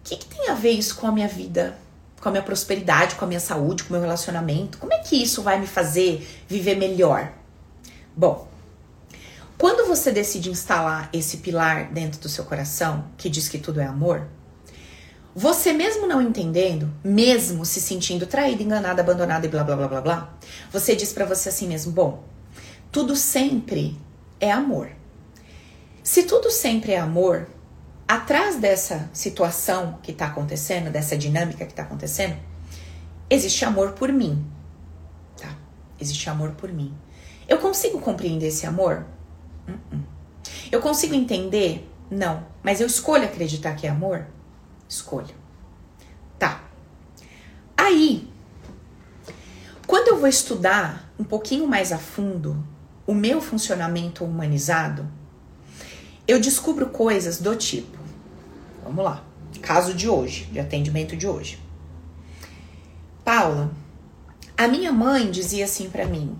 o 0.00 0.02
que, 0.02 0.16
que 0.16 0.26
tem 0.26 0.48
a 0.48 0.54
ver 0.54 0.72
isso 0.72 0.96
com 0.96 1.06
a 1.06 1.12
minha 1.12 1.28
vida? 1.28 1.78
Com 2.20 2.30
a 2.30 2.32
minha 2.32 2.42
prosperidade, 2.42 3.14
com 3.14 3.24
a 3.24 3.28
minha 3.28 3.38
saúde, 3.38 3.84
com 3.84 3.90
o 3.90 3.92
meu 3.92 4.00
relacionamento? 4.00 4.76
Como 4.78 4.92
é 4.92 4.98
que 4.98 5.22
isso 5.22 5.40
vai 5.40 5.60
me 5.60 5.68
fazer 5.68 6.28
viver 6.48 6.74
melhor? 6.74 7.32
Bom, 8.16 8.48
quando 9.64 9.86
você 9.86 10.12
decide 10.12 10.50
instalar 10.50 11.08
esse 11.10 11.38
pilar 11.38 11.90
dentro 11.90 12.20
do 12.20 12.28
seu 12.28 12.44
coração, 12.44 13.06
que 13.16 13.30
diz 13.30 13.48
que 13.48 13.56
tudo 13.56 13.80
é 13.80 13.86
amor, 13.86 14.28
você 15.34 15.72
mesmo 15.72 16.06
não 16.06 16.20
entendendo, 16.20 16.92
mesmo 17.02 17.64
se 17.64 17.80
sentindo 17.80 18.26
traída, 18.26 18.62
enganada, 18.62 19.00
abandonada 19.00 19.46
e 19.46 19.48
blá 19.48 19.64
blá 19.64 19.74
blá 19.74 19.88
blá 19.88 20.00
blá, 20.02 20.38
você 20.70 20.94
diz 20.94 21.14
para 21.14 21.24
você 21.24 21.48
assim 21.48 21.66
mesmo: 21.66 21.92
bom, 21.92 22.22
tudo 22.92 23.16
sempre 23.16 23.98
é 24.38 24.52
amor. 24.52 24.90
Se 26.02 26.24
tudo 26.24 26.50
sempre 26.50 26.92
é 26.92 26.98
amor, 26.98 27.48
atrás 28.06 28.56
dessa 28.56 29.08
situação 29.14 29.98
que 30.02 30.10
está 30.10 30.26
acontecendo, 30.26 30.90
dessa 30.90 31.16
dinâmica 31.16 31.64
que 31.64 31.72
está 31.72 31.84
acontecendo, 31.84 32.36
existe 33.30 33.64
amor 33.64 33.92
por 33.92 34.12
mim. 34.12 34.44
Tá? 35.38 35.56
Existe 35.98 36.28
amor 36.28 36.50
por 36.50 36.70
mim. 36.70 36.94
Eu 37.48 37.56
consigo 37.56 37.98
compreender 37.98 38.48
esse 38.48 38.66
amor? 38.66 39.06
Eu 40.70 40.80
consigo 40.80 41.14
entender? 41.14 41.88
Não. 42.10 42.46
Mas 42.62 42.80
eu 42.80 42.86
escolho 42.86 43.24
acreditar 43.24 43.74
que 43.74 43.86
é 43.86 43.90
amor? 43.90 44.26
Escolho. 44.88 45.34
Tá. 46.38 46.64
Aí, 47.76 48.28
quando 49.86 50.08
eu 50.08 50.18
vou 50.18 50.28
estudar 50.28 51.12
um 51.18 51.24
pouquinho 51.24 51.66
mais 51.66 51.92
a 51.92 51.98
fundo 51.98 52.64
o 53.06 53.14
meu 53.14 53.40
funcionamento 53.40 54.24
humanizado, 54.24 55.06
eu 56.26 56.40
descubro 56.40 56.86
coisas 56.88 57.38
do 57.38 57.54
tipo. 57.54 57.98
Vamos 58.82 59.04
lá. 59.04 59.22
Caso 59.60 59.94
de 59.94 60.08
hoje, 60.08 60.44
de 60.46 60.58
atendimento 60.58 61.16
de 61.16 61.26
hoje. 61.26 61.58
Paula, 63.24 63.70
a 64.56 64.68
minha 64.68 64.92
mãe 64.92 65.30
dizia 65.30 65.64
assim 65.64 65.88
para 65.88 66.06
mim: 66.06 66.36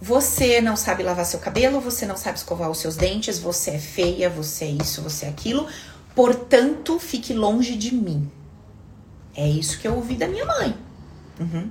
você 0.00 0.60
não 0.60 0.76
sabe 0.76 1.02
lavar 1.02 1.24
seu 1.24 1.40
cabelo, 1.40 1.80
você 1.80 2.04
não 2.04 2.16
sabe 2.16 2.38
escovar 2.38 2.70
os 2.70 2.78
seus 2.78 2.96
dentes, 2.96 3.38
você 3.38 3.72
é 3.72 3.78
feia, 3.78 4.28
você 4.28 4.66
é 4.66 4.70
isso, 4.70 5.02
você 5.02 5.26
é 5.26 5.28
aquilo, 5.28 5.66
portanto, 6.14 6.98
fique 6.98 7.32
longe 7.32 7.76
de 7.76 7.94
mim. 7.94 8.30
É 9.34 9.46
isso 9.46 9.78
que 9.78 9.88
eu 9.88 9.94
ouvi 9.94 10.14
da 10.14 10.28
minha 10.28 10.44
mãe. 10.44 10.76
Uhum. 11.40 11.70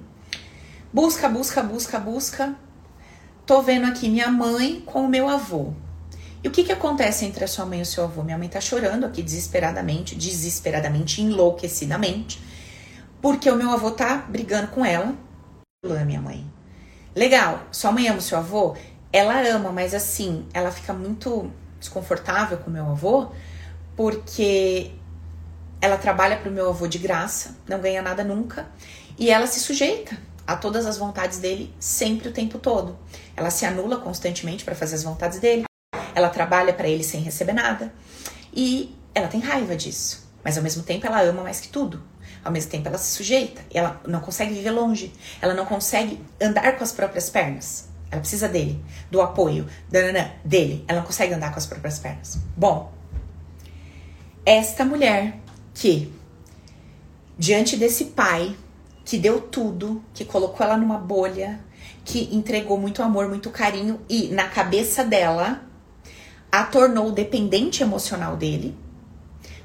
Busca, 0.94 1.28
busca, 1.28 1.62
busca, 1.62 2.00
busca. 2.00 2.56
Tô 3.46 3.62
vendo 3.62 3.86
aqui 3.86 4.10
minha 4.10 4.30
mãe 4.30 4.82
com 4.86 5.06
o 5.06 5.08
meu 5.08 5.30
avô. 5.30 5.74
E 6.44 6.48
o 6.48 6.52
que 6.52 6.64
que 6.64 6.72
acontece 6.72 7.26
entre 7.26 7.44
a 7.44 7.48
sua 7.48 7.66
mãe 7.66 7.80
e 7.80 7.82
o 7.82 7.86
seu 7.86 8.04
avô? 8.04 8.24
Minha 8.24 8.38
mãe 8.38 8.48
tá 8.48 8.62
chorando 8.62 9.04
aqui 9.04 9.24
desesperadamente, 9.24 10.16
desesperadamente, 10.16 11.22
enlouquecidamente, 11.22 12.40
porque 13.22 13.50
o 13.50 13.56
meu 13.56 13.72
avô 13.72 13.92
tá 13.92 14.18
brigando 14.18 14.68
com 14.68 14.86
ela, 14.86 15.16
minha 16.06 16.22
mãe. 16.22 16.55
Legal, 17.16 17.62
sua 17.72 17.94
mãe 17.94 18.10
ama 18.10 18.18
o 18.18 18.22
seu 18.22 18.38
avô? 18.38 18.76
Ela 19.10 19.40
ama, 19.48 19.72
mas 19.72 19.94
assim, 19.94 20.46
ela 20.54 20.70
fica 20.70 20.92
muito 20.92 21.50
desconfortável 21.80 22.58
com 22.58 22.70
meu 22.70 22.86
avô, 22.92 23.32
porque 23.96 24.92
ela 25.80 25.98
trabalha 25.98 26.36
para 26.36 26.50
o 26.50 26.52
meu 26.52 26.68
avô 26.68 26.88
de 26.88 26.98
graça, 26.98 27.56
não 27.70 27.80
ganha 27.80 28.02
nada 28.02 28.22
nunca, 28.22 28.68
e 29.18 29.30
ela 29.30 29.48
se 29.48 29.62
sujeita 29.62 30.18
a 30.46 30.58
todas 30.58 30.86
as 30.86 30.98
vontades 30.98 31.38
dele 31.38 31.74
sempre 31.80 32.28
o 32.28 32.34
tempo 32.34 32.60
todo. 32.60 33.00
Ela 33.34 33.50
se 33.50 33.66
anula 33.66 33.96
constantemente 33.98 34.66
para 34.66 34.76
fazer 34.76 34.96
as 34.96 35.04
vontades 35.04 35.40
dele, 35.40 35.64
ela 36.14 36.28
trabalha 36.28 36.74
para 36.74 36.90
ele 36.90 37.04
sem 37.04 37.22
receber 37.22 37.54
nada, 37.54 37.94
e 38.54 38.94
ela 39.14 39.30
tem 39.30 39.40
raiva 39.40 39.74
disso, 39.74 40.30
mas 40.44 40.58
ao 40.58 40.64
mesmo 40.64 40.84
tempo 40.84 41.08
ela 41.08 41.22
ama 41.22 41.44
mais 41.44 41.62
que 41.62 41.70
tudo. 41.70 42.04
Ao 42.46 42.52
mesmo 42.52 42.70
tempo, 42.70 42.88
ela 42.88 42.98
se 43.00 43.16
sujeita, 43.16 43.62
ela 43.74 44.00
não 44.08 44.20
consegue 44.20 44.54
viver 44.54 44.70
longe, 44.70 45.12
ela 45.42 45.56
não 45.56 45.66
consegue 45.66 46.22
andar 46.40 46.78
com 46.78 46.84
as 46.84 46.92
próprias 46.92 47.28
pernas. 47.28 47.90
Ela 48.12 48.22
precisa 48.22 48.48
dele, 48.48 48.80
do 49.10 49.20
apoio 49.20 49.68
danana, 49.90 50.32
dele. 50.46 50.86
Ela 50.88 51.00
não 51.00 51.08
consegue 51.08 51.34
andar 51.34 51.52
com 51.52 51.58
as 51.58 51.66
próprias 51.66 51.98
pernas. 51.98 52.38
Bom, 52.56 52.94
esta 54.46 54.86
mulher 54.86 55.40
que, 55.74 56.14
diante 57.36 57.76
desse 57.76 58.06
pai 58.06 58.56
que 59.04 59.18
deu 59.18 59.40
tudo, 59.42 60.04
que 60.14 60.24
colocou 60.24 60.66
ela 60.66 60.78
numa 60.78 60.98
bolha, 60.98 61.60
que 62.04 62.30
entregou 62.36 62.78
muito 62.78 63.04
amor, 63.04 63.28
muito 63.28 63.50
carinho 63.50 64.00
e 64.10 64.28
na 64.30 64.48
cabeça 64.48 65.04
dela 65.04 65.62
a 66.52 66.64
tornou 66.64 67.12
dependente 67.12 67.84
emocional 67.84 68.38
dele. 68.38 68.76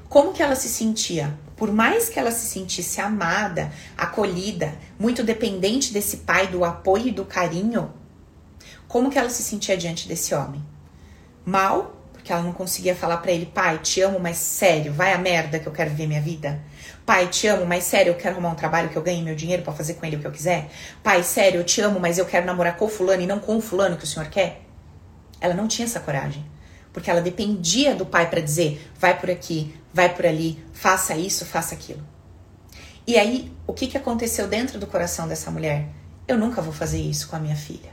Como 0.09 0.33
que 0.33 0.43
ela 0.43 0.55
se 0.55 0.67
sentia? 0.67 1.37
Por 1.61 1.71
mais 1.71 2.09
que 2.09 2.19
ela 2.19 2.31
se 2.31 2.47
sentisse 2.47 2.99
amada, 2.99 3.71
acolhida, 3.95 4.73
muito 4.97 5.21
dependente 5.21 5.93
desse 5.93 6.17
pai, 6.17 6.47
do 6.47 6.65
apoio 6.65 7.09
e 7.09 7.11
do 7.11 7.23
carinho, 7.23 7.93
como 8.87 9.11
que 9.11 9.19
ela 9.19 9.29
se 9.29 9.43
sentia 9.43 9.77
diante 9.77 10.07
desse 10.07 10.33
homem? 10.33 10.59
Mal, 11.45 11.95
porque 12.11 12.33
ela 12.33 12.41
não 12.41 12.51
conseguia 12.51 12.95
falar 12.95 13.17
para 13.17 13.31
ele, 13.31 13.45
pai, 13.45 13.77
te 13.77 14.01
amo, 14.01 14.19
mas 14.19 14.37
sério, 14.37 14.91
vai 14.91 15.13
a 15.13 15.19
merda 15.19 15.59
que 15.59 15.67
eu 15.67 15.71
quero 15.71 15.91
viver 15.91 16.07
minha 16.07 16.19
vida. 16.19 16.59
Pai, 17.05 17.27
te 17.27 17.45
amo, 17.45 17.63
mas 17.63 17.83
sério, 17.83 18.09
eu 18.09 18.17
quero 18.17 18.33
arrumar 18.33 18.49
um 18.49 18.55
trabalho 18.55 18.89
que 18.89 18.97
eu 18.97 19.03
ganhe 19.03 19.21
meu 19.21 19.35
dinheiro 19.35 19.61
para 19.61 19.71
fazer 19.71 19.93
com 19.93 20.05
ele 20.07 20.15
o 20.15 20.19
que 20.19 20.25
eu 20.25 20.31
quiser. 20.31 20.67
Pai, 21.03 21.21
sério, 21.21 21.59
eu 21.59 21.63
te 21.63 21.79
amo, 21.79 21.99
mas 21.99 22.17
eu 22.17 22.25
quero 22.25 22.43
namorar 22.43 22.75
com 22.75 22.89
fulano 22.89 23.21
e 23.21 23.27
não 23.27 23.37
com 23.37 23.57
o 23.57 23.61
fulano 23.61 23.97
que 23.97 24.03
o 24.03 24.07
senhor 24.07 24.29
quer. 24.29 24.61
Ela 25.39 25.53
não 25.53 25.67
tinha 25.67 25.85
essa 25.85 25.99
coragem, 25.99 26.43
porque 26.91 27.11
ela 27.11 27.21
dependia 27.21 27.93
do 27.93 28.03
pai 28.03 28.27
para 28.27 28.41
dizer, 28.41 28.89
vai 28.99 29.15
por 29.15 29.29
aqui, 29.29 29.79
vai 29.93 30.13
por 30.13 30.25
ali, 30.25 30.63
faça 30.73 31.15
isso, 31.15 31.45
faça 31.45 31.75
aquilo. 31.75 32.01
E 33.05 33.17
aí, 33.17 33.51
o 33.65 33.73
que, 33.73 33.87
que 33.87 33.97
aconteceu 33.97 34.47
dentro 34.47 34.79
do 34.79 34.87
coração 34.87 35.27
dessa 35.27 35.49
mulher? 35.51 35.87
Eu 36.27 36.37
nunca 36.37 36.61
vou 36.61 36.71
fazer 36.71 37.01
isso 37.01 37.27
com 37.27 37.35
a 37.35 37.39
minha 37.39 37.55
filha. 37.55 37.91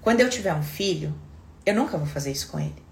Quando 0.00 0.20
eu 0.20 0.30
tiver 0.30 0.54
um 0.54 0.62
filho, 0.62 1.14
eu 1.64 1.74
nunca 1.74 1.98
vou 1.98 2.06
fazer 2.06 2.32
isso 2.32 2.48
com 2.48 2.58
ele. 2.58 2.82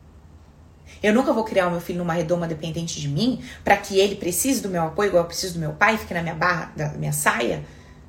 Eu 1.02 1.12
nunca 1.12 1.32
vou 1.32 1.44
criar 1.44 1.66
o 1.66 1.70
meu 1.70 1.80
filho 1.80 1.98
numa 1.98 2.12
redoma 2.12 2.46
dependente 2.46 3.00
de 3.00 3.08
mim 3.08 3.42
para 3.64 3.76
que 3.76 3.98
ele 3.98 4.16
precise 4.16 4.60
do 4.60 4.68
meu 4.68 4.84
apoio 4.84 5.08
igual 5.08 5.24
eu 5.24 5.26
preciso 5.26 5.54
do 5.54 5.60
meu 5.60 5.72
pai, 5.72 5.98
fique 5.98 6.14
na 6.14 6.22
minha 6.22 6.34
barra, 6.34 6.72
da 6.76 6.88
minha 6.90 7.12
saia, 7.12 7.64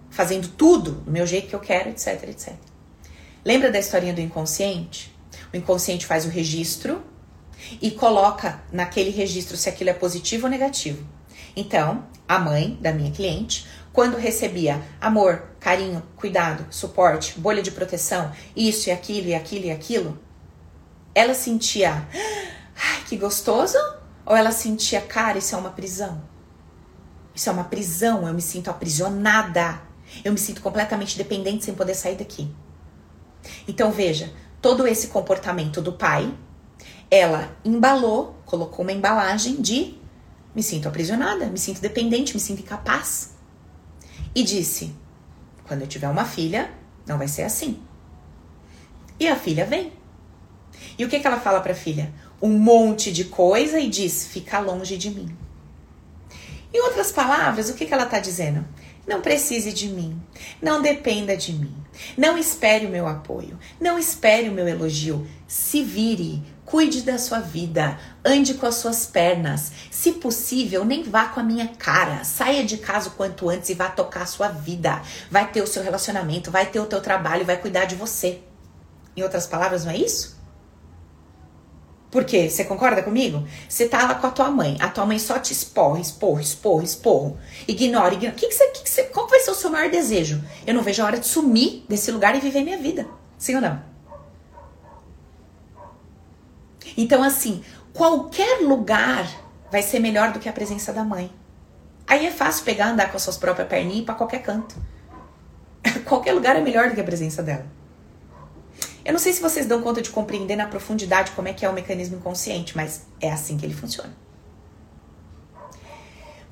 fazendo 0.10 0.48
tudo 0.50 0.92
do 0.92 1.12
meu 1.12 1.26
jeito 1.26 1.48
que 1.48 1.56
eu 1.56 1.60
quero, 1.60 1.90
etc, 1.90 2.24
etc. 2.30 2.54
Lembra 3.44 3.72
da 3.72 3.80
historinha 3.80 4.14
do 4.14 4.22
inconsciente? 4.22 5.16
O 5.54 5.58
inconsciente 5.58 6.06
faz 6.06 6.26
o 6.26 6.30
registro 6.30 7.02
e 7.82 7.92
coloca 7.92 8.62
naquele 8.72 9.10
registro 9.10 9.58
se 9.58 9.70
aquilo 9.70 9.90
é 9.90 9.94
positivo 9.94 10.46
ou 10.46 10.52
negativo. 10.52 11.06
Então, 11.56 12.06
a 12.28 12.38
mãe 12.38 12.78
da 12.82 12.92
minha 12.92 13.12
cliente, 13.12 13.68
quando 13.92 14.18
recebia 14.18 14.82
amor, 15.02 15.44
carinho, 15.60 16.04
cuidado, 16.16 16.66
suporte, 16.70 17.40
bolha 17.40 17.64
de 17.64 17.72
proteção, 17.72 18.32
isso 18.56 18.90
e 18.90 18.92
aquilo 18.92 19.30
e 19.30 19.36
aquilo 19.36 19.66
e 19.66 19.72
aquilo, 19.72 20.20
ela 21.16 21.34
sentia, 21.34 22.08
ai, 22.14 23.04
que 23.08 23.18
gostoso? 23.18 23.78
Ou 24.26 24.36
ela 24.36 24.52
sentia, 24.52 25.02
cara, 25.02 25.38
isso 25.38 25.56
é 25.56 25.58
uma 25.58 25.72
prisão? 25.72 26.22
Isso 27.34 27.50
é 27.50 27.52
uma 27.52 27.64
prisão, 27.64 28.28
eu 28.28 28.34
me 28.34 28.42
sinto 28.42 28.70
aprisionada. 28.70 29.82
Eu 30.24 30.32
me 30.32 30.38
sinto 30.38 30.62
completamente 30.62 31.18
dependente 31.18 31.66
sem 31.66 31.74
poder 31.74 31.94
sair 31.94 32.16
daqui. 32.16 32.50
Então 33.68 33.92
veja, 33.92 34.32
todo 34.62 34.88
esse 34.88 35.08
comportamento 35.08 35.82
do 35.82 35.94
pai 35.94 36.34
ela 37.10 37.56
embalou, 37.64 38.36
colocou 38.46 38.84
uma 38.84 38.92
embalagem 38.92 39.62
de 39.62 39.98
me 40.54 40.64
sinto 40.64 40.88
aprisionada, 40.88 41.46
me 41.46 41.58
sinto 41.58 41.80
dependente, 41.80 42.34
me 42.34 42.40
sinto 42.40 42.62
incapaz. 42.62 43.36
E 44.34 44.44
disse: 44.44 44.94
quando 45.68 45.82
eu 45.82 45.88
tiver 45.88 46.10
uma 46.10 46.26
filha, 46.26 46.72
não 47.06 47.18
vai 47.18 47.28
ser 47.28 47.44
assim. 47.44 47.80
E 49.20 49.28
a 49.28 49.36
filha 49.36 49.66
vem. 49.66 49.94
E 50.98 51.06
o 51.06 51.10
que, 51.10 51.20
que 51.20 51.28
ela 51.28 51.40
fala 51.40 51.60
para 51.60 51.74
a 51.74 51.76
filha? 51.76 52.14
Um 52.42 52.58
monte 52.58 53.12
de 53.12 53.26
coisa 53.26 53.80
e 53.80 53.90
diz: 53.90 54.28
fica 54.28 54.60
longe 54.60 54.98
de 54.98 55.10
mim. 55.10 55.36
Em 56.74 56.82
outras 56.82 57.12
palavras, 57.12 57.70
o 57.70 57.74
que, 57.74 57.86
que 57.86 57.94
ela 57.94 58.04
está 58.04 58.20
dizendo? 58.20 58.66
Não 59.08 59.22
precise 59.22 59.72
de 59.72 59.88
mim. 59.88 60.22
Não 60.62 60.82
dependa 60.82 61.36
de 61.38 61.54
mim. 61.54 61.74
Não 62.18 62.38
espere 62.38 62.86
o 62.86 62.90
meu 62.90 63.08
apoio. 63.08 63.58
Não 63.80 63.98
espere 63.98 64.50
o 64.50 64.52
meu 64.52 64.68
elogio. 64.68 65.26
Se 65.48 65.82
vire, 65.82 66.44
Cuide 66.68 67.02
da 67.02 67.18
sua 67.18 67.40
vida, 67.40 67.98
ande 68.26 68.56
com 68.56 68.66
as 68.66 68.76
suas 68.76 69.06
pernas. 69.06 69.72
Se 69.90 70.12
possível, 70.12 70.84
nem 70.84 71.02
vá 71.02 71.28
com 71.28 71.40
a 71.40 71.44
minha 71.44 71.70
cara. 71.70 72.26
Saia 72.26 72.62
de 72.66 72.76
casa 72.76 73.08
o 73.08 73.14
quanto 73.14 73.50
antes 73.50 73.70
e 73.70 73.74
vá 73.74 73.88
tocar 73.88 74.24
a 74.24 74.26
sua 74.26 74.50
vida. 74.50 75.02
Vai 75.32 75.50
ter 75.50 75.62
o 75.62 75.66
seu 75.66 75.82
relacionamento, 75.82 76.52
vai 76.52 76.66
ter 76.66 76.82
o 76.82 76.86
teu 76.86 77.00
trabalho, 77.00 77.46
vai 77.46 77.56
cuidar 77.56 77.86
de 77.86 77.96
você. 77.96 78.42
Em 79.16 79.24
outras 79.24 79.48
palavras, 79.48 79.86
não 79.86 79.94
é 79.94 79.98
isso? 79.98 80.38
Por 82.12 82.26
quê? 82.26 82.50
Você 82.50 82.66
concorda 82.66 83.02
comigo? 83.02 83.48
Você 83.70 83.88
tá 83.88 84.04
lá 84.04 84.16
com 84.16 84.28
a 84.28 84.32
tua 84.32 84.52
mãe, 84.52 84.76
a 84.82 84.90
tua 84.90 85.06
mãe 85.06 85.20
só 85.20 85.40
te 85.40 85.54
esporra, 85.54 86.02
esporra, 86.02 86.42
esporra, 86.42 86.84
esporra. 86.84 87.36
Ignora, 87.66 88.14
ignora. 88.14 88.36
Que 88.36 88.46
que 88.46 88.54
você, 88.54 88.68
que 88.72 88.84
que 88.84 88.90
você, 88.90 89.04
qual 89.04 89.30
vai 89.30 89.40
ser 89.40 89.52
o 89.52 89.56
seu 89.56 89.70
maior 89.70 89.90
desejo? 89.90 90.44
Eu 90.66 90.74
não 90.74 90.84
vejo 90.84 91.02
a 91.02 91.06
hora 91.06 91.18
de 91.18 91.28
sumir 91.28 91.86
desse 91.88 92.12
lugar 92.12 92.36
e 92.36 92.42
viver 92.42 92.62
minha 92.66 92.78
vida. 92.78 93.08
Sim 93.38 93.56
ou 93.56 93.62
não? 93.62 93.97
Então, 96.98 97.22
assim, 97.22 97.64
qualquer 97.94 98.62
lugar 98.62 99.30
vai 99.72 99.84
ser 99.84 100.00
melhor 100.00 100.34
do 100.34 100.40
que 100.40 100.50
a 100.50 100.54
presença 100.54 100.92
da 100.92 101.04
mãe. 101.04 101.32
Aí 102.08 102.26
é 102.26 102.32
fácil 102.32 102.66
pegar, 102.66 102.88
andar 102.88 103.12
com 103.12 103.18
as 103.18 103.24
suas 103.24 103.38
próprias 103.38 103.68
perninhas 103.68 104.06
pra 104.06 104.16
qualquer 104.16 104.42
canto. 104.42 104.76
qualquer 106.06 106.34
lugar 106.34 106.56
é 106.56 106.62
melhor 106.62 106.90
do 106.90 106.96
que 106.96 107.02
a 107.02 107.04
presença 107.04 107.44
dela. 107.44 107.66
Eu 109.06 109.14
não 109.14 109.20
sei 109.20 109.32
se 109.32 109.42
vocês 109.42 109.66
dão 109.66 109.82
conta 109.82 110.02
de 110.02 110.10
compreender 110.10 110.56
na 110.56 110.68
profundidade 110.68 111.32
como 111.32 111.48
é 111.48 111.54
que 111.54 111.66
é 111.66 111.70
o 111.70 111.74
mecanismo 111.74 112.18
inconsciente, 112.18 112.76
mas 112.76 113.06
é 113.22 113.32
assim 113.32 113.58
que 113.58 113.66
ele 113.66 113.74
funciona. 113.74 114.14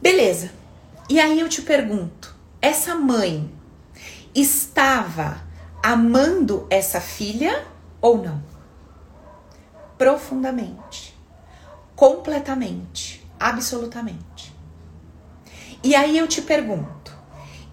Beleza. 0.01 0.51
E 1.09 1.19
aí 1.19 1.39
eu 1.39 1.49
te 1.49 1.61
pergunto, 1.61 2.35
essa 2.61 2.95
mãe 2.95 3.51
estava 4.33 5.43
amando 5.83 6.65
essa 6.69 7.01
filha 7.01 7.65
ou 8.01 8.17
não? 8.17 8.54
Profundamente. 9.97 11.15
Completamente. 11.95 13.25
Absolutamente. 13.39 14.53
E 15.83 15.95
aí 15.95 16.17
eu 16.17 16.27
te 16.27 16.41
pergunto, 16.41 17.15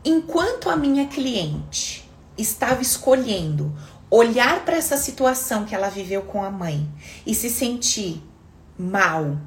enquanto 0.04 0.68
a 0.68 0.76
minha 0.76 1.06
cliente 1.06 2.08
estava 2.36 2.82
escolhendo 2.82 3.74
olhar 4.10 4.64
para 4.64 4.76
essa 4.76 4.96
situação 4.96 5.64
que 5.64 5.74
ela 5.74 5.88
viveu 5.88 6.22
com 6.22 6.44
a 6.44 6.50
mãe 6.50 6.86
e 7.26 7.34
se 7.34 7.48
sentir 7.48 8.22
mal, 8.78 9.38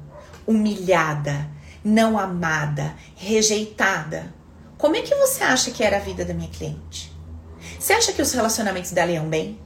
humilhada, 0.44 1.48
não 1.84 2.18
amada, 2.18 2.96
rejeitada, 3.14 4.34
como 4.76 4.96
é 4.96 5.02
que 5.02 5.14
você 5.14 5.44
acha 5.44 5.70
que 5.70 5.84
era 5.84 5.98
a 5.98 6.00
vida 6.00 6.24
da 6.24 6.34
minha 6.34 6.50
cliente? 6.50 7.12
Você 7.78 7.92
acha 7.92 8.12
que 8.12 8.20
os 8.20 8.32
relacionamentos 8.32 8.90
dela 8.90 9.12
iam 9.12 9.28
bem? 9.28 9.60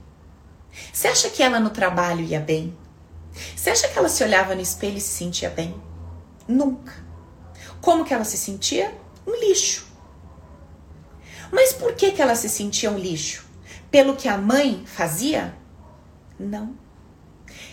Você 0.92 1.08
acha 1.08 1.30
que 1.30 1.42
ela 1.42 1.58
no 1.58 1.70
trabalho 1.70 2.20
ia 2.20 2.38
bem? 2.38 2.76
Você 3.56 3.70
acha 3.70 3.88
que 3.88 3.98
ela 3.98 4.08
se 4.08 4.22
olhava 4.22 4.54
no 4.54 4.60
espelho 4.60 4.98
e 4.98 5.00
se 5.00 5.12
sentia 5.12 5.50
bem? 5.50 5.74
Nunca. 6.46 6.92
Como 7.80 8.04
que 8.04 8.12
ela 8.12 8.24
se 8.24 8.36
sentia? 8.36 8.94
Um 9.26 9.34
lixo. 9.40 9.86
Mas 11.52 11.72
por 11.72 11.94
que, 11.94 12.12
que 12.12 12.22
ela 12.22 12.34
se 12.34 12.48
sentia 12.48 12.90
um 12.90 12.98
lixo? 12.98 13.50
pelo 13.90 14.16
que 14.16 14.28
a 14.28 14.38
mãe 14.38 14.84
fazia? 14.86 15.54
Não. 16.38 16.74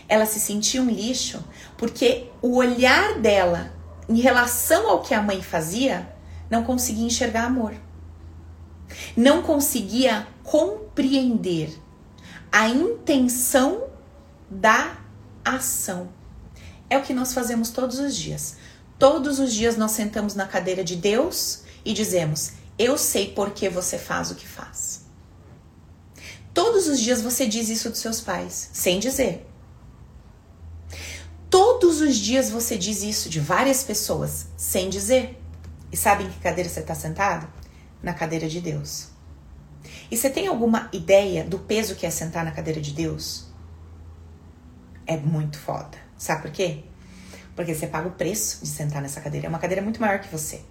Ela 0.10 0.26
se 0.26 0.40
sentia 0.40 0.82
um 0.82 0.90
lixo 0.90 1.44
porque 1.78 2.30
o 2.42 2.56
olhar 2.56 3.20
dela 3.20 3.74
em 4.10 4.20
relação 4.20 4.90
ao 4.90 5.02
que 5.02 5.14
a 5.14 5.22
mãe 5.22 5.42
fazia 5.42 6.12
não 6.50 6.64
conseguia 6.64 7.06
enxergar 7.06 7.46
amor. 7.46 7.74
Não 9.16 9.42
conseguia 9.42 10.28
compreender 10.44 11.78
a 12.52 12.70
intenção 12.70 13.84
da 14.50 14.98
ação. 15.56 16.10
É 16.90 16.98
o 16.98 17.04
que 17.04 17.14
nós 17.14 17.34
fazemos 17.34 17.70
todos 17.70 18.00
os 18.00 18.16
dias. 18.16 18.56
Todos 19.00 19.40
os 19.40 19.54
dias 19.54 19.78
nós 19.78 19.92
sentamos 19.92 20.34
na 20.36 20.48
cadeira 20.48 20.84
de 20.84 20.96
Deus 20.96 21.64
e 21.86 21.94
dizemos: 21.94 22.54
Eu 22.78 22.98
sei 22.98 23.32
por 23.32 23.52
que 23.52 23.70
você 23.70 23.98
faz 23.98 24.32
o 24.32 24.36
que 24.36 24.48
faz. 24.48 25.06
Todos 26.54 26.88
os 26.88 27.00
dias 27.00 27.22
você 27.22 27.46
diz 27.46 27.70
isso 27.70 27.90
dos 27.90 28.00
seus 28.00 28.20
pais, 28.20 28.70
sem 28.74 29.00
dizer. 29.00 29.46
Todos 31.50 32.02
os 32.02 32.16
dias 32.16 32.50
você 32.50 32.78
diz 32.78 33.04
isso 33.04 33.30
de 33.30 33.40
várias 33.40 33.84
pessoas, 33.84 34.48
sem 34.58 34.90
dizer. 34.90 35.40
E 35.92 35.96
sabe 35.96 36.24
em 36.24 36.30
que 36.30 36.40
cadeira 36.40 36.70
você 36.70 36.80
está 36.80 36.96
sentado? 36.96 37.48
Na 38.02 38.14
cadeira 38.14 38.50
de 38.50 38.60
Deus. 38.60 39.08
E 40.10 40.18
você 40.18 40.30
tem 40.30 40.48
alguma 40.48 40.90
ideia 40.92 41.44
do 41.44 41.60
peso 41.60 41.96
que 41.96 42.06
é 42.06 42.10
sentar 42.10 42.44
na 42.44 42.52
cadeira 42.52 42.82
de 42.82 42.92
Deus? 42.92 43.47
É 45.08 45.16
muito 45.18 45.58
foda. 45.58 45.98
Sabe 46.18 46.42
por 46.44 46.52
quê? 46.52 46.84
Porque 47.56 47.74
você 47.74 47.88
paga 47.88 48.08
o 48.08 48.12
preço 48.12 48.64
de 48.64 48.68
sentar 48.68 49.02
nessa 49.02 49.22
cadeira. 49.22 49.48
É 49.48 49.50
uma 49.50 49.58
cadeira 49.58 49.82
muito 49.82 50.02
maior 50.02 50.20
que 50.20 50.30
você. 50.30 50.62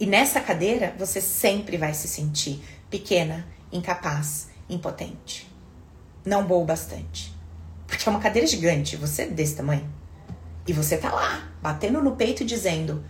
E 0.00 0.06
nessa 0.06 0.40
cadeira 0.40 0.94
você 0.98 1.20
sempre 1.20 1.76
vai 1.76 1.92
se 1.92 2.08
sentir 2.08 2.64
pequena, 2.90 3.46
incapaz, 3.70 4.48
impotente. 4.68 5.48
Não 6.24 6.46
boa 6.46 6.62
o 6.62 6.66
bastante. 6.66 7.34
Porque 7.86 8.08
é 8.08 8.10
uma 8.10 8.20
cadeira 8.20 8.46
gigante, 8.46 8.96
você 8.96 9.22
é 9.22 9.26
desse 9.26 9.56
tamanho. 9.56 9.88
E 10.66 10.72
você 10.72 10.96
tá 10.96 11.12
lá, 11.12 11.52
batendo 11.60 12.00
no 12.00 12.16
peito 12.16 12.42
e 12.42 12.46
dizendo: 12.46 13.04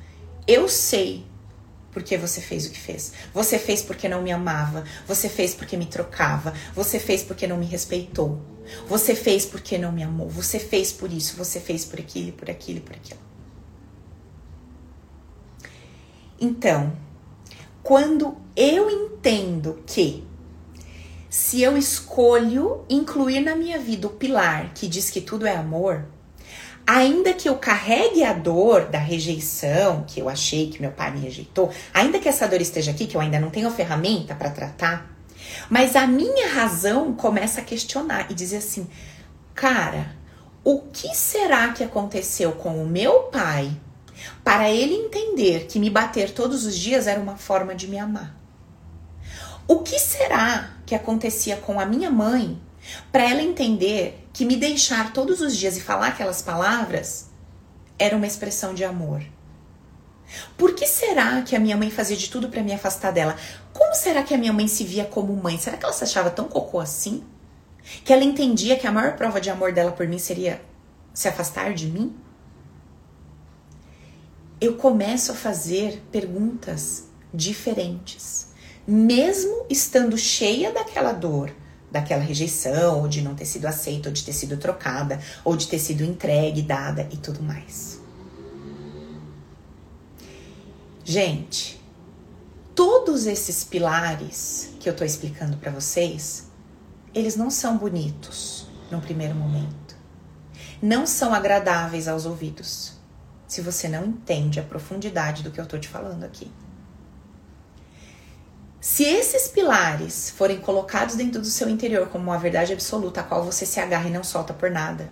Eu 0.47 0.69
sei 0.69 1.25
porque 1.93 2.19
você 2.19 2.41
fez 2.41 2.67
o 2.67 2.71
que 2.71 2.79
fez. 2.79 3.13
Você 3.33 3.57
fez 3.57 3.81
porque 3.81 4.09
não 4.09 4.21
me 4.21 4.33
amava. 4.33 4.85
Você 5.07 5.29
fez 5.29 5.55
porque 5.55 5.77
me 5.77 5.87
trocava. 5.87 6.53
Você 6.75 6.99
fez 6.99 7.23
porque 7.23 7.47
não 7.47 7.57
me 7.57 7.67
respeitou. 7.67 8.54
Você 8.89 9.15
fez 9.15 9.45
porque 9.45 9.79
não 9.79 9.93
me 9.93 10.03
amou. 10.03 10.29
Você 10.29 10.59
fez 10.59 10.93
por 10.93 11.13
isso. 11.13 11.37
Você 11.37 11.61
fez 11.61 11.85
por 11.85 11.99
aquilo, 11.99 12.33
por 12.33 12.51
aquilo, 12.51 12.81
por 12.81 12.95
aquilo. 12.95 13.21
Então, 16.41 16.93
quando 17.83 18.37
eu 18.57 18.91
entendo 18.91 19.83
que 19.87 20.25
se 21.31 21.63
eu 21.63 21.77
escolho 21.77 22.85
incluir 22.89 23.41
na 23.41 23.57
minha 23.57 23.79
vida 23.79 24.07
o 24.07 24.11
pilar 24.11 24.73
que 24.75 24.87
diz 24.87 25.11
que 25.11 25.21
tudo 25.21 25.47
é 25.47 25.57
amor, 25.57 26.07
ainda 26.87 27.33
que 27.33 27.49
eu 27.49 27.57
carregue 27.57 28.23
a 28.23 28.33
dor 28.33 28.87
da 28.87 28.99
rejeição, 28.99 30.05
que 30.07 30.21
eu 30.21 30.29
achei 30.29 30.71
que 30.71 30.81
meu 30.81 30.93
pai 30.93 31.11
me 31.11 31.21
rejeitou, 31.21 31.71
ainda 31.93 32.19
que 32.19 32.29
essa 32.29 32.47
dor 32.47 32.61
esteja 32.61 32.91
aqui, 32.91 33.07
que 33.07 33.17
eu 33.17 33.21
ainda 33.21 33.41
não 33.41 33.51
tenho 33.51 33.69
a 33.69 33.71
ferramenta 33.71 34.35
para 34.35 34.51
tratar, 34.51 35.14
mas 35.69 35.97
a 35.97 36.07
minha 36.07 36.53
razão 36.53 37.15
começa 37.15 37.61
a 37.61 37.65
questionar 37.65 38.31
e 38.31 38.35
dizer 38.35 38.59
assim: 38.59 38.89
cara, 39.55 40.15
o 40.63 40.81
que 40.81 41.15
será 41.15 41.73
que 41.73 41.85
aconteceu 41.85 42.53
com 42.53 42.83
o 42.83 42.87
meu 42.87 43.25
pai 43.25 43.71
para 44.43 44.71
ele 44.71 44.95
entender 44.95 45.67
que 45.67 45.79
me 45.79 45.91
bater 45.91 46.31
todos 46.31 46.65
os 46.65 46.77
dias 46.77 47.07
era 47.07 47.21
uma 47.21 47.37
forma 47.37 47.75
de 47.75 47.89
me 47.89 47.99
amar? 47.99 48.35
O 49.67 49.81
que 49.81 49.99
será 49.99 50.71
que 50.85 50.95
acontecia 50.95 51.57
com 51.57 51.81
a 51.81 51.87
minha 51.87 52.11
mãe 52.11 52.61
para 53.11 53.25
ela 53.25 53.43
entender 53.43 54.29
que 54.33 54.45
me 54.45 54.57
deixar 54.57 55.13
todos 55.13 55.41
os 55.41 55.57
dias 55.57 55.77
e 55.77 55.81
falar 55.81 56.09
aquelas 56.09 56.43
palavras 56.43 57.31
era 57.99 58.17
uma 58.17 58.27
expressão 58.27 58.75
de 58.75 58.85
amor? 58.85 59.23
Por 60.57 60.75
que 60.75 60.87
será 60.87 61.43
que 61.43 61.55
a 61.55 61.61
minha 61.61 61.77
mãe 61.77 61.91
fazia 61.91 62.17
de 62.17 62.29
tudo 62.29 62.49
para 62.49 62.63
me 62.63 62.73
afastar 62.73 63.13
dela? 63.13 63.37
Como 63.75 63.95
será 63.95 64.23
que 64.23 64.33
a 64.33 64.39
minha 64.39 64.55
mãe 64.55 64.67
se 64.67 64.85
via 64.85 65.05
como 65.05 65.37
mãe? 65.37 65.59
Será 65.59 65.77
que 65.77 65.85
ela 65.85 65.93
se 65.93 66.05
achava 66.05 66.31
tão 66.31 66.49
cocô 66.49 66.81
assim? 66.81 67.23
Que 68.03 68.15
ela 68.15 68.25
entendia 68.25 68.79
que 68.79 68.87
a 68.87 68.93
maior 68.93 69.15
prova 69.17 69.39
de 69.39 69.51
amor 69.51 69.73
dela 69.73 69.93
por 69.93 70.09
mim 70.09 70.19
seria 70.19 70.63
se 71.13 71.29
afastar 71.29 71.75
de 71.75 71.89
mim? 71.89 72.17
Eu 74.59 74.77
começo 74.77 75.33
a 75.33 75.35
fazer 75.35 76.03
perguntas 76.11 77.09
diferentes 77.35 78.55
mesmo 78.87 79.67
estando 79.71 80.17
cheia 80.17 80.73
daquela 80.73 81.13
dor, 81.13 81.51
daquela 81.91 82.23
rejeição, 82.23 83.01
ou 83.01 83.09
de 83.09 83.23
não 83.23 83.35
ter 83.35 83.47
sido 83.47 83.67
aceita, 83.67 84.09
ou 84.09 84.13
de 84.13 84.23
ter 84.25 84.33
sido 84.33 84.57
trocada, 84.57 85.21
ou 85.45 85.57
de 85.57 85.67
ter 85.67 85.79
sido 85.79 86.05
entregue, 86.05 86.63
dada 86.63 87.09
e 87.11 87.17
tudo 87.17 87.43
mais. 87.43 88.01
Gente, 91.05 91.81
todos 92.75 93.27
esses 93.27 93.65
pilares 93.65 94.71
que 94.81 94.89
eu 94.89 94.97
tô 94.97 95.05
explicando 95.05 95.57
para 95.57 95.71
vocês, 95.71 96.49
eles 97.15 97.37
não 97.37 97.51
são 97.51 97.79
bonitos 97.79 98.67
no 98.91 99.01
primeiro 99.01 99.35
momento. 99.35 99.97
Não 100.83 101.07
são 101.07 101.33
agradáveis 101.33 102.09
aos 102.09 102.27
ouvidos, 102.27 102.95
se 103.47 103.61
você 103.61 103.89
não 103.89 104.05
entende 104.05 104.59
a 104.59 104.65
profundidade 104.65 105.43
do 105.43 105.51
que 105.51 105.61
eu 105.61 105.67
tô 105.67 105.79
te 105.79 105.89
falando 105.89 106.25
aqui. 106.25 106.51
Se 108.81 109.05
esses 109.05 109.49
pilares 109.49 110.29
forem 110.31 110.61
colocados 110.61 111.15
dentro 111.15 111.41
do 111.41 111.47
seu 111.47 111.71
interior 111.71 112.09
como 112.09 112.25
uma 112.25 112.39
verdade 112.39 112.73
absoluta, 112.73 113.21
a 113.21 113.25
qual 113.25 113.43
você 113.43 113.65
se 113.65 113.81
agarra 113.81 114.09
e 114.09 114.13
não 114.13 114.23
solta 114.23 114.53
por 114.53 114.71
nada, 114.71 115.11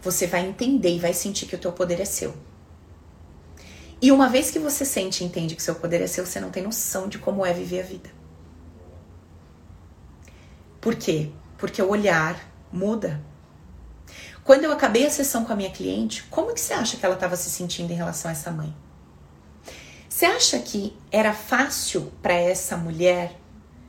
você 0.00 0.26
vai 0.26 0.46
entender 0.46 0.94
e 0.94 1.00
vai 1.00 1.12
sentir 1.12 1.46
que 1.46 1.56
o 1.56 1.58
teu 1.58 1.72
poder 1.72 2.00
é 2.00 2.04
seu. 2.04 2.36
E 4.00 4.12
uma 4.12 4.28
vez 4.28 4.50
que 4.50 4.58
você 4.58 4.84
sente 4.84 5.22
e 5.22 5.26
entende 5.26 5.56
que 5.56 5.62
seu 5.62 5.74
poder 5.74 6.00
é 6.00 6.06
seu, 6.06 6.24
você 6.24 6.38
não 6.38 6.50
tem 6.50 6.62
noção 6.62 7.08
de 7.08 7.18
como 7.18 7.44
é 7.44 7.52
viver 7.52 7.80
a 7.80 7.84
vida. 7.84 8.10
Por 10.80 10.94
quê? 10.94 11.30
Porque 11.56 11.82
o 11.82 11.90
olhar 11.90 12.40
muda. 12.72 13.20
Quando 14.44 14.64
eu 14.64 14.72
acabei 14.72 15.04
a 15.06 15.10
sessão 15.10 15.44
com 15.44 15.52
a 15.52 15.56
minha 15.56 15.70
cliente, 15.70 16.22
como 16.30 16.54
que 16.54 16.60
você 16.60 16.72
acha 16.72 16.96
que 16.96 17.04
ela 17.04 17.14
estava 17.14 17.36
se 17.36 17.50
sentindo 17.50 17.92
em 17.92 17.96
relação 17.96 18.28
a 18.28 18.32
essa 18.32 18.50
mãe? 18.50 18.74
Você 20.08 20.24
acha 20.24 20.58
que 20.60 20.96
era 21.12 21.32
fácil 21.32 22.12
para 22.22 22.34
essa 22.34 22.76
mulher 22.76 23.38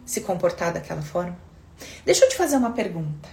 se 0.05 0.21
comportar 0.21 0.73
daquela 0.73 1.01
forma? 1.01 1.37
Deixa 2.03 2.25
eu 2.25 2.29
te 2.29 2.35
fazer 2.35 2.57
uma 2.57 2.71
pergunta. 2.71 3.29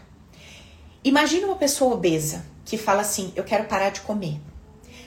Imagina 1.03 1.47
uma 1.47 1.57
pessoa 1.57 1.95
obesa 1.95 2.45
que 2.65 2.79
fala 2.79 3.01
assim: 3.01 3.33
Eu 3.35 3.45
quero 3.45 3.65
parar 3.65 3.91
de 3.91 4.03
comer. 4.03 4.41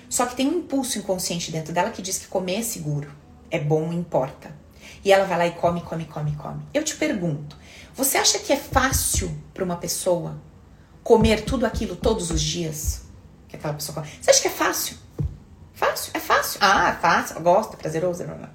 Só 0.10 0.26
que 0.26 0.36
tem 0.36 0.47
um 0.47 0.57
impulso 0.60 0.97
inconsciente 0.97 1.51
dentro 1.51 1.72
dela 1.72 1.91
que 1.91 2.01
diz 2.01 2.18
que 2.18 2.28
comer 2.28 2.60
é 2.60 2.62
seguro, 2.64 3.12
é 3.51 3.60
bom, 3.60 3.93
importa. 3.93 4.53
E 5.03 5.14
ela 5.14 5.26
vai 5.26 5.38
lá 5.38 5.47
e 5.47 5.51
come, 5.51 5.82
come, 5.82 6.05
come, 6.05 6.36
come. 6.36 6.62
Eu 6.74 6.84
te 6.84 6.95
pergunto: 6.95 7.55
você 7.93 8.18
acha 8.18 8.39
que 8.39 8.51
é 8.51 8.57
fácil 8.57 9.32
para 9.53 9.64
uma 9.64 9.78
pessoa 9.78 10.41
comer 11.03 11.45
tudo 11.45 11.66
aquilo 11.66 11.95
todos 11.95 12.32
os 12.32 12.41
dias? 12.41 13.03
Que 13.47 13.55
aquela 13.55 13.74
pessoa 13.76 13.95
come? 13.95 14.07
Você 14.20 14.32
acha 14.32 14.41
que 14.41 14.47
é 14.47 14.51
fácil? 14.51 14.97
Fácil? 15.74 16.12
É 16.14 16.20
fácil. 16.20 16.60
Ah, 16.62 16.89
é 16.89 16.95
fácil. 16.95 17.39
Gosta, 17.41 17.78
prazeroso. 17.78 18.24
Blá, 18.24 18.36
blá. 18.36 18.49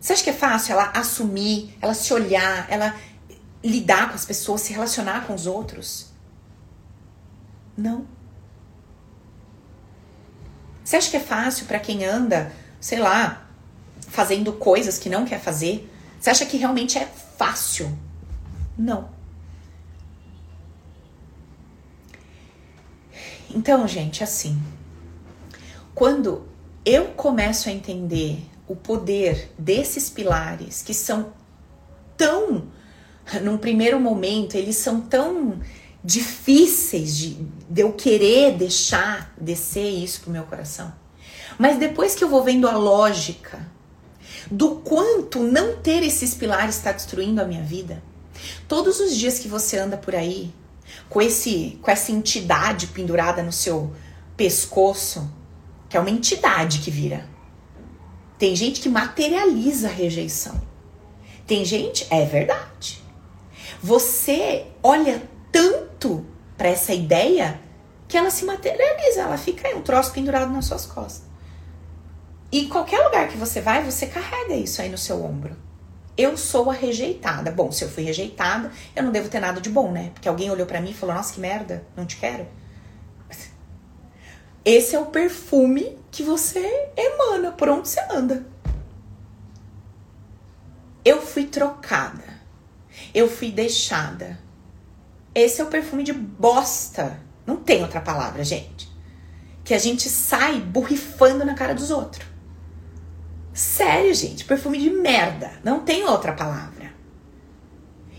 Você 0.00 0.12
acha 0.12 0.24
que 0.24 0.30
é 0.30 0.34
fácil 0.34 0.72
ela 0.72 0.90
assumir, 0.94 1.78
ela 1.80 1.94
se 1.94 2.12
olhar, 2.12 2.66
ela 2.70 2.94
lidar 3.62 4.08
com 4.08 4.14
as 4.14 4.24
pessoas, 4.24 4.60
se 4.60 4.72
relacionar 4.72 5.26
com 5.26 5.34
os 5.34 5.46
outros? 5.46 6.12
Não. 7.76 8.13
Você 10.84 10.96
acha 10.96 11.10
que 11.10 11.16
é 11.16 11.20
fácil 11.20 11.64
para 11.64 11.80
quem 11.80 12.04
anda, 12.04 12.52
sei 12.78 12.98
lá, 12.98 13.48
fazendo 14.08 14.52
coisas 14.52 14.98
que 14.98 15.08
não 15.08 15.24
quer 15.24 15.40
fazer? 15.40 15.90
Você 16.20 16.28
acha 16.28 16.44
que 16.44 16.58
realmente 16.58 16.98
é 16.98 17.06
fácil? 17.38 17.98
Não. 18.76 19.08
Então, 23.54 23.86
gente, 23.88 24.22
assim, 24.22 24.60
quando 25.94 26.46
eu 26.84 27.06
começo 27.12 27.68
a 27.68 27.72
entender 27.72 28.44
o 28.66 28.76
poder 28.76 29.52
desses 29.58 30.10
pilares 30.10 30.82
que 30.82 30.92
são 30.92 31.32
tão, 32.16 32.66
num 33.42 33.56
primeiro 33.56 33.98
momento, 34.00 34.56
eles 34.56 34.76
são 34.76 35.00
tão 35.00 35.60
difíceis 36.04 37.16
de, 37.16 37.30
de 37.68 37.80
eu 37.80 37.92
querer 37.92 38.56
deixar 38.56 39.32
descer 39.40 39.88
isso 39.88 40.20
pro 40.20 40.30
meu 40.30 40.44
coração. 40.44 40.92
Mas 41.58 41.78
depois 41.78 42.14
que 42.14 42.22
eu 42.22 42.28
vou 42.28 42.44
vendo 42.44 42.68
a 42.68 42.76
lógica 42.76 43.66
do 44.50 44.76
quanto 44.76 45.40
não 45.40 45.76
ter 45.76 46.02
esses 46.02 46.34
pilares 46.34 46.76
está 46.76 46.92
destruindo 46.92 47.40
a 47.40 47.46
minha 47.46 47.62
vida, 47.62 48.02
todos 48.68 49.00
os 49.00 49.16
dias 49.16 49.38
que 49.38 49.48
você 49.48 49.78
anda 49.78 49.96
por 49.96 50.14
aí 50.14 50.52
com 51.08 51.22
esse 51.22 51.78
com 51.80 51.90
essa 51.90 52.12
entidade 52.12 52.88
pendurada 52.88 53.42
no 53.42 53.52
seu 53.52 53.92
pescoço, 54.36 55.32
que 55.88 55.96
é 55.96 56.00
uma 56.00 56.10
entidade 56.10 56.80
que 56.80 56.90
vira. 56.90 57.26
Tem 58.38 58.54
gente 58.54 58.80
que 58.80 58.88
materializa 58.88 59.88
a 59.88 59.92
rejeição. 59.92 60.60
Tem 61.46 61.64
gente, 61.64 62.06
é 62.10 62.24
verdade. 62.26 63.02
Você 63.82 64.66
olha 64.82 65.22
tanto 65.52 65.93
para 66.56 66.68
essa 66.68 66.92
ideia 66.92 67.60
que 68.06 68.16
ela 68.16 68.30
se 68.30 68.44
materializa, 68.44 69.22
ela 69.22 69.38
fica 69.38 69.66
aí 69.66 69.74
um 69.74 69.82
troço 69.82 70.12
pendurado 70.12 70.52
nas 70.52 70.66
suas 70.66 70.86
costas. 70.86 71.24
E 72.52 72.66
qualquer 72.66 73.04
lugar 73.04 73.28
que 73.28 73.36
você 73.36 73.60
vai, 73.60 73.82
você 73.82 74.06
carrega 74.06 74.54
isso 74.54 74.80
aí 74.80 74.88
no 74.88 74.98
seu 74.98 75.24
ombro. 75.24 75.56
Eu 76.16 76.36
sou 76.36 76.70
a 76.70 76.72
rejeitada. 76.72 77.50
Bom, 77.50 77.72
se 77.72 77.82
eu 77.82 77.88
fui 77.88 78.04
rejeitada, 78.04 78.70
eu 78.94 79.02
não 79.02 79.10
devo 79.10 79.28
ter 79.28 79.40
nada 79.40 79.60
de 79.60 79.68
bom, 79.68 79.90
né? 79.90 80.10
Porque 80.14 80.28
alguém 80.28 80.50
olhou 80.50 80.66
para 80.66 80.80
mim 80.80 80.90
e 80.90 80.94
falou: 80.94 81.16
"Nossa, 81.16 81.34
que 81.34 81.40
merda, 81.40 81.84
não 81.96 82.06
te 82.06 82.16
quero". 82.16 82.46
Esse 84.64 84.94
é 84.94 84.98
o 85.00 85.06
perfume 85.06 85.98
que 86.10 86.22
você 86.22 86.90
emana 86.96 87.50
por 87.52 87.68
onde 87.68 87.88
você 87.88 88.00
anda. 88.10 88.46
Eu 91.04 91.20
fui 91.20 91.46
trocada. 91.46 92.24
Eu 93.12 93.28
fui 93.28 93.50
deixada. 93.50 94.38
Esse 95.34 95.60
é 95.60 95.64
o 95.64 95.68
perfume 95.68 96.02
de 96.02 96.12
bosta. 96.12 97.20
Não 97.46 97.56
tem 97.56 97.82
outra 97.82 98.00
palavra, 98.00 98.44
gente. 98.44 98.88
Que 99.64 99.74
a 99.74 99.78
gente 99.78 100.08
sai 100.08 100.60
borrifando 100.60 101.44
na 101.44 101.54
cara 101.54 101.74
dos 101.74 101.90
outros. 101.90 102.24
Sério, 103.52 104.14
gente, 104.14 104.44
perfume 104.44 104.78
de 104.78 104.90
merda. 104.90 105.52
Não 105.62 105.80
tem 105.80 106.04
outra 106.04 106.32
palavra. 106.32 106.92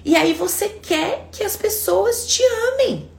E 0.03 0.15
aí 0.15 0.33
você 0.33 0.69
quer 0.69 1.27
que 1.31 1.43
as 1.43 1.55
pessoas 1.55 2.27
te 2.27 2.43
amem. 2.73 3.09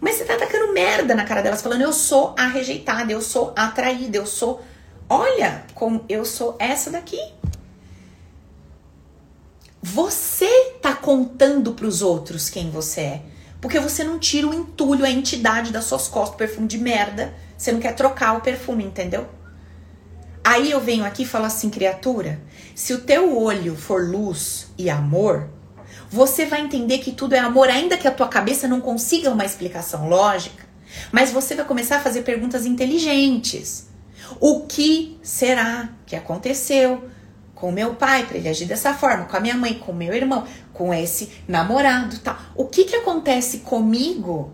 Mas 0.00 0.16
você 0.16 0.24
tá 0.24 0.34
atacando 0.34 0.72
merda 0.72 1.14
na 1.14 1.24
cara 1.24 1.40
delas, 1.40 1.62
falando 1.62 1.82
eu 1.82 1.92
sou 1.92 2.34
a 2.36 2.46
rejeitada, 2.46 3.12
eu 3.12 3.22
sou 3.22 3.52
a 3.56 3.68
traída, 3.68 4.18
eu 4.18 4.26
sou. 4.26 4.62
Olha 5.08 5.64
como 5.74 6.04
eu 6.08 6.24
sou 6.24 6.56
essa 6.58 6.90
daqui. 6.90 7.18
Você 9.82 10.72
tá 10.82 10.94
contando 10.94 11.72
pros 11.72 12.02
outros 12.02 12.50
quem 12.50 12.70
você 12.70 13.00
é. 13.00 13.22
Porque 13.64 13.80
você 13.80 14.04
não 14.04 14.18
tira 14.18 14.46
o 14.46 14.52
entulho, 14.52 15.06
a 15.06 15.10
entidade 15.10 15.72
das 15.72 15.84
suas 15.84 16.06
costas, 16.06 16.36
perfume 16.36 16.68
de 16.68 16.76
merda. 16.76 17.32
Você 17.56 17.72
não 17.72 17.80
quer 17.80 17.94
trocar 17.94 18.36
o 18.36 18.42
perfume, 18.42 18.84
entendeu? 18.84 19.26
Aí 20.44 20.70
eu 20.70 20.82
venho 20.82 21.02
aqui 21.02 21.22
e 21.22 21.26
falo 21.26 21.46
assim, 21.46 21.70
criatura, 21.70 22.42
se 22.74 22.92
o 22.92 23.00
teu 23.00 23.34
olho 23.40 23.74
for 23.74 24.06
luz 24.06 24.66
e 24.76 24.90
amor, 24.90 25.48
você 26.10 26.44
vai 26.44 26.60
entender 26.60 26.98
que 26.98 27.10
tudo 27.10 27.34
é 27.34 27.38
amor, 27.38 27.70
ainda 27.70 27.96
que 27.96 28.06
a 28.06 28.10
tua 28.10 28.28
cabeça 28.28 28.68
não 28.68 28.82
consiga 28.82 29.30
uma 29.30 29.46
explicação 29.46 30.10
lógica, 30.10 30.62
mas 31.10 31.32
você 31.32 31.54
vai 31.54 31.64
começar 31.64 31.96
a 31.96 32.00
fazer 32.00 32.20
perguntas 32.20 32.66
inteligentes. 32.66 33.86
O 34.38 34.66
que 34.66 35.18
será 35.22 35.88
que 36.04 36.14
aconteceu? 36.14 37.08
com 37.54 37.70
meu 37.72 37.94
pai 37.94 38.26
para 38.26 38.36
ele 38.36 38.48
agir 38.48 38.66
dessa 38.66 38.92
forma, 38.92 39.24
com 39.24 39.36
a 39.36 39.40
minha 39.40 39.56
mãe, 39.56 39.74
com 39.74 39.92
meu 39.92 40.12
irmão, 40.12 40.44
com 40.74 40.92
esse 40.92 41.30
namorado, 41.48 42.18
tal. 42.18 42.36
O 42.54 42.66
que 42.66 42.84
que 42.84 42.96
acontece 42.96 43.58
comigo 43.58 44.52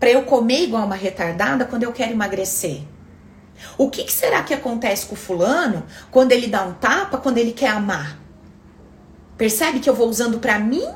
para 0.00 0.08
eu 0.08 0.22
comer 0.22 0.62
igual 0.62 0.86
uma 0.86 0.94
retardada 0.94 1.64
quando 1.66 1.82
eu 1.82 1.92
quero 1.92 2.12
emagrecer? 2.12 2.82
O 3.76 3.90
que, 3.90 4.04
que 4.04 4.12
será 4.12 4.42
que 4.42 4.54
acontece 4.54 5.06
com 5.06 5.14
o 5.14 5.18
fulano 5.18 5.84
quando 6.10 6.32
ele 6.32 6.46
dá 6.46 6.64
um 6.64 6.74
tapa, 6.74 7.18
quando 7.18 7.38
ele 7.38 7.52
quer 7.52 7.70
amar? 7.70 8.18
Percebe 9.36 9.80
que 9.80 9.90
eu 9.90 9.94
vou 9.94 10.08
usando 10.08 10.38
para 10.38 10.58
mim 10.58 10.88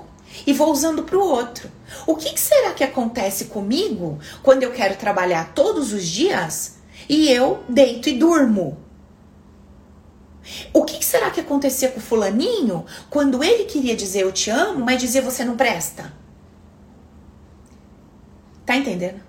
e 0.47 0.53
vou 0.53 0.71
usando 0.71 1.03
para 1.03 1.19
o 1.19 1.29
outro. 1.29 1.71
O 2.07 2.17
que, 2.17 2.33
que 2.33 2.41
será 2.41 2.73
que 2.73 2.85
acontece 2.85 3.47
comigo 3.47 4.19
quando 4.43 4.63
eu 4.63 4.71
quero 4.71 4.97
trabalhar 4.97 5.53
todos 5.55 5.93
os 5.93 6.07
dias 6.07 6.79
e 7.09 7.29
eu 7.29 7.63
deito 7.69 8.09
e 8.09 8.19
durmo? 8.19 8.82
O 10.73 10.85
que 10.85 11.05
será 11.05 11.31
que 11.31 11.41
acontecia 11.41 11.89
com 11.89 12.01
o 12.01 12.03
fulaninho 12.03 12.85
quando 13.09 13.43
ele 13.43 13.65
queria 13.65 13.97
dizer 13.97 14.23
eu 14.23 14.33
te 14.33 14.51
amo, 14.51 14.85
mas 14.85 15.01
dizia 15.01 15.23
você 15.23 15.45
não 15.45 15.57
presta? 15.57 16.13
Tá 18.67 18.77
entendendo? 18.77 19.21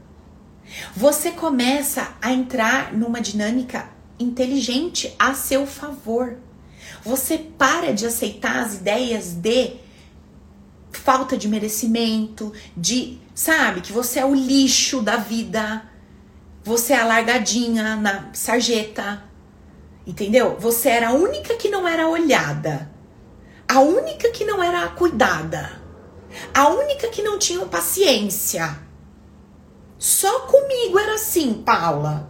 Você 0.96 1.32
começa 1.32 2.16
a 2.22 2.32
entrar 2.32 2.94
numa 2.94 3.22
dinâmica 3.22 3.90
inteligente 4.20 5.14
a 5.20 5.34
seu 5.34 5.68
favor. 5.68 6.38
Você 7.04 7.38
para 7.38 7.94
de 7.94 8.06
aceitar 8.06 8.64
as 8.64 8.76
ideias 8.76 9.34
de 9.34 9.78
falta 10.92 11.36
de 11.38 11.48
merecimento, 11.48 12.54
de, 12.78 13.20
sabe, 13.36 13.82
que 13.82 13.92
você 13.92 14.20
é 14.20 14.26
o 14.26 14.34
lixo 14.34 15.02
da 15.02 15.18
vida, 15.18 15.84
você 16.64 16.94
é 16.94 17.02
a 17.02 17.06
largadinha 17.06 17.96
na 17.96 18.30
sarjeta, 18.32 19.24
Entendeu? 20.06 20.58
Você 20.60 20.90
era 20.90 21.10
a 21.10 21.14
única 21.14 21.56
que 21.56 21.70
não 21.70 21.88
era 21.88 22.08
olhada. 22.08 22.92
A 23.68 23.80
única 23.80 24.30
que 24.32 24.44
não 24.44 24.62
era 24.62 24.88
cuidada. 24.90 25.82
A 26.54 26.68
única 26.68 27.08
que 27.08 27.22
não 27.22 27.40
tinha 27.40 27.66
paciência. 27.66 28.78
Só 29.98 30.42
comigo 30.42 31.00
era 31.00 31.16
assim, 31.16 31.54
Paula. 31.54 32.30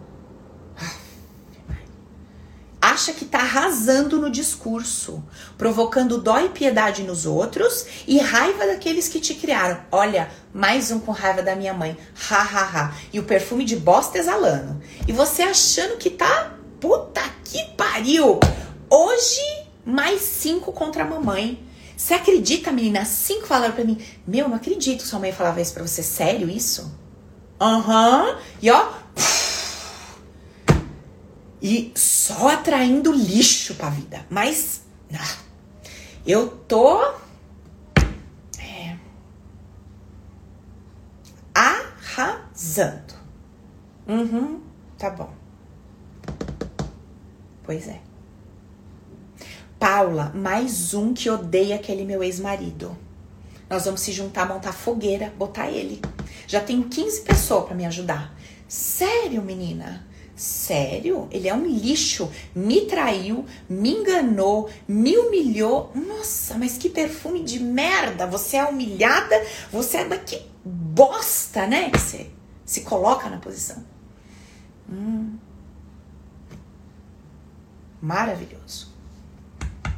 Acha 2.80 3.14
que 3.14 3.24
tá 3.24 3.38
arrasando 3.38 4.20
no 4.20 4.30
discurso, 4.30 5.24
provocando 5.56 6.18
dó 6.18 6.38
e 6.38 6.50
piedade 6.50 7.02
nos 7.02 7.24
outros 7.24 7.86
e 8.06 8.18
raiva 8.18 8.66
daqueles 8.66 9.08
que 9.08 9.18
te 9.18 9.34
criaram. 9.34 9.80
Olha, 9.90 10.30
mais 10.52 10.90
um 10.90 11.00
com 11.00 11.10
raiva 11.10 11.42
da 11.42 11.56
minha 11.56 11.72
mãe. 11.72 11.96
Ha 12.30 12.42
ha 12.42 12.62
ha. 12.62 12.94
E 13.10 13.18
o 13.18 13.24
perfume 13.24 13.64
de 13.64 13.74
bosta 13.74 14.18
exalando. 14.18 14.80
E 15.08 15.12
você 15.12 15.42
achando 15.42 15.96
que 15.96 16.10
tá 16.10 16.52
Puta 16.84 17.22
que 17.42 17.64
pariu! 17.78 18.38
Hoje, 18.90 19.40
mais 19.86 20.20
cinco 20.20 20.70
contra 20.70 21.02
a 21.02 21.06
mamãe. 21.06 21.66
Você 21.96 22.12
acredita, 22.12 22.70
menina? 22.70 23.06
Cinco 23.06 23.46
falaram 23.46 23.72
pra 23.72 23.84
mim. 23.84 23.98
Meu, 24.26 24.50
não 24.50 24.56
acredito 24.56 25.00
que 25.00 25.08
sua 25.08 25.18
mãe 25.18 25.32
falava 25.32 25.62
isso 25.62 25.72
pra 25.72 25.82
você. 25.82 26.02
Sério 26.02 26.46
isso? 26.46 26.94
Aham. 27.58 28.24
Uhum. 28.26 28.38
E 28.60 28.70
ó. 28.70 28.92
E 31.62 31.90
só 31.96 32.48
atraindo 32.48 33.12
lixo 33.12 33.76
pra 33.76 33.88
vida. 33.88 34.26
Mas. 34.28 34.82
Ah, 35.14 35.36
eu 36.26 36.48
tô. 36.68 37.02
É, 38.58 38.98
arrasando. 41.54 43.14
Uhum. 44.06 44.60
Tá 44.98 45.08
bom. 45.08 45.43
Pois 47.64 47.88
é. 47.88 48.00
Paula, 49.78 50.30
mais 50.34 50.94
um 50.94 51.12
que 51.12 51.28
odeia 51.28 51.76
aquele 51.76 52.04
meu 52.04 52.22
ex-marido. 52.22 52.96
Nós 53.68 53.86
vamos 53.86 54.02
se 54.02 54.12
juntar, 54.12 54.46
montar 54.46 54.72
fogueira, 54.72 55.32
botar 55.36 55.70
ele. 55.70 56.00
Já 56.46 56.60
tenho 56.60 56.84
15 56.84 57.22
pessoas 57.22 57.64
para 57.64 57.74
me 57.74 57.86
ajudar. 57.86 58.34
Sério, 58.68 59.42
menina? 59.42 60.06
Sério? 60.36 61.28
Ele 61.30 61.48
é 61.48 61.54
um 61.54 61.66
lixo. 61.66 62.30
Me 62.54 62.82
traiu, 62.82 63.46
me 63.68 63.90
enganou, 63.90 64.68
me 64.86 65.16
humilhou. 65.16 65.90
Nossa, 65.94 66.58
mas 66.58 66.76
que 66.76 66.88
perfume 66.88 67.42
de 67.42 67.60
merda! 67.60 68.26
Você 68.26 68.56
é 68.56 68.64
humilhada, 68.64 69.42
você 69.72 69.98
é. 69.98 70.18
Que 70.18 70.42
bosta, 70.64 71.66
né? 71.66 71.90
Que 71.90 71.98
você 71.98 72.30
se 72.64 72.82
coloca 72.82 73.28
na 73.28 73.38
posição. 73.38 73.84
Hum. 74.90 75.36
Maravilhoso. 78.04 78.92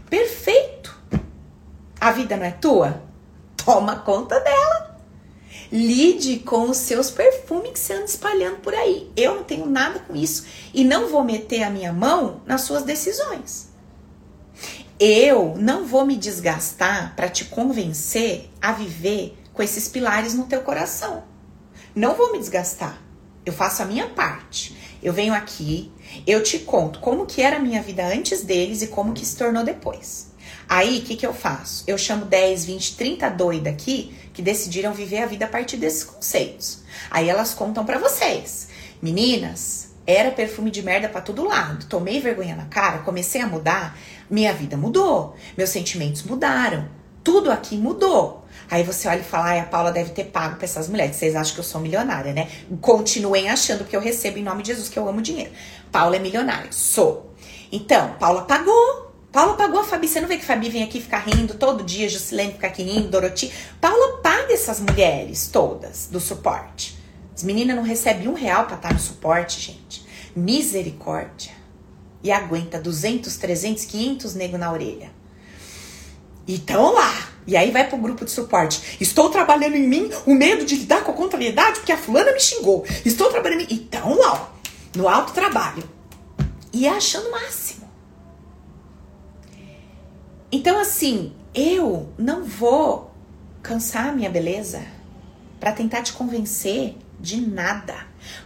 Perfeito. 0.09 0.96
A 2.00 2.12
vida 2.12 2.36
não 2.36 2.44
é 2.44 2.52
tua? 2.52 3.02
Toma 3.57 3.96
conta 3.96 4.38
dela. 4.38 5.00
Lide 5.72 6.38
com 6.38 6.70
os 6.70 6.76
seus 6.76 7.11
perfumes 7.11 7.72
que 7.72 7.80
você 7.80 7.94
anda 7.94 8.04
espalhando 8.04 8.59
por 8.59 8.72
aí. 8.72 9.11
Eu 9.16 9.34
não 9.34 9.42
tenho 9.42 9.66
nada 9.66 9.98
com 9.98 10.14
isso. 10.14 10.46
E 10.72 10.84
não 10.84 11.09
vou 11.09 11.24
meter 11.24 11.64
a 11.64 11.70
minha 11.70 11.92
mão 11.92 12.42
nas 12.46 12.61
suas 12.61 12.84
decisões. 12.84 13.70
Eu 15.00 15.57
não 15.59 15.84
vou 15.84 16.07
me 16.07 16.16
desgastar 16.16 17.16
para 17.16 17.28
te 17.28 17.46
convencer 17.46 18.48
a 18.62 18.70
viver 18.70 19.36
com 19.52 19.64
esses 19.64 19.88
pilares 19.88 20.32
no 20.32 20.46
teu 20.46 20.61
coração. 20.61 21.24
Não 21.92 22.14
vou 22.14 22.30
me 22.30 22.38
desgastar. 22.38 23.02
Eu 23.44 23.52
faço 23.52 23.82
a 23.82 23.84
minha 23.84 24.07
parte. 24.11 24.76
Eu 25.02 25.12
venho 25.12 25.34
aqui, 25.34 25.92
eu 26.26 26.42
te 26.42 26.59
conto 26.61 27.00
como 27.00 27.26
que 27.26 27.42
era 27.42 27.57
a 27.57 27.61
minha 27.61 27.82
vida 27.82 28.07
antes 28.07 28.42
deles 28.42 28.82
e 28.82 28.88
como 28.88 29.12
que 29.12 29.24
se 29.24 29.36
tornou 29.36 29.64
depois. 29.64 30.34
Aí, 30.68 30.98
o 30.98 31.02
que, 31.02 31.16
que 31.16 31.26
eu 31.26 31.32
faço? 31.32 31.84
Eu 31.86 31.96
chamo 31.96 32.24
10, 32.24 32.64
20, 32.64 32.96
30 32.96 33.28
doida 33.30 33.70
aqui 33.70 34.14
que 34.32 34.42
decidiram 34.42 34.92
viver 34.92 35.22
a 35.22 35.26
vida 35.26 35.44
a 35.44 35.48
partir 35.48 35.76
desses 35.76 36.04
conceitos. 36.04 36.80
Aí 37.11 37.28
elas 37.28 37.54
contam 37.54 37.84
para 37.84 37.98
vocês. 37.98 38.68
Meninas, 39.00 39.90
era 40.07 40.30
perfume 40.30 40.70
de 40.70 40.82
merda 40.82 41.09
para 41.09 41.20
todo 41.20 41.44
lado. 41.44 41.86
Tomei 41.86 42.20
vergonha 42.20 42.54
na 42.54 42.66
cara, 42.66 42.98
comecei 42.98 43.40
a 43.40 43.46
mudar, 43.46 43.98
minha 44.30 44.52
vida 44.52 44.76
mudou, 44.76 45.36
meus 45.57 45.70
sentimentos 45.70 46.22
mudaram, 46.22 46.88
tudo 47.22 47.50
aqui 47.50 47.76
mudou. 47.76 48.45
Aí 48.70 48.82
você 48.82 49.08
olha 49.08 49.20
e 49.20 49.24
fala, 49.24 49.46
ai, 49.46 49.60
a 49.60 49.64
Paula 49.64 49.92
deve 49.92 50.10
ter 50.10 50.24
pago 50.24 50.56
pra 50.56 50.64
essas 50.64 50.88
mulheres. 50.88 51.16
Vocês 51.16 51.36
acham 51.36 51.54
que 51.54 51.60
eu 51.60 51.64
sou 51.64 51.80
milionária, 51.80 52.32
né? 52.32 52.48
Continuem 52.80 53.48
achando 53.48 53.84
que 53.84 53.94
eu 53.94 54.00
recebo 54.00 54.38
em 54.38 54.42
nome 54.42 54.62
de 54.62 54.68
Jesus, 54.68 54.88
que 54.88 54.98
eu 54.98 55.08
amo 55.08 55.22
dinheiro. 55.22 55.52
Paula 55.92 56.16
é 56.16 56.18
milionária. 56.18 56.72
Sou. 56.72 57.32
Então, 57.70 58.14
Paula 58.18 58.42
pagou. 58.42 59.12
Paula 59.30 59.54
pagou 59.54 59.80
a 59.80 59.84
Fabi. 59.84 60.08
Você 60.08 60.20
não 60.20 60.28
vê 60.28 60.36
que 60.36 60.44
Fabi 60.44 60.68
vem 60.68 60.82
aqui 60.82 61.00
ficar 61.00 61.18
rindo 61.18 61.54
todo 61.54 61.84
dia, 61.84 62.08
Juscelene 62.08 62.52
fica 62.52 62.66
aqui 62.66 62.82
rindo, 62.82 63.08
Doroti. 63.08 63.52
Paula 63.80 64.18
paga 64.18 64.52
essas 64.52 64.80
mulheres 64.80 65.48
todas 65.48 66.08
do 66.10 66.18
suporte. 66.18 66.96
As 67.34 67.42
meninas 67.42 67.76
não 67.76 67.82
recebem 67.82 68.28
um 68.28 68.34
real 68.34 68.64
pra 68.64 68.76
estar 68.76 68.92
no 68.92 68.98
suporte, 68.98 69.60
gente. 69.60 70.04
Misericórdia. 70.34 71.52
E 72.22 72.32
aguenta 72.32 72.80
200, 72.80 73.36
300, 73.36 73.84
500 73.84 74.34
nego 74.34 74.56
na 74.56 74.72
orelha. 74.72 75.15
Então 76.47 76.92
lá. 76.92 77.30
E 77.47 77.57
aí 77.57 77.70
vai 77.70 77.88
pro 77.88 77.97
grupo 77.97 78.24
de 78.24 78.30
suporte. 78.30 78.97
Estou 79.01 79.30
trabalhando 79.30 79.76
em 79.76 79.86
mim 79.86 80.11
o 80.26 80.34
medo 80.34 80.64
de 80.64 80.76
lidar 80.76 81.05
com 81.05 81.12
a 81.12 81.14
contrariedade 81.14 81.78
porque 81.78 81.92
a 81.92 81.99
fulana 81.99 82.32
me 82.32 82.40
xingou. 82.40 82.84
Estou 83.05 83.30
trabalhando 83.30 83.62
em. 83.62 83.74
Então 83.74 84.18
lá, 84.18 84.32
ó, 84.32 84.99
no 84.99 85.09
alto 85.09 85.32
trabalho. 85.32 85.84
E 86.72 86.88
achando 86.88 87.28
o 87.28 87.32
máximo. 87.32 87.88
Então 90.51 90.78
assim, 90.78 91.32
eu 91.55 92.12
não 92.18 92.44
vou 92.44 93.14
cansar 93.62 94.09
a 94.09 94.12
minha 94.12 94.30
beleza 94.30 94.82
para 95.59 95.72
tentar 95.72 96.03
te 96.03 96.12
convencer 96.12 96.97
de 97.18 97.40
nada. 97.40 97.94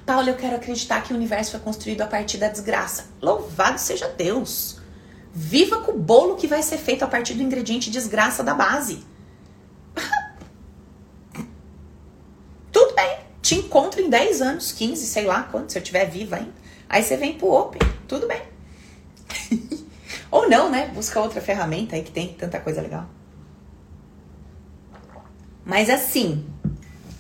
Paulo, 0.06 0.28
eu 0.28 0.36
quero 0.36 0.56
acreditar 0.56 1.02
que 1.02 1.12
o 1.12 1.16
universo 1.16 1.52
foi 1.52 1.60
construído 1.60 2.02
a 2.02 2.06
partir 2.06 2.38
da 2.38 2.48
desgraça. 2.48 3.06
Louvado 3.20 3.78
seja 3.78 4.08
Deus. 4.08 4.79
Viva 5.32 5.82
com 5.82 5.92
o 5.92 5.98
bolo 5.98 6.36
que 6.36 6.46
vai 6.46 6.62
ser 6.62 6.78
feito 6.78 7.04
a 7.04 7.08
partir 7.08 7.34
do 7.34 7.42
ingrediente 7.42 7.90
desgraça 7.90 8.42
da 8.42 8.54
base. 8.54 9.04
Tudo 12.72 12.94
bem. 12.94 13.20
Te 13.40 13.54
encontro 13.54 14.00
em 14.00 14.10
10 14.10 14.42
anos, 14.42 14.72
15, 14.72 15.06
sei 15.06 15.24
lá 15.24 15.44
quanto, 15.44 15.72
se 15.72 15.78
eu 15.78 15.82
estiver 15.82 16.04
viva 16.06 16.36
ainda. 16.36 16.52
Aí 16.88 17.02
você 17.02 17.16
vem 17.16 17.38
pro 17.38 17.52
Open. 17.52 17.80
Tudo 18.08 18.26
bem. 18.26 18.42
Ou 20.30 20.48
não, 20.48 20.70
né? 20.70 20.88
Busca 20.88 21.20
outra 21.20 21.40
ferramenta 21.40 21.96
aí 21.96 22.02
que 22.02 22.10
tem 22.10 22.34
tanta 22.34 22.58
coisa 22.58 22.80
legal. 22.80 23.06
Mas 25.64 25.88
assim, 25.88 26.46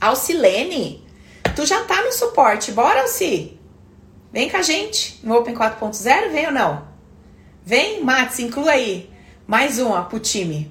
Alcilene, 0.00 1.06
tu 1.54 1.64
já 1.64 1.84
tá 1.84 2.02
no 2.02 2.12
suporte. 2.12 2.72
Bora, 2.72 3.02
Alci? 3.02 3.56
Vem 4.32 4.50
com 4.50 4.56
a 4.56 4.62
gente 4.62 5.20
no 5.24 5.36
Open 5.36 5.54
4.0, 5.54 6.30
vem 6.30 6.46
ou 6.46 6.52
não? 6.52 6.89
Vem, 7.64 8.02
Matos, 8.02 8.38
inclua 8.38 8.72
aí. 8.72 9.10
Mais 9.46 9.78
uma 9.78 10.04
pro 10.04 10.18
time. 10.18 10.70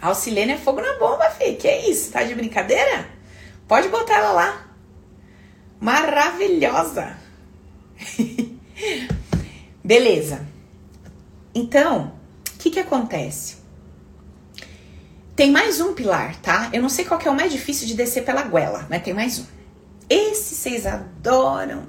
Alcilene 0.00 0.52
é 0.52 0.58
fogo 0.58 0.80
na 0.80 0.98
bomba, 0.98 1.30
fi. 1.30 1.54
Que 1.54 1.70
isso? 1.90 2.12
Tá 2.12 2.22
de 2.22 2.34
brincadeira? 2.34 3.08
Pode 3.66 3.88
botar 3.88 4.18
ela 4.18 4.32
lá. 4.32 4.68
Maravilhosa. 5.80 7.16
Beleza. 9.84 10.46
Então, 11.54 12.12
o 12.54 12.58
que 12.58 12.70
que 12.70 12.80
acontece? 12.80 13.56
Tem 15.34 15.50
mais 15.50 15.80
um 15.80 15.94
pilar, 15.94 16.36
tá? 16.40 16.70
Eu 16.72 16.82
não 16.82 16.88
sei 16.88 17.04
qual 17.04 17.20
é 17.20 17.30
o 17.30 17.34
mais 17.34 17.52
difícil 17.52 17.86
de 17.86 17.94
descer 17.94 18.24
pela 18.24 18.42
goela, 18.42 18.86
mas 18.90 19.02
tem 19.02 19.14
mais 19.14 19.38
um. 19.38 19.44
Esse 20.10 20.54
vocês 20.54 20.86
adoram 20.86 21.86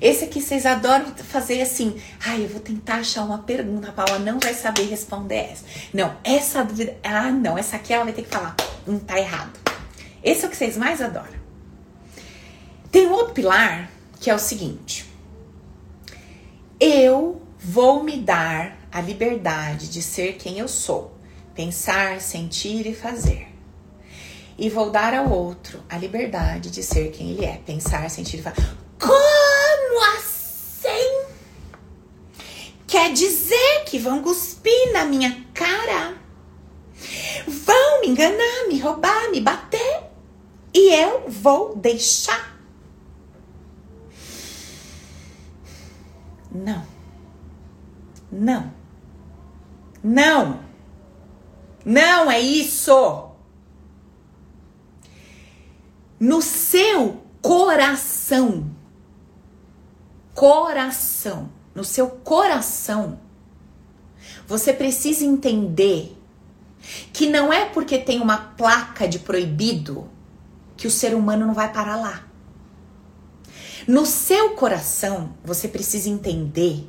esse 0.00 0.24
aqui 0.24 0.40
vocês 0.40 0.64
adoram 0.64 1.06
fazer 1.16 1.60
assim. 1.60 2.00
Ai, 2.24 2.44
eu 2.44 2.48
vou 2.48 2.60
tentar 2.60 2.96
achar 2.96 3.24
uma 3.24 3.38
pergunta. 3.38 3.88
A 3.88 3.92
Paula 3.92 4.18
não 4.18 4.38
vai 4.38 4.54
saber 4.54 4.84
responder 4.84 5.50
essa. 5.52 5.64
Não, 5.92 6.16
essa 6.22 6.64
dúvida. 6.64 6.96
Ah, 7.02 7.30
não, 7.30 7.58
essa 7.58 7.76
aqui 7.76 7.92
ela 7.92 8.04
vai 8.04 8.12
ter 8.12 8.22
que 8.22 8.28
falar. 8.28 8.54
Não 8.86 8.98
tá 8.98 9.18
errado. 9.18 9.58
Esse 10.22 10.44
é 10.44 10.48
o 10.48 10.50
que 10.50 10.56
vocês 10.56 10.76
mais 10.76 11.00
adoram. 11.00 11.38
Tem 12.90 13.06
um 13.06 13.12
outro 13.12 13.34
pilar 13.34 13.90
que 14.20 14.30
é 14.30 14.34
o 14.34 14.38
seguinte: 14.38 15.04
eu 16.80 17.42
vou 17.58 18.02
me 18.02 18.16
dar 18.18 18.78
a 18.90 19.00
liberdade 19.00 19.88
de 19.88 20.00
ser 20.00 20.34
quem 20.34 20.58
eu 20.58 20.68
sou, 20.68 21.16
pensar, 21.54 22.20
sentir 22.20 22.86
e 22.86 22.94
fazer. 22.94 23.48
E 24.56 24.68
vou 24.68 24.90
dar 24.90 25.14
ao 25.14 25.30
outro 25.30 25.82
a 25.88 25.96
liberdade 25.96 26.70
de 26.70 26.82
ser 26.82 27.10
quem 27.10 27.30
ele 27.30 27.44
é, 27.44 27.60
pensar, 27.64 28.08
sentir 28.10 28.38
e 28.38 28.42
fazer. 28.42 28.66
Como 28.98 29.37
assim? 30.16 31.26
Quer 32.86 33.12
dizer 33.12 33.84
que 33.86 33.98
vão 33.98 34.22
cuspir 34.22 34.92
na 34.92 35.04
minha 35.04 35.44
cara? 35.52 36.16
Vão 37.46 38.00
me 38.00 38.08
enganar, 38.08 38.66
me 38.68 38.78
roubar, 38.78 39.30
me 39.30 39.40
bater? 39.40 40.04
E 40.72 40.94
eu 40.94 41.28
vou 41.28 41.76
deixar? 41.76 42.58
Não. 46.50 46.86
Não. 48.30 48.72
Não. 50.02 50.60
Não 51.84 52.30
é 52.30 52.40
isso. 52.40 53.30
No 56.18 56.42
seu 56.42 57.22
coração 57.40 58.70
coração, 60.38 61.50
no 61.74 61.82
seu 61.82 62.06
coração, 62.06 63.18
você 64.46 64.72
precisa 64.72 65.24
entender 65.24 66.16
que 67.12 67.28
não 67.28 67.52
é 67.52 67.64
porque 67.64 67.98
tem 67.98 68.20
uma 68.20 68.36
placa 68.36 69.08
de 69.08 69.18
proibido 69.18 70.08
que 70.76 70.86
o 70.86 70.92
ser 70.92 71.12
humano 71.12 71.44
não 71.44 71.54
vai 71.54 71.72
parar 71.72 71.96
lá. 71.96 72.24
No 73.84 74.06
seu 74.06 74.50
coração, 74.50 75.34
você 75.42 75.66
precisa 75.66 76.08
entender 76.08 76.86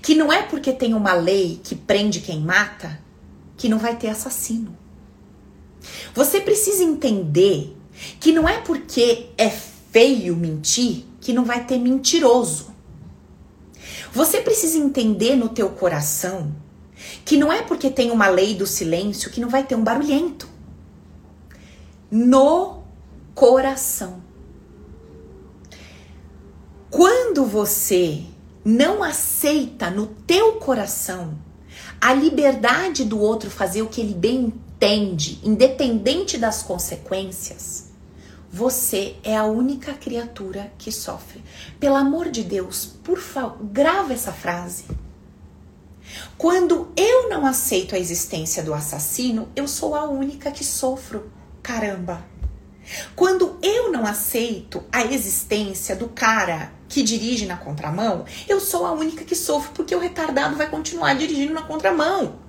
que 0.00 0.14
não 0.14 0.32
é 0.32 0.44
porque 0.44 0.72
tem 0.72 0.94
uma 0.94 1.12
lei 1.12 1.60
que 1.62 1.74
prende 1.74 2.20
quem 2.20 2.40
mata 2.40 2.98
que 3.58 3.68
não 3.68 3.78
vai 3.78 3.94
ter 3.96 4.08
assassino. 4.08 4.74
Você 6.14 6.40
precisa 6.40 6.82
entender 6.82 7.76
que 8.18 8.32
não 8.32 8.48
é 8.48 8.58
porque 8.62 9.28
é 9.36 9.50
feio 9.50 10.34
mentir 10.34 11.04
que 11.20 11.34
não 11.34 11.44
vai 11.44 11.66
ter 11.66 11.76
mentiroso. 11.76 12.69
Você 14.12 14.40
precisa 14.40 14.78
entender 14.78 15.36
no 15.36 15.48
teu 15.48 15.70
coração 15.70 16.54
que 17.24 17.36
não 17.36 17.52
é 17.52 17.62
porque 17.62 17.90
tem 17.90 18.10
uma 18.10 18.28
lei 18.28 18.54
do 18.54 18.66
silêncio 18.66 19.30
que 19.30 19.40
não 19.40 19.48
vai 19.48 19.64
ter 19.64 19.74
um 19.74 19.84
barulhento. 19.84 20.48
No 22.10 22.82
coração. 23.34 24.22
Quando 26.90 27.44
você 27.44 28.24
não 28.64 29.02
aceita 29.02 29.90
no 29.90 30.06
teu 30.06 30.54
coração 30.54 31.38
a 32.00 32.12
liberdade 32.12 33.04
do 33.04 33.20
outro 33.20 33.48
fazer 33.48 33.82
o 33.82 33.88
que 33.88 34.00
ele 34.00 34.14
bem 34.14 34.52
entende, 34.80 35.38
independente 35.44 36.38
das 36.38 36.62
consequências, 36.62 37.89
você 38.52 39.16
é 39.22 39.36
a 39.36 39.44
única 39.44 39.92
criatura 39.94 40.72
que 40.76 40.90
sofre. 40.90 41.42
Pelo 41.78 41.94
amor 41.94 42.30
de 42.30 42.42
Deus, 42.42 42.84
por 43.04 43.18
favor, 43.18 43.58
grava 43.62 44.12
essa 44.12 44.32
frase. 44.32 44.84
Quando 46.36 46.90
eu 46.96 47.28
não 47.28 47.46
aceito 47.46 47.94
a 47.94 47.98
existência 47.98 48.62
do 48.62 48.74
assassino, 48.74 49.48
eu 49.54 49.68
sou 49.68 49.94
a 49.94 50.04
única 50.04 50.50
que 50.50 50.64
sofro. 50.64 51.30
Caramba! 51.62 52.24
Quando 53.14 53.56
eu 53.62 53.92
não 53.92 54.04
aceito 54.04 54.82
a 54.90 55.04
existência 55.04 55.94
do 55.94 56.08
cara 56.08 56.72
que 56.88 57.04
dirige 57.04 57.46
na 57.46 57.56
contramão, 57.56 58.24
eu 58.48 58.58
sou 58.58 58.84
a 58.84 58.90
única 58.90 59.24
que 59.24 59.36
sofro 59.36 59.70
porque 59.72 59.94
o 59.94 60.00
retardado 60.00 60.56
vai 60.56 60.68
continuar 60.68 61.14
dirigindo 61.14 61.54
na 61.54 61.62
contramão. 61.62 62.40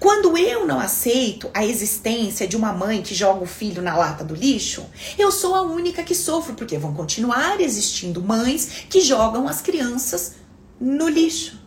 Quando 0.00 0.36
eu 0.36 0.66
não 0.66 0.80
aceito 0.80 1.50
a 1.52 1.64
existência 1.64 2.46
de 2.46 2.56
uma 2.56 2.72
mãe 2.72 3.02
que 3.02 3.14
joga 3.14 3.44
o 3.44 3.46
filho 3.46 3.82
na 3.82 3.96
lata 3.96 4.24
do 4.24 4.34
lixo, 4.34 4.86
eu 5.18 5.30
sou 5.30 5.54
a 5.54 5.62
única 5.62 6.02
que 6.02 6.14
sofro 6.14 6.54
porque 6.54 6.78
vão 6.78 6.94
continuar 6.94 7.60
existindo 7.60 8.22
mães 8.22 8.84
que 8.88 9.00
jogam 9.00 9.46
as 9.46 9.60
crianças 9.60 10.34
no 10.80 11.08
lixo. 11.08 11.58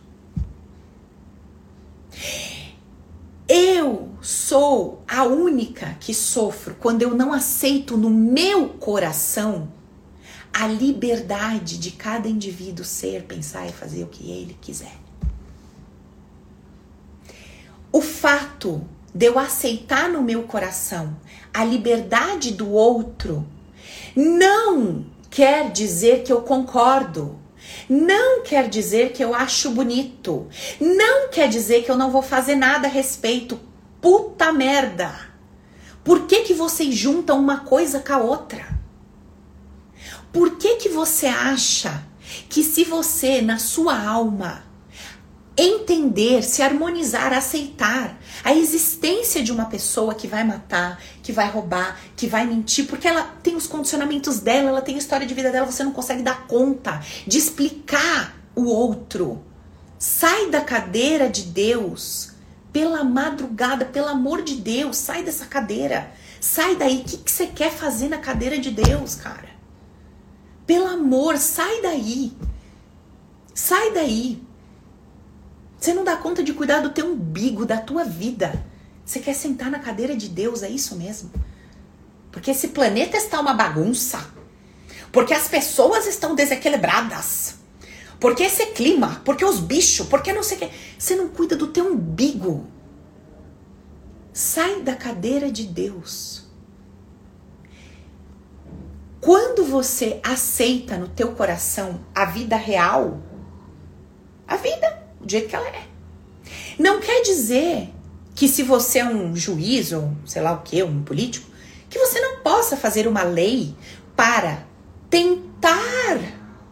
Eu 3.48 4.10
sou 4.20 5.02
a 5.08 5.24
única 5.24 5.96
que 5.98 6.14
sofro 6.14 6.76
quando 6.78 7.02
eu 7.02 7.14
não 7.14 7.32
aceito 7.32 7.96
no 7.96 8.10
meu 8.10 8.68
coração 8.68 9.72
a 10.52 10.66
liberdade 10.66 11.78
de 11.78 11.92
cada 11.92 12.28
indivíduo 12.28 12.84
ser, 12.84 13.24
pensar 13.24 13.66
e 13.66 13.72
fazer 13.72 14.04
o 14.04 14.08
que 14.08 14.30
ele 14.30 14.56
quiser. 14.60 15.09
O 17.92 18.00
fato 18.00 18.86
de 19.14 19.26
eu 19.26 19.38
aceitar 19.38 20.08
no 20.08 20.22
meu 20.22 20.44
coração 20.44 21.16
a 21.52 21.64
liberdade 21.64 22.52
do 22.52 22.70
outro 22.70 23.46
não 24.14 25.04
quer 25.28 25.70
dizer 25.70 26.22
que 26.22 26.32
eu 26.32 26.42
concordo 26.42 27.40
não 27.88 28.42
quer 28.42 28.68
dizer 28.68 29.12
que 29.12 29.22
eu 29.22 29.34
acho 29.34 29.70
bonito. 29.70 30.48
Não 30.80 31.28
quer 31.28 31.48
dizer 31.48 31.84
que 31.84 31.90
eu 31.90 31.96
não 31.96 32.10
vou 32.10 32.22
fazer 32.22 32.56
nada 32.56 32.88
a 32.88 32.90
respeito. 32.90 33.60
Puta 34.00 34.52
merda! 34.52 35.28
Por 36.02 36.26
que, 36.26 36.42
que 36.42 36.54
vocês 36.54 36.94
juntam 36.94 37.38
uma 37.38 37.60
coisa 37.60 38.00
com 38.00 38.12
a 38.12 38.18
outra? 38.18 38.66
Por 40.32 40.56
que, 40.56 40.76
que 40.76 40.88
você 40.88 41.26
acha 41.26 42.04
que 42.48 42.62
se 42.62 42.84
você, 42.84 43.42
na 43.42 43.58
sua 43.58 44.00
alma, 44.00 44.64
entender, 45.62 46.42
se 46.42 46.62
harmonizar, 46.62 47.32
aceitar 47.32 48.18
a 48.44 48.54
existência 48.54 49.42
de 49.42 49.52
uma 49.52 49.66
pessoa 49.66 50.14
que 50.14 50.26
vai 50.26 50.44
matar, 50.44 51.00
que 51.22 51.32
vai 51.32 51.48
roubar, 51.48 52.00
que 52.16 52.26
vai 52.26 52.46
mentir, 52.46 52.86
porque 52.86 53.06
ela 53.06 53.22
tem 53.42 53.56
os 53.56 53.66
condicionamentos 53.66 54.40
dela, 54.40 54.68
ela 54.68 54.82
tem 54.82 54.94
a 54.94 54.98
história 54.98 55.26
de 55.26 55.34
vida 55.34 55.50
dela, 55.50 55.66
você 55.66 55.82
não 55.82 55.92
consegue 55.92 56.22
dar 56.22 56.46
conta 56.46 57.00
de 57.26 57.38
explicar 57.38 58.36
o 58.54 58.64
outro. 58.64 59.44
Sai 59.98 60.48
da 60.50 60.60
cadeira 60.60 61.28
de 61.28 61.42
Deus 61.42 62.30
pela 62.72 63.04
madrugada, 63.04 63.84
pelo 63.84 64.08
amor 64.08 64.42
de 64.42 64.56
Deus, 64.56 64.96
sai 64.96 65.22
dessa 65.22 65.46
cadeira. 65.46 66.12
Sai 66.40 66.76
daí. 66.76 67.00
O 67.00 67.04
que, 67.04 67.18
que 67.18 67.30
você 67.30 67.46
quer 67.46 67.70
fazer 67.70 68.08
na 68.08 68.18
cadeira 68.18 68.58
de 68.58 68.70
Deus, 68.70 69.14
cara? 69.14 69.50
Pelo 70.66 70.86
amor, 70.86 71.36
sai 71.36 71.82
daí. 71.82 72.32
Sai 73.52 73.92
daí. 73.92 74.42
Você 75.80 75.94
não 75.94 76.04
dá 76.04 76.14
conta 76.14 76.42
de 76.42 76.52
cuidar 76.52 76.80
do 76.80 76.90
teu 76.90 77.06
umbigo, 77.06 77.64
da 77.64 77.78
tua 77.78 78.04
vida. 78.04 78.62
Você 79.02 79.18
quer 79.18 79.34
sentar 79.34 79.70
na 79.70 79.78
cadeira 79.78 80.14
de 80.14 80.28
Deus, 80.28 80.62
é 80.62 80.68
isso 80.68 80.94
mesmo? 80.94 81.30
Porque 82.30 82.50
esse 82.50 82.68
planeta 82.68 83.16
está 83.16 83.40
uma 83.40 83.54
bagunça. 83.54 84.30
Porque 85.10 85.32
as 85.32 85.48
pessoas 85.48 86.06
estão 86.06 86.34
desequilibradas. 86.34 87.56
Porque 88.20 88.42
esse 88.42 88.66
clima, 88.66 89.22
porque 89.24 89.42
os 89.42 89.58
bichos, 89.58 90.06
porque 90.06 90.34
não 90.34 90.42
sei 90.42 90.58
o 90.58 90.60
que. 90.60 90.70
Você 90.98 91.16
não 91.16 91.28
cuida 91.28 91.56
do 91.56 91.68
teu 91.68 91.86
umbigo. 91.86 92.66
Sai 94.32 94.82
da 94.82 94.94
cadeira 94.94 95.50
de 95.50 95.64
Deus. 95.64 96.44
Quando 99.18 99.64
você 99.64 100.20
aceita 100.22 100.98
no 100.98 101.08
teu 101.08 101.32
coração 101.32 102.00
a 102.14 102.26
vida 102.26 102.56
real, 102.56 103.20
a 104.46 104.56
vida 104.56 104.99
do 105.20 105.30
jeito 105.30 105.48
que 105.48 105.56
ela 105.56 105.68
é. 105.68 105.84
Não 106.78 107.00
quer 107.00 107.22
dizer 107.22 107.90
que 108.34 108.48
se 108.48 108.62
você 108.62 109.00
é 109.00 109.04
um 109.04 109.36
juiz 109.36 109.92
ou 109.92 110.12
sei 110.24 110.40
lá 110.40 110.52
o 110.52 110.62
que, 110.62 110.82
um 110.82 111.02
político, 111.02 111.50
que 111.88 111.98
você 111.98 112.20
não 112.20 112.38
possa 112.38 112.76
fazer 112.76 113.06
uma 113.06 113.22
lei 113.22 113.74
para 114.16 114.64
tentar 115.10 116.18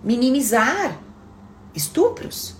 minimizar 0.03 0.99
estupros. 1.75 2.55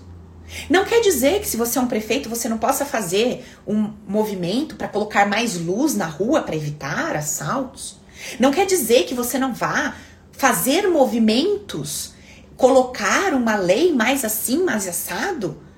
Não 0.69 0.83
quer 0.83 0.99
dizer 1.01 1.39
que 1.39 1.47
se 1.47 1.57
você 1.57 1.79
é 1.79 1.81
um 1.81 1.87
prefeito 1.87 2.29
você 2.29 2.49
não 2.49 2.57
possa 2.57 2.85
fazer 2.85 3.45
um 3.65 3.93
movimento 4.07 4.75
para 4.75 4.87
colocar 4.87 5.27
mais 5.27 5.59
luz 5.59 5.95
na 5.95 6.05
rua 6.05 6.41
para 6.41 6.55
evitar 6.55 7.15
assaltos. 7.15 7.97
Não 8.39 8.51
quer 8.51 8.65
dizer 8.65 9.05
que 9.05 9.13
você 9.13 9.39
não 9.39 9.53
vá 9.53 9.95
fazer 10.31 10.87
movimentos, 10.87 12.13
colocar 12.57 13.33
uma 13.33 13.55
lei 13.55 13.93
mais 13.93 14.25
assim, 14.25 14.63
mais 14.63 14.87
assado 14.87 15.68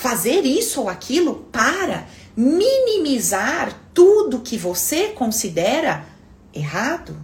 fazer 0.00 0.46
isso 0.46 0.80
ou 0.80 0.88
aquilo 0.88 1.46
para 1.52 2.06
minimizar 2.34 3.78
tudo 3.92 4.40
que 4.40 4.56
você 4.56 5.08
considera 5.08 6.06
errado. 6.54 7.14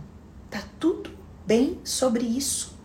Tá 0.51 0.63
tudo 0.79 1.11
bem 1.47 1.81
sobre 1.83 2.27
isso. 2.27 2.77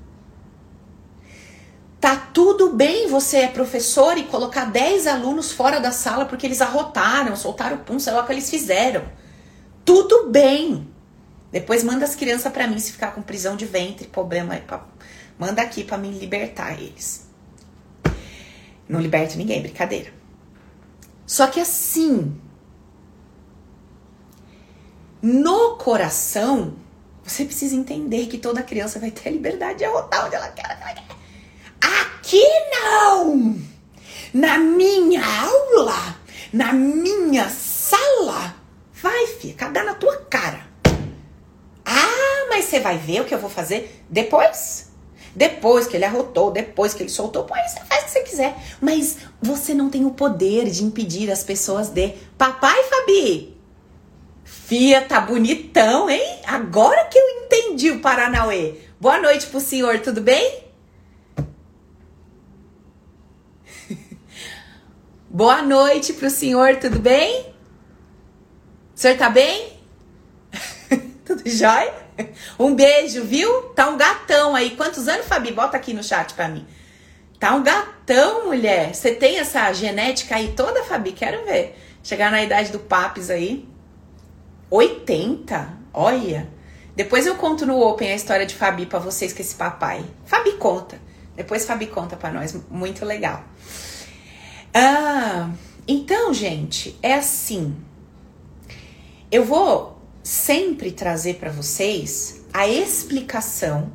Tá 2.00 2.16
tudo 2.16 2.72
bem 2.72 3.10
você 3.10 3.40
é 3.40 3.48
professor 3.50 4.18
e 4.18 4.24
colocar 4.24 4.64
10 4.64 5.08
alunos 5.08 5.52
fora 5.52 5.82
da 5.82 5.92
sala 5.92 6.24
porque 6.24 6.48
eles 6.48 6.62
arrotaram, 6.62 7.36
soltaram 7.36 7.76
o 7.76 7.80
pum, 7.80 8.00
sei 8.00 8.14
lá 8.14 8.24
o 8.24 8.26
que 8.26 8.32
eles 8.32 8.50
fizeram. 8.50 9.04
Tudo 9.84 10.30
bem. 10.30 10.88
Depois 11.52 11.84
manda 11.84 12.06
as 12.06 12.16
crianças 12.16 12.52
para 12.54 12.66
mim 12.66 12.80
se 12.80 12.94
ficar 12.94 13.14
com 13.14 13.22
prisão 13.22 13.58
de 13.58 13.66
ventre, 13.66 14.08
problema, 14.08 14.58
manda 15.38 15.62
aqui 15.62 15.84
para 15.84 15.98
me 15.98 16.12
libertar 16.12 16.82
eles. 16.82 17.30
Não 18.92 19.00
liberto 19.00 19.38
ninguém, 19.38 19.62
brincadeira. 19.62 20.12
Só 21.26 21.48
que 21.48 21.62
assim, 21.62 22.38
no 25.22 25.78
coração, 25.78 26.74
você 27.24 27.46
precisa 27.46 27.74
entender 27.74 28.26
que 28.28 28.38
toda 28.38 28.62
criança 28.62 29.00
vai 29.00 29.10
ter 29.10 29.30
a 29.30 29.32
liberdade 29.32 29.78
de 29.78 29.86
arrotar 29.86 30.26
onde 30.26 30.36
ela 30.36 30.50
quer. 30.50 30.78
Aqui 31.80 32.44
não! 32.70 33.58
Na 34.34 34.58
minha 34.58 35.24
aula, 35.26 36.18
na 36.52 36.74
minha 36.74 37.48
sala, 37.50 38.54
vai, 38.94 39.26
filha, 39.28 39.54
cadê 39.54 39.84
na 39.84 39.94
tua 39.94 40.18
cara? 40.26 40.68
Ah, 41.86 42.48
mas 42.50 42.66
você 42.66 42.82
vai 42.82 42.98
ver 42.98 43.22
o 43.22 43.26
que 43.26 43.34
eu 43.34 43.40
vou 43.40 43.50
fazer 43.50 44.04
depois? 44.10 44.91
Depois 45.36 45.88
que 45.88 45.96
ele 45.96 46.06
arrotou, 46.06 46.52
depois 46.52 46.94
que 46.94 47.04
ele 47.04 47.10
soltou, 47.10 47.46
pô, 47.46 47.54
aí 47.54 47.68
você 47.68 47.80
faz 47.82 48.02
o 48.02 48.06
que 48.06 48.12
você 48.12 48.24
quiser. 48.24 48.56
Mas 48.82 49.18
você 49.42 49.74
não 49.74 49.90
tem 49.90 50.06
o 50.06 50.12
poder 50.12 50.70
de 50.70 50.84
impedir 50.84 51.32
as 51.32 51.44
pessoas 51.44 51.90
de. 51.90 52.14
Papai, 52.38 52.84
Fabi! 52.84 53.58
Fia, 54.44 55.02
tá 55.02 55.20
bonitão, 55.22 56.10
hein? 56.10 56.40
Agora 56.46 57.06
que 57.06 57.18
eu 57.18 57.30
entendi 57.44 57.92
o 57.92 58.00
Paranauê. 58.00 58.76
Boa 59.00 59.20
noite 59.20 59.48
pro 59.48 59.60
senhor, 59.60 60.00
tudo 60.00 60.22
bem? 60.22 60.64
Boa 65.30 65.62
noite 65.62 66.14
pro 66.14 66.30
senhor, 66.30 66.78
tudo 66.78 67.00
bem? 67.00 67.54
O 68.96 69.00
senhor 69.00 69.18
tá 69.18 69.30
bem? 69.30 69.74
tudo 71.26 71.42
jóia? 71.50 71.94
Um 72.60 72.76
beijo, 72.76 73.24
viu? 73.24 73.64
Tá 73.76 73.90
um 73.90 73.98
gatão 73.98 74.56
aí. 74.56 74.72
Quantos 74.72 75.08
anos, 75.08 75.26
Fabi? 75.26 75.52
Bota 75.52 75.78
aqui 75.78 75.94
no 75.94 76.04
chat 76.04 76.34
pra 76.34 76.48
mim. 76.48 76.66
Tá 77.40 77.56
um 77.56 77.64
gatão, 77.64 78.46
mulher. 78.46 78.94
Você 78.94 79.12
tem 79.12 79.40
essa 79.40 79.72
genética 79.74 80.36
aí 80.36 80.54
toda, 80.56 80.84
Fabi? 80.84 81.12
Quero 81.12 81.46
ver. 81.46 81.78
Chegar 82.04 82.32
na 82.32 82.44
idade 82.44 82.72
do 82.72 82.80
Papis 82.80 83.30
aí. 83.30 83.68
80? 84.70 85.78
Olha. 85.94 86.48
Depois 86.96 87.26
eu 87.26 87.36
conto 87.36 87.66
no 87.66 87.80
Open 87.80 88.12
a 88.12 88.16
história 88.16 88.46
de 88.46 88.54
Fabi 88.54 88.86
para 88.86 89.00
vocês 89.00 89.34
com 89.34 89.42
esse 89.42 89.56
papai. 89.56 90.04
Fabi 90.26 90.54
conta. 90.54 91.00
Depois 91.36 91.66
Fabi 91.66 91.88
conta 91.88 92.16
para 92.16 92.32
nós. 92.32 92.56
Muito 92.70 93.06
legal. 93.06 93.44
Ah, 94.74 95.50
então, 95.88 96.34
gente, 96.34 96.98
é 97.02 97.16
assim. 97.16 97.76
Eu 99.32 99.46
vou 99.46 100.01
sempre 100.24 100.92
trazer 100.92 101.36
para 101.36 101.52
vocês 101.52 102.42
a 102.54 102.68
explicação 102.68 103.92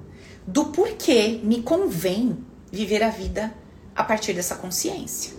do 0.46 0.66
porquê 0.66 1.40
me 1.42 1.62
convém 1.62 2.38
viver 2.70 3.02
a 3.02 3.10
vida 3.10 3.52
a 3.94 4.04
partir 4.04 4.32
dessa 4.32 4.54
consciência. 4.54 5.32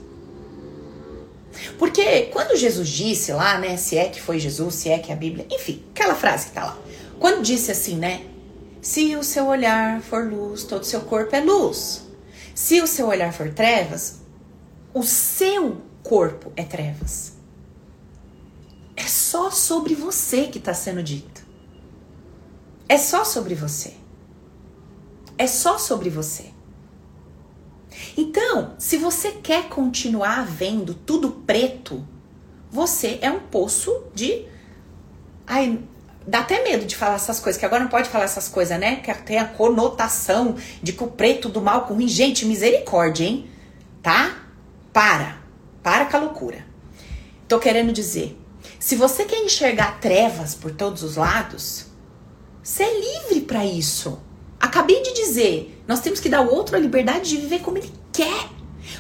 Porque 1.78 2.24
quando 2.34 2.58
Jesus 2.58 2.88
disse 2.90 3.32
lá, 3.32 3.58
né, 3.60 3.78
se 3.78 3.98
é 3.98 4.10
que 4.10 4.22
foi 4.22 4.40
Jesus, 4.40 4.76
se 4.76 4.90
é 4.90 5.00
que 5.00 5.12
é 5.12 5.14
a 5.14 5.18
Bíblia, 5.18 5.48
enfim, 5.52 5.84
aquela 5.92 6.16
frase 6.16 6.48
que 6.48 6.52
tá 6.54 6.66
lá. 6.66 6.78
Quando 7.20 7.42
disse 7.42 7.72
assim, 7.72 7.96
né, 7.96 8.26
se 8.82 9.16
o 9.16 9.24
seu 9.24 9.48
olhar 9.48 10.02
for 10.02 10.30
luz, 10.32 10.64
todo 10.64 10.82
o 10.82 10.86
seu 10.86 11.02
corpo 11.02 11.36
é 11.36 11.42
luz. 11.42 12.04
Se 12.54 12.82
o 12.82 12.88
seu 12.88 13.08
olhar 13.08 13.34
for 13.34 13.54
trevas, 13.54 14.22
o 14.94 15.04
seu 15.04 15.82
corpo 16.04 16.52
é 16.56 16.64
trevas. 16.64 17.37
É 18.98 19.04
só 19.04 19.52
sobre 19.52 19.94
você 19.94 20.48
que 20.48 20.58
está 20.58 20.74
sendo 20.74 21.04
dito. 21.04 21.46
É 22.90 22.98
só 22.98 23.24
sobre 23.24 23.54
você. 23.54 23.94
É 25.38 25.46
só 25.46 25.78
sobre 25.78 26.10
você. 26.10 26.52
Então, 28.18 28.74
se 28.80 28.98
você 28.98 29.32
quer 29.32 29.70
continuar 29.70 30.46
vendo 30.46 30.96
tudo 30.96 31.30
preto, 31.30 32.06
você 32.72 33.20
é 33.22 33.30
um 33.30 33.40
poço 33.40 34.04
de. 34.16 34.46
Ai, 35.46 35.80
dá 36.26 36.40
até 36.40 36.64
medo 36.64 36.86
de 36.86 36.96
falar 36.96 37.16
essas 37.16 37.40
coisas, 37.40 37.60
que 37.60 37.66
agora 37.66 37.84
não 37.84 37.90
pode 37.90 38.10
falar 38.10 38.24
essas 38.24 38.50
coisas, 38.50 38.80
né? 38.80 38.98
Que 38.98 39.14
tem 39.14 39.38
a 39.38 39.46
conotação 39.46 40.56
de 40.82 40.92
que 40.92 41.04
o 41.04 41.08
preto 41.08 41.50
do 41.50 41.62
mal 41.62 41.86
com. 41.86 42.00
Gente, 42.08 42.46
misericórdia, 42.46 43.26
hein? 43.26 43.50
Tá? 44.02 44.40
Para. 44.92 45.38
Para 45.84 46.06
com 46.06 46.18
a 46.18 46.20
loucura. 46.20 46.66
Tô 47.48 47.60
querendo 47.60 47.94
dizer, 47.94 48.37
se 48.88 48.96
você 48.96 49.26
quer 49.26 49.44
enxergar 49.44 50.00
trevas 50.00 50.56
por 50.56 50.72
todos 50.72 51.04
os 51.04 51.18
lados, 51.18 51.88
você 52.64 52.84
é 52.84 53.00
livre 53.02 53.42
para 53.42 53.66
isso. 53.66 54.18
Acabei 54.58 55.04
de 55.04 55.12
dizer, 55.12 55.84
nós 55.86 56.00
temos 56.00 56.22
que 56.22 56.30
dar 56.30 56.38
ao 56.38 56.48
outro 56.48 56.78
a 56.78 56.80
liberdade 56.80 57.32
de 57.32 57.36
viver 57.36 57.60
como 57.60 57.78
ele 57.78 57.92
quer. 58.14 58.48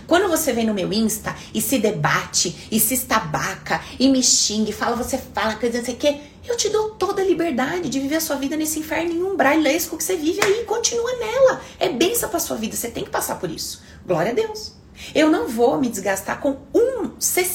Quando 0.05 0.27
você 0.27 0.51
vem 0.51 0.65
no 0.65 0.73
meu 0.73 0.91
Insta 0.91 1.33
e 1.53 1.61
se 1.61 1.79
debate, 1.79 2.67
e 2.69 2.81
se 2.81 2.95
estabaca, 2.95 3.81
e 3.97 4.09
me 4.09 4.21
xinga, 4.21 4.71
e 4.71 4.73
fala, 4.73 4.97
você 4.97 5.17
fala, 5.17 5.55
quer 5.55 5.69
dizer, 5.69 5.93
o 5.93 5.95
quê? 5.95 6.19
Eu 6.45 6.57
te 6.57 6.67
dou 6.67 6.89
toda 6.89 7.21
a 7.21 7.25
liberdade 7.25 7.87
de 7.87 8.01
viver 8.01 8.17
a 8.17 8.21
sua 8.21 8.35
vida 8.35 8.57
nesse 8.57 8.79
inferno 8.79 9.31
umbrailesco 9.31 9.95
que 9.95 10.03
você 10.03 10.17
vive 10.17 10.43
aí. 10.43 10.65
Continua 10.65 11.13
nela. 11.13 11.61
É 11.79 11.87
benção 11.87 12.27
pra 12.27 12.41
sua 12.41 12.57
vida. 12.57 12.75
Você 12.75 12.89
tem 12.89 13.05
que 13.05 13.09
passar 13.09 13.39
por 13.39 13.49
isso. 13.49 13.81
Glória 14.05 14.31
a 14.31 14.35
Deus. 14.35 14.73
Eu 15.15 15.31
não 15.31 15.47
vou 15.47 15.79
me 15.79 15.87
desgastar 15.87 16.41
com 16.41 16.57
um 16.73 17.11
C 17.21 17.45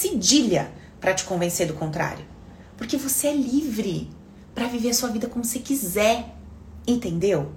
para 1.02 1.12
te 1.12 1.24
convencer 1.24 1.66
do 1.66 1.74
contrário. 1.74 2.24
Porque 2.78 2.96
você 2.96 3.26
é 3.26 3.34
livre 3.34 4.08
para 4.54 4.68
viver 4.68 4.90
a 4.90 4.94
sua 4.94 5.10
vida 5.10 5.26
como 5.26 5.44
você 5.44 5.58
quiser. 5.58 6.34
Entendeu? 6.86 7.52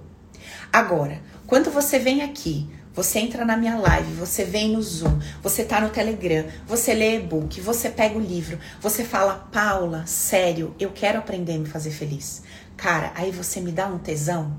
Agora, 0.72 1.22
quando 1.46 1.70
você 1.70 1.98
vem 1.98 2.22
aqui, 2.22 2.68
você 2.92 3.20
entra 3.20 3.44
na 3.44 3.56
minha 3.56 3.76
live, 3.76 4.14
você 4.14 4.44
vem 4.44 4.72
no 4.72 4.82
Zoom, 4.82 5.18
você 5.42 5.64
tá 5.64 5.80
no 5.80 5.90
Telegram, 5.90 6.46
você 6.66 6.92
lê 6.92 7.16
e-book, 7.16 7.60
você 7.60 7.90
pega 7.90 8.16
o 8.16 8.20
livro, 8.20 8.58
você 8.80 9.04
fala, 9.04 9.48
Paula, 9.52 10.04
sério, 10.06 10.74
eu 10.78 10.90
quero 10.90 11.18
aprender 11.18 11.54
a 11.54 11.58
me 11.58 11.66
fazer 11.66 11.90
feliz. 11.90 12.42
Cara, 12.76 13.12
aí 13.14 13.30
você 13.30 13.60
me 13.60 13.70
dá 13.70 13.86
um 13.86 13.98
tesão 13.98 14.56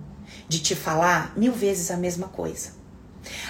de 0.48 0.60
te 0.60 0.76
falar 0.76 1.34
mil 1.36 1.52
vezes 1.52 1.92
a 1.92 1.98
mesma 1.98 2.28
coisa. 2.28 2.70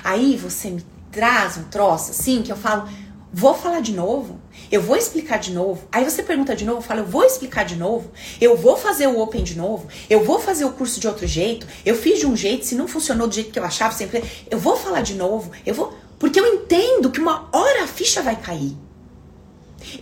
Aí 0.04 0.36
você 0.36 0.70
me 0.72 0.86
traz 1.12 1.58
um 1.58 1.64
troço 1.66 2.12
assim 2.12 2.42
que 2.42 2.52
eu 2.52 2.58
falo, 2.58 2.88
vou 3.32 3.54
falar 3.54 3.82
de 3.82 3.94
novo, 3.94 4.40
eu 4.72 4.82
vou 4.82 4.96
explicar 4.96 5.38
de 5.38 5.52
novo. 5.52 5.88
Aí 5.92 6.04
você 6.04 6.24
pergunta 6.24 6.56
de 6.56 6.66
novo, 6.66 6.82
fala, 6.82 7.02
eu 7.02 7.06
vou 7.06 7.24
explicar 7.24 7.64
de 7.64 7.76
novo, 7.76 8.12
eu 8.40 8.56
vou 8.56 8.78
fazer 8.78 9.08
o 9.08 9.20
Open 9.20 9.44
de 9.44 9.58
novo, 9.58 9.88
eu 10.10 10.24
vou 10.24 10.40
fazer 10.40 10.66
o 10.66 10.72
curso 10.72 11.00
de 11.00 11.08
outro 11.08 11.28
jeito, 11.28 11.68
eu 11.86 11.96
fiz 11.96 12.20
de 12.20 12.26
um 12.26 12.36
jeito, 12.36 12.66
se 12.66 12.76
não 12.76 12.88
funcionou 12.88 13.28
do 13.28 13.34
jeito 13.34 13.52
que 13.52 13.60
eu 13.60 13.66
achava, 13.66 13.94
sempre, 13.94 14.24
eu 14.50 14.58
vou 14.58 14.78
falar 14.78 15.02
de 15.02 15.16
novo, 15.16 15.52
eu 15.66 15.74
vou, 15.74 15.94
porque 16.18 16.40
eu 16.40 16.46
entendo 16.46 17.12
que 17.12 17.20
uma 17.20 17.50
hora 17.52 17.84
a 17.84 17.88
ficha 17.88 18.22
vai 18.22 18.36
cair. 18.36 18.76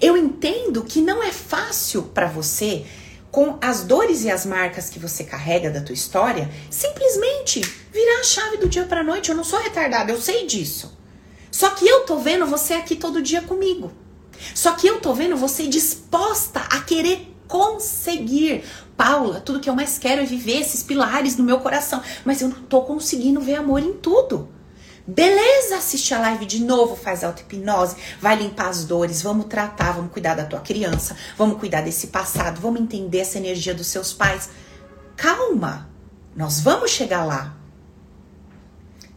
Eu 0.02 0.16
entendo 0.16 0.84
que 0.84 1.02
não 1.02 1.22
é 1.22 1.32
fácil 1.32 2.04
para 2.04 2.28
você 2.28 2.86
com 3.32 3.58
as 3.62 3.84
dores 3.84 4.24
e 4.24 4.32
as 4.32 4.46
marcas 4.46 4.90
que 4.90 4.98
você 4.98 5.24
carrega 5.24 5.70
da 5.70 5.82
tua 5.82 5.94
história, 5.94 6.50
simplesmente 6.70 7.60
virar 7.92 8.22
a 8.22 8.24
chave 8.24 8.58
do 8.58 8.70
dia 8.70 8.86
para 8.86 9.04
noite. 9.04 9.30
Eu 9.30 9.36
não 9.36 9.44
sou 9.44 9.60
retardada, 9.60 10.10
eu 10.10 10.22
sei 10.22 10.46
disso. 10.46 10.95
Só 11.56 11.70
que 11.70 11.88
eu 11.88 12.02
tô 12.02 12.18
vendo 12.18 12.46
você 12.46 12.74
aqui 12.74 12.98
todo 12.98 13.22
dia 13.22 13.42
comigo. 13.42 13.90
Só 14.54 14.74
que 14.74 14.88
eu 14.88 15.00
tô 15.00 15.14
vendo 15.14 15.38
você 15.38 15.66
disposta 15.68 16.60
a 16.60 16.82
querer 16.82 17.34
conseguir. 17.48 18.66
Paula, 18.98 19.40
tudo 19.40 19.62
que 19.62 19.70
eu 19.70 19.74
mais 19.74 19.98
quero 19.98 20.22
é 20.22 20.26
viver 20.26 20.60
esses 20.60 20.84
pilares 20.84 21.38
no 21.38 21.46
meu 21.46 21.62
coração, 21.62 22.04
mas 22.26 22.42
eu 22.42 22.50
não 22.50 22.62
tô 22.64 22.82
conseguindo 22.82 23.40
ver 23.40 23.56
amor 23.56 23.82
em 23.82 23.94
tudo. 23.94 24.50
Beleza, 25.08 25.78
assiste 25.78 26.14
a 26.14 26.20
live 26.20 26.46
de 26.46 26.62
novo, 26.62 26.98
faz 26.98 27.24
auto-hipnose, 27.24 27.96
vai 28.20 28.36
limpar 28.36 28.68
as 28.68 28.84
dores, 28.84 29.22
vamos 29.22 29.46
tratar, 29.46 29.94
vamos 29.94 30.12
cuidar 30.12 30.36
da 30.36 30.44
tua 30.44 30.60
criança, 30.60 31.16
vamos 31.38 31.58
cuidar 31.58 31.84
desse 31.84 32.08
passado, 32.08 32.60
vamos 32.60 32.82
entender 32.82 33.20
essa 33.20 33.38
energia 33.38 33.74
dos 33.74 33.88
seus 33.88 34.12
pais. 34.12 34.50
Calma, 35.16 35.90
nós 36.36 36.60
vamos 36.60 36.92
chegar 36.92 37.24
lá. 37.24 37.55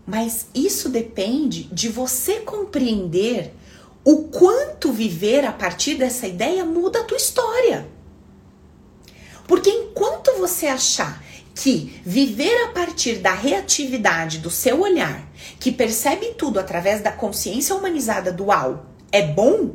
Mas 0.09 0.46
isso 0.54 0.88
depende 0.88 1.64
de 1.64 1.90
você 1.90 2.36
compreender 2.36 3.54
o 4.02 4.24
quanto 4.28 4.90
viver 4.90 5.44
a 5.44 5.52
partir 5.52 5.96
dessa 5.96 6.26
ideia 6.26 6.64
muda 6.64 7.00
a 7.00 7.04
tua 7.04 7.18
história. 7.18 7.86
Porque 9.46 9.68
enquanto 9.68 10.38
você 10.38 10.66
achar 10.66 11.22
que 11.54 12.00
viver 12.06 12.64
a 12.64 12.68
partir 12.68 13.16
da 13.16 13.34
reatividade 13.34 14.38
do 14.38 14.50
seu 14.50 14.80
olhar, 14.80 15.30
que 15.61 15.70
percebe 15.70 16.32
tudo 16.38 16.59
através 16.59 17.02
da 17.02 17.12
consciência 17.12 17.76
humanizada 17.76 18.32
dual, 18.32 18.86
é 19.12 19.20
bom, 19.20 19.74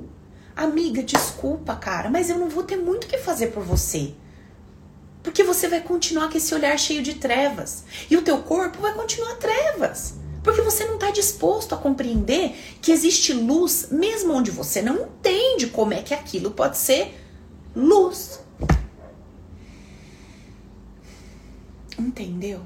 amiga, 0.56 1.04
desculpa, 1.04 1.76
cara, 1.76 2.10
mas 2.10 2.32
eu 2.32 2.40
não 2.40 2.50
vou 2.50 2.64
ter 2.64 2.78
muito 2.78 3.04
o 3.04 3.08
que 3.08 3.20
fazer 3.20 3.48
por 3.48 3.64
você. 3.64 4.16
Porque 5.22 5.44
você 5.44 5.68
vai 5.68 5.82
continuar 5.82 6.32
com 6.32 6.38
esse 6.38 6.56
olhar 6.56 6.76
cheio 6.80 7.04
de 7.04 7.14
trevas. 7.14 7.84
E 8.10 8.18
o 8.18 8.24
teu 8.24 8.40
corpo 8.40 8.82
vai 8.82 8.96
continuar 8.96 9.36
trevas. 9.36 10.23
Porque 10.44 10.62
você 10.62 10.84
não 10.84 10.96
está 10.96 11.10
disposto 11.10 11.74
a 11.74 11.78
compreender 11.78 12.52
que 12.82 12.92
existe 12.92 13.32
luz 13.32 13.88
mesmo 13.90 14.34
onde 14.34 14.52
você 14.52 14.82
não 14.82 15.04
entende 15.04 15.68
como 15.68 15.94
é 15.94 16.02
que 16.02 16.14
aquilo 16.14 16.52
pode 16.52 16.78
ser 16.78 17.18
luz. 17.74 18.42
Entendeu? 21.98 22.62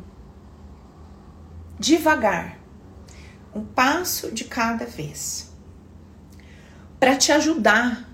Devagar, 1.79 2.59
um 3.53 3.63
passo 3.63 4.31
de 4.31 4.45
cada 4.45 4.85
vez, 4.85 5.51
para 6.99 7.15
te 7.15 7.31
ajudar 7.31 8.09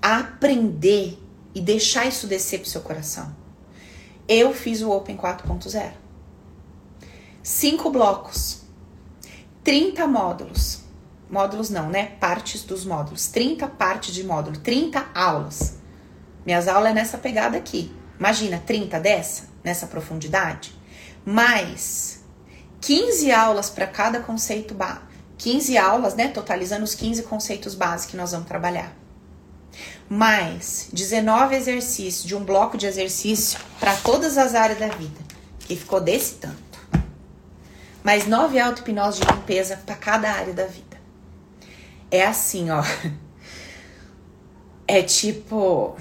a 0.00 0.20
aprender 0.20 1.18
e 1.54 1.60
deixar 1.60 2.06
isso 2.06 2.26
descer 2.26 2.60
pro 2.60 2.70
seu 2.70 2.80
coração. 2.80 3.36
Eu 4.26 4.54
fiz 4.54 4.80
o 4.80 4.90
Open 4.90 5.18
4.0. 5.18 5.92
Cinco 7.42 7.90
blocos 7.90 8.61
30 9.64 10.06
módulos. 10.08 10.80
Módulos 11.30 11.70
não, 11.70 11.88
né? 11.88 12.12
Partes 12.20 12.64
dos 12.64 12.84
módulos. 12.84 13.28
30 13.28 13.66
partes 13.68 14.12
de 14.12 14.24
módulo, 14.24 14.58
30 14.58 15.06
aulas. 15.14 15.78
Minhas 16.44 16.66
aulas 16.66 16.90
é 16.90 16.94
nessa 16.94 17.16
pegada 17.16 17.56
aqui. 17.56 17.94
Imagina, 18.18 18.62
30 18.66 18.98
dessa, 18.98 19.48
nessa 19.62 19.86
profundidade. 19.86 20.74
Mais 21.24 22.22
15 22.80 23.30
aulas 23.30 23.70
para 23.70 23.86
cada 23.86 24.20
conceito 24.20 24.74
básico. 24.74 25.12
15 25.38 25.78
aulas, 25.78 26.14
né? 26.14 26.28
Totalizando 26.28 26.84
os 26.84 26.94
15 26.94 27.22
conceitos 27.22 27.74
básicos 27.74 28.10
que 28.10 28.16
nós 28.16 28.32
vamos 28.32 28.48
trabalhar. 28.48 28.96
Mais 30.08 30.88
19 30.92 31.54
exercícios 31.54 32.24
de 32.24 32.34
um 32.34 32.44
bloco 32.44 32.76
de 32.76 32.86
exercício 32.86 33.58
para 33.78 33.94
todas 33.96 34.36
as 34.36 34.54
áreas 34.54 34.78
da 34.78 34.88
vida. 34.88 35.20
Que 35.60 35.76
ficou 35.76 36.00
desse 36.00 36.34
tanto 36.34 36.71
mais 38.02 38.26
nove 38.26 38.58
auto-hipnose 38.58 39.20
de 39.20 39.32
limpeza 39.32 39.76
para 39.76 39.94
cada 39.94 40.30
área 40.30 40.52
da 40.52 40.66
vida. 40.66 40.96
É 42.10 42.26
assim, 42.26 42.70
ó. 42.70 42.82
É 44.86 45.02
tipo. 45.02 45.96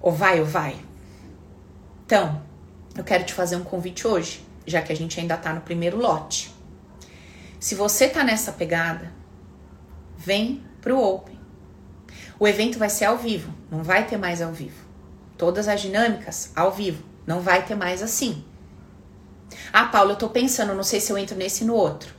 Ou 0.00 0.10
vai 0.10 0.40
ou 0.40 0.46
vai. 0.46 0.76
Então, 2.04 2.42
eu 2.96 3.04
quero 3.04 3.24
te 3.24 3.32
fazer 3.32 3.56
um 3.56 3.62
convite 3.62 4.06
hoje, 4.06 4.44
já 4.66 4.82
que 4.82 4.92
a 4.92 4.96
gente 4.96 5.20
ainda 5.20 5.36
tá 5.36 5.52
no 5.52 5.60
primeiro 5.60 5.96
lote. 5.96 6.52
Se 7.60 7.74
você 7.74 8.08
tá 8.08 8.24
nessa 8.24 8.52
pegada, 8.52 9.12
vem 10.16 10.62
pro 10.80 10.98
Open. 11.00 11.38
O 12.38 12.48
evento 12.48 12.78
vai 12.78 12.90
ser 12.90 13.04
ao 13.04 13.16
vivo, 13.16 13.54
não 13.70 13.82
vai 13.82 14.06
ter 14.06 14.16
mais 14.16 14.42
ao 14.42 14.52
vivo. 14.52 14.84
Todas 15.38 15.68
as 15.68 15.80
dinâmicas 15.80 16.50
ao 16.54 16.72
vivo, 16.72 17.04
não 17.26 17.40
vai 17.40 17.64
ter 17.64 17.74
mais 17.74 18.02
assim. 18.02 18.44
Ah, 19.72 19.86
Paula, 19.86 20.12
eu 20.12 20.16
tô 20.16 20.28
pensando, 20.28 20.74
não 20.74 20.82
sei 20.82 21.00
se 21.00 21.10
eu 21.10 21.18
entro 21.18 21.36
nesse 21.36 21.64
e 21.64 21.66
no 21.66 21.74
outro. 21.74 22.14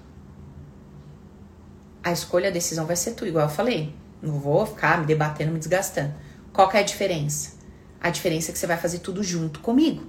A 2.04 2.12
escolha, 2.12 2.50
a 2.50 2.52
decisão 2.52 2.86
vai 2.86 2.96
ser 2.96 3.14
tu, 3.14 3.26
igual 3.26 3.46
eu 3.46 3.52
falei. 3.52 3.96
Não 4.22 4.40
vou 4.40 4.66
ficar 4.66 5.00
me 5.00 5.06
debatendo, 5.06 5.52
me 5.52 5.60
desgastando. 5.60 6.14
Qual 6.54 6.70
que 6.70 6.78
é 6.78 6.80
a 6.80 6.84
diferença? 6.84 7.54
A 8.00 8.10
diferença 8.10 8.52
é 8.52 8.54
que 8.54 8.60
você 8.60 8.68
vai 8.68 8.78
fazer 8.78 9.00
tudo 9.00 9.24
junto 9.24 9.60
comigo. 9.60 10.06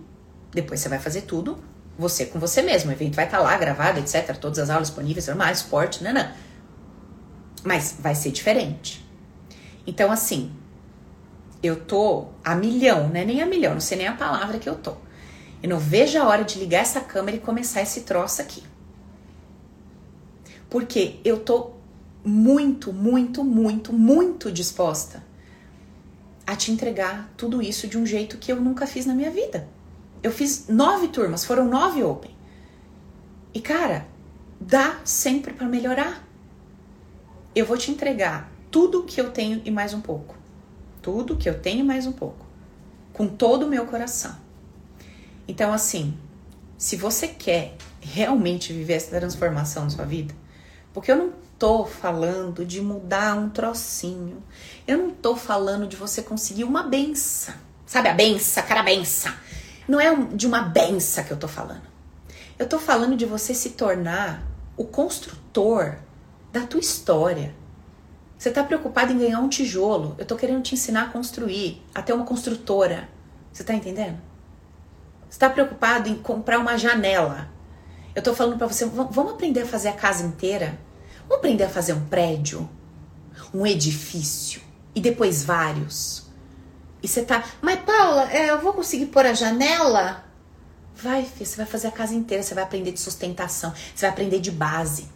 Depois 0.52 0.80
você 0.80 0.88
vai 0.88 0.98
fazer 0.98 1.22
tudo 1.22 1.58
você 1.98 2.26
com 2.26 2.38
você 2.38 2.62
mesmo. 2.62 2.90
O 2.90 2.92
evento 2.92 3.14
vai 3.14 3.24
estar 3.24 3.38
tá 3.38 3.42
lá 3.42 3.56
gravado, 3.56 3.98
etc. 3.98 4.36
Todas 4.36 4.58
as 4.58 4.70
aulas 4.70 4.88
disponíveis, 4.88 5.28
mais 5.28 5.58
esporte, 5.58 6.04
não, 6.04 6.12
não. 6.12 6.28
Mas 7.64 7.96
vai 7.98 8.14
ser 8.14 8.30
diferente. 8.30 9.04
Então, 9.86 10.10
assim, 10.12 10.52
eu 11.62 11.76
tô 11.76 12.26
a 12.44 12.54
milhão, 12.54 13.08
né? 13.08 13.24
Nem 13.24 13.42
a 13.42 13.46
milhão, 13.46 13.74
não 13.74 13.80
sei 13.80 13.98
nem 13.98 14.06
a 14.06 14.12
palavra 14.12 14.58
que 14.58 14.68
eu 14.68 14.74
tô. 14.74 14.96
Eu 15.62 15.70
não 15.70 15.78
vejo 15.78 16.18
a 16.18 16.26
hora 16.26 16.44
de 16.44 16.58
ligar 16.58 16.80
essa 16.80 17.00
câmera 17.00 17.36
e 17.36 17.40
começar 17.40 17.82
esse 17.82 18.02
troço 18.02 18.40
aqui. 18.42 18.62
Porque 20.68 21.20
eu 21.24 21.40
tô 21.40 21.72
muito, 22.24 22.92
muito, 22.92 23.44
muito, 23.44 23.92
muito 23.92 24.50
disposta 24.50 25.24
a 26.46 26.54
te 26.54 26.70
entregar 26.70 27.32
tudo 27.36 27.60
isso 27.62 27.88
de 27.88 27.98
um 27.98 28.06
jeito 28.06 28.38
que 28.38 28.52
eu 28.52 28.60
nunca 28.60 28.86
fiz 28.86 29.06
na 29.06 29.14
minha 29.14 29.30
vida. 29.30 29.68
Eu 30.22 30.30
fiz 30.30 30.68
nove 30.68 31.08
turmas, 31.08 31.44
foram 31.44 31.68
nove 31.68 32.02
Open. 32.02 32.34
E 33.54 33.60
cara, 33.60 34.06
dá 34.60 35.00
sempre 35.04 35.52
para 35.52 35.66
melhorar. 35.66 36.24
Eu 37.54 37.64
vou 37.64 37.76
te 37.76 37.90
entregar 37.90 38.52
tudo 38.70 39.04
que 39.04 39.20
eu 39.20 39.30
tenho 39.30 39.62
e 39.64 39.70
mais 39.70 39.94
um 39.94 40.00
pouco. 40.00 40.36
Tudo 41.00 41.36
que 41.36 41.48
eu 41.48 41.58
tenho 41.60 41.80
e 41.80 41.84
mais 41.84 42.06
um 42.06 42.12
pouco. 42.12 42.44
Com 43.12 43.26
todo 43.26 43.66
o 43.66 43.68
meu 43.68 43.86
coração. 43.86 44.45
Então, 45.48 45.72
assim, 45.72 46.16
se 46.76 46.96
você 46.96 47.28
quer 47.28 47.76
realmente 48.00 48.72
viver 48.72 48.94
essa 48.94 49.16
transformação 49.18 49.84
na 49.84 49.90
sua 49.90 50.04
vida, 50.04 50.34
porque 50.92 51.10
eu 51.10 51.16
não 51.16 51.32
tô 51.58 51.84
falando 51.84 52.64
de 52.64 52.80
mudar 52.80 53.36
um 53.36 53.48
trocinho. 53.48 54.42
Eu 54.86 54.98
não 54.98 55.10
tô 55.10 55.36
falando 55.36 55.86
de 55.86 55.96
você 55.96 56.22
conseguir 56.22 56.64
uma 56.64 56.82
benção. 56.82 57.54
Sabe 57.86 58.08
a 58.08 58.14
benção, 58.14 58.62
cara 58.64 58.82
benção. 58.82 59.32
Não 59.88 60.00
é 60.00 60.14
de 60.32 60.46
uma 60.46 60.62
benção 60.62 61.24
que 61.24 61.32
eu 61.32 61.36
tô 61.36 61.48
falando. 61.48 61.82
Eu 62.58 62.68
tô 62.68 62.78
falando 62.78 63.16
de 63.16 63.24
você 63.24 63.54
se 63.54 63.70
tornar 63.70 64.42
o 64.76 64.84
construtor 64.84 65.96
da 66.52 66.66
tua 66.66 66.80
história. 66.80 67.54
Você 68.38 68.50
tá 68.50 68.62
preocupado 68.64 69.12
em 69.12 69.18
ganhar 69.18 69.40
um 69.40 69.48
tijolo. 69.48 70.14
Eu 70.18 70.26
tô 70.26 70.36
querendo 70.36 70.62
te 70.62 70.74
ensinar 70.74 71.04
a 71.04 71.08
construir, 71.10 71.82
a 71.94 72.02
ter 72.02 72.12
uma 72.12 72.24
construtora. 72.24 73.08
Você 73.52 73.64
tá 73.64 73.72
entendendo? 73.72 74.18
Você 75.36 75.40
tá 75.40 75.50
preocupado 75.50 76.08
em 76.08 76.14
comprar 76.14 76.58
uma 76.58 76.78
janela. 76.78 77.50
Eu 78.14 78.22
tô 78.22 78.34
falando 78.34 78.56
para 78.56 78.68
você, 78.68 78.86
vamos 78.86 79.34
aprender 79.34 79.60
a 79.60 79.66
fazer 79.66 79.88
a 79.88 79.92
casa 79.92 80.24
inteira? 80.24 80.78
Vamos 81.28 81.36
aprender 81.36 81.64
a 81.64 81.68
fazer 81.68 81.92
um 81.92 82.06
prédio, 82.06 82.66
um 83.52 83.66
edifício 83.66 84.62
e 84.94 85.00
depois 85.00 85.44
vários. 85.44 86.26
E 87.02 87.06
você 87.06 87.22
tá, 87.22 87.44
mas 87.60 87.80
Paula, 87.80 88.32
é, 88.32 88.48
eu 88.48 88.62
vou 88.62 88.72
conseguir 88.72 89.04
pôr 89.06 89.26
a 89.26 89.34
janela? 89.34 90.24
Vai, 90.94 91.22
filho, 91.22 91.44
você 91.44 91.56
vai 91.58 91.66
fazer 91.66 91.88
a 91.88 91.92
casa 91.92 92.14
inteira, 92.14 92.42
você 92.42 92.54
vai 92.54 92.64
aprender 92.64 92.92
de 92.92 93.00
sustentação, 93.00 93.74
você 93.94 94.06
vai 94.06 94.10
aprender 94.12 94.40
de 94.40 94.50
base. 94.50 95.06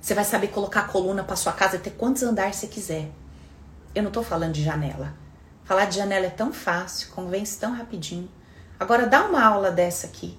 Você 0.00 0.14
vai 0.14 0.24
saber 0.24 0.52
colocar 0.52 0.82
a 0.82 0.88
coluna 0.88 1.24
para 1.24 1.34
sua 1.34 1.52
casa 1.52 1.80
ter 1.80 1.90
quantos 1.90 2.22
andares 2.22 2.54
você 2.54 2.68
quiser. 2.68 3.10
Eu 3.92 4.04
não 4.04 4.12
tô 4.12 4.22
falando 4.22 4.52
de 4.52 4.62
janela. 4.62 5.14
Falar 5.64 5.86
de 5.86 5.96
janela 5.96 6.26
é 6.26 6.30
tão 6.30 6.52
fácil, 6.52 7.08
convence 7.08 7.58
tão 7.58 7.74
rapidinho. 7.74 8.37
Agora 8.78 9.06
dá 9.06 9.24
uma 9.24 9.44
aula 9.44 9.70
dessa 9.70 10.06
aqui 10.06 10.38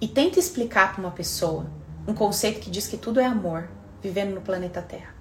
e 0.00 0.06
tenta 0.06 0.38
explicar 0.38 0.92
para 0.92 1.00
uma 1.00 1.10
pessoa 1.10 1.66
um 2.06 2.14
conceito 2.14 2.60
que 2.60 2.70
diz 2.70 2.86
que 2.86 2.96
tudo 2.96 3.20
é 3.20 3.24
amor 3.24 3.68
vivendo 4.02 4.34
no 4.34 4.42
planeta 4.42 4.82
Terra. 4.82 5.14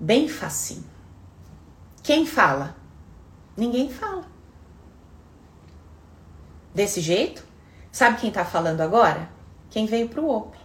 Bem 0.00 0.28
facinho. 0.28 0.88
Quem 2.02 2.24
fala? 2.24 2.74
Ninguém 3.56 3.90
fala. 3.90 4.24
Desse 6.74 7.00
jeito, 7.00 7.44
sabe 7.92 8.18
quem 8.18 8.30
tá 8.30 8.44
falando 8.44 8.80
agora? 8.80 9.28
Quem 9.68 9.84
veio 9.84 10.08
pro 10.08 10.26
Open. 10.26 10.60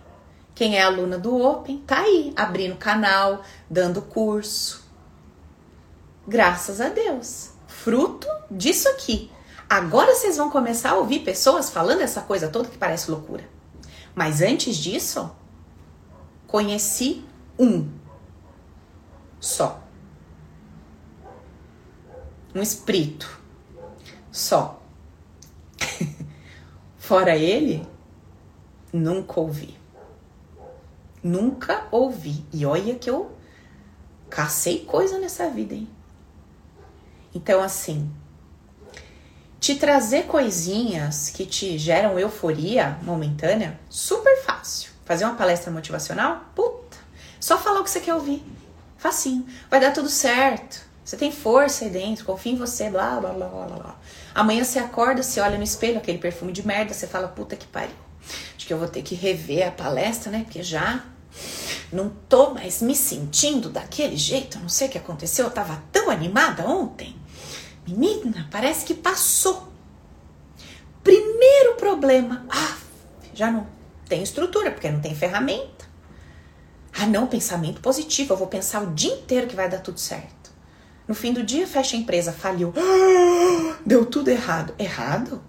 Quem 0.56 0.78
é 0.78 0.84
aluna 0.84 1.18
do 1.18 1.36
Open 1.36 1.80
tá 1.80 2.00
aí, 2.00 2.32
abrindo 2.36 2.78
canal, 2.78 3.42
dando 3.70 4.02
curso. 4.02 4.88
Graças 6.26 6.80
a 6.80 6.90
Deus. 6.90 7.53
Fruto 7.84 8.28
disso 8.50 8.88
aqui. 8.90 9.32
Agora 9.70 10.16
vocês 10.16 10.38
vão 10.38 10.50
começar 10.50 10.92
a 10.92 10.96
ouvir 10.96 11.20
pessoas 11.20 11.70
falando 11.70 12.02
essa 12.02 12.22
coisa 12.22 12.48
toda 12.48 12.70
que 12.70 12.78
parece 12.78 13.12
loucura. 13.12 13.44
Mas 14.16 14.42
antes 14.42 14.78
disso, 14.78 15.32
Conheci 16.54 17.26
um 17.58 17.90
só. 19.40 19.82
Um 22.54 22.62
espírito 22.62 23.42
só. 24.32 24.80
Fora 26.96 27.36
ele, 27.36 27.88
nunca 28.94 29.40
ouvi. 29.40 29.76
Nunca 31.24 31.88
ouvi. 31.90 32.46
E 32.54 32.68
olha 32.68 33.00
que 33.00 33.10
eu 33.10 33.32
cacei 34.30 34.86
coisa 34.86 35.18
nessa 35.18 35.50
vida, 35.50 35.74
hein? 35.74 35.90
Então, 37.34 37.62
assim, 37.62 38.12
te 39.60 39.76
trazer 39.76 40.24
coisinhas 40.24 41.30
que 41.30 41.46
te 41.46 41.78
geram 41.78 42.20
euforia 42.20 42.98
momentânea, 43.02 43.80
super 43.90 44.42
fácil. 44.44 44.92
Fazer 45.06 45.26
uma 45.26 45.36
palestra 45.36 45.72
motivacional? 45.72 46.46
Puta! 46.56 46.98
Só 47.40 47.58
falar 47.58 47.82
o 47.82 47.84
que 47.84 47.90
você 47.90 48.00
quer 48.00 48.14
ouvir. 48.14 48.44
Facinho. 48.98 49.46
Vai 49.70 49.80
dar 49.80 49.92
tudo 49.92 50.10
certo. 50.10 50.82
Você 51.04 51.18
tem 51.18 51.32
força 51.32 51.84
aí 51.84 51.92
dentro, 51.92 52.24
confia 52.24 52.54
em 52.54 52.56
você, 52.56 52.90
blá, 52.90 53.20
blá, 53.20 53.32
blá, 53.32 53.48
blá, 53.48 53.66
blá. 53.66 53.96
Amanhã 54.34 54.64
você 54.64 54.80
acorda, 54.80 55.22
você 55.22 55.42
olha 55.42 55.58
no 55.58 55.64
espelho, 55.64 55.98
aquele 55.98 56.18
perfume 56.18 56.54
de 56.54 56.66
merda, 56.66 56.94
você 56.94 57.06
fala, 57.06 57.28
puta 57.28 57.56
que 57.58 57.68
pariu. 57.68 57.96
Acho 58.56 58.66
que 58.66 58.74
eu 58.74 58.78
vou 58.78 58.88
ter 58.88 59.02
que 59.02 59.16
rever 59.16 59.68
a 59.68 59.72
palestra, 59.72 60.32
né? 60.32 60.44
Porque 60.46 60.64
já 60.64 61.04
não 61.92 62.10
tô 62.30 62.54
mais 62.54 62.82
me 62.82 62.96
sentindo 62.96 63.70
daquele 63.70 64.16
jeito. 64.16 64.58
Não 64.60 64.70
sei 64.70 64.88
o 64.88 64.92
que 64.92 64.98
aconteceu, 64.98 65.46
eu 65.46 65.52
tava 65.52 65.82
tão 65.92 66.10
animada 66.10 66.66
ontem. 66.66 67.16
Menina, 67.88 68.48
parece 68.52 68.86
que 68.86 68.94
passou. 68.94 69.68
Primeiro 71.04 71.76
problema. 71.76 72.46
Ah, 72.50 72.78
já 73.34 73.52
não 73.52 73.68
tem 74.08 74.24
estrutura, 74.24 74.72
porque 74.72 74.90
não 74.90 75.02
tem 75.02 75.14
ferramenta. 75.14 75.86
Ah, 76.98 77.06
não, 77.06 77.28
pensamento 77.28 77.82
positivo. 77.82 78.34
Eu 78.34 78.38
vou 78.38 78.48
pensar 78.48 78.82
o 78.82 78.94
dia 78.94 79.14
inteiro 79.14 79.48
que 79.48 79.56
vai 79.56 79.68
dar 79.70 79.80
tudo 79.80 80.00
certo. 80.00 80.52
No 81.08 81.14
fim 81.14 81.34
do 81.34 81.44
dia, 81.44 81.68
fecha 81.68 81.98
a 81.98 82.00
empresa, 82.00 82.32
faliu. 82.32 82.74
deu 83.86 84.06
tudo 84.06 84.30
errado. 84.30 84.74
Errado? 84.80 85.42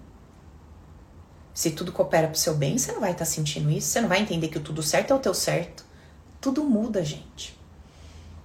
Se 1.53 1.71
tudo 1.71 1.93
coopera 1.93 2.27
pro 2.27 2.37
seu 2.37 2.53
bem, 2.55 2.77
você 2.77 2.91
não 2.91 2.99
vai 2.99 3.11
estar 3.11 3.23
tá 3.23 3.31
sentindo 3.31 3.71
isso. 3.71 3.87
Você 3.87 4.01
não 4.01 4.09
vai 4.09 4.21
entender 4.21 4.49
que 4.49 4.57
o 4.57 4.61
tudo 4.61 4.83
certo 4.83 5.11
é 5.11 5.15
o 5.15 5.19
teu 5.19 5.33
certo. 5.33 5.85
Tudo 6.41 6.63
muda, 6.65 7.03
gente. 7.03 7.57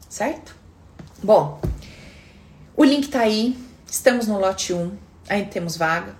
Certo? 0.09 0.55
Bom, 1.23 1.60
o 2.77 2.85
link 2.85 3.09
tá 3.09 3.20
aí. 3.20 3.59
Estamos 3.90 4.28
no 4.28 4.38
lote 4.38 4.72
1. 4.72 4.96
Ainda 5.28 5.50
temos 5.50 5.76
vaga. 5.76 6.14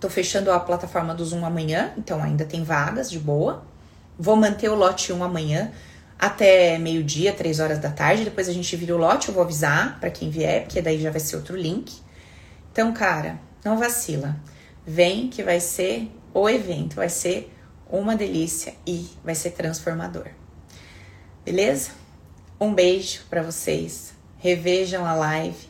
Tô 0.00 0.10
fechando 0.10 0.50
a 0.50 0.58
plataforma 0.58 1.14
do 1.14 1.24
Zoom 1.24 1.46
amanhã, 1.46 1.94
então 1.96 2.20
ainda 2.20 2.44
tem 2.44 2.64
vagas 2.64 3.08
de 3.08 3.20
boa. 3.20 3.64
Vou 4.18 4.34
manter 4.34 4.68
o 4.68 4.74
lote 4.74 5.12
1 5.12 5.22
amanhã 5.22 5.70
até 6.18 6.78
meio-dia, 6.78 7.32
3 7.32 7.60
horas 7.60 7.78
da 7.78 7.90
tarde. 7.90 8.24
Depois 8.24 8.48
a 8.48 8.52
gente 8.52 8.74
vira 8.74 8.92
o 8.92 8.98
lote, 8.98 9.28
eu 9.28 9.34
vou 9.34 9.44
avisar 9.44 10.00
para 10.00 10.10
quem 10.10 10.30
vier, 10.30 10.64
porque 10.64 10.82
daí 10.82 11.00
já 11.00 11.12
vai 11.12 11.20
ser 11.20 11.36
outro 11.36 11.56
link. 11.56 11.96
Então, 12.72 12.92
cara, 12.92 13.38
não 13.64 13.78
vacila. 13.78 14.34
Vem 14.84 15.28
que 15.28 15.44
vai 15.44 15.60
ser 15.60 16.10
o 16.34 16.48
evento, 16.50 16.96
vai 16.96 17.08
ser 17.08 17.56
uma 17.88 18.16
delícia 18.16 18.74
e 18.84 19.08
vai 19.22 19.36
ser 19.36 19.50
transformador. 19.50 20.26
Beleza? 21.44 21.92
Um 22.60 22.74
beijo 22.74 23.20
para 23.30 23.42
vocês. 23.42 24.12
Revejam 24.38 25.06
a 25.06 25.14
live 25.14 25.69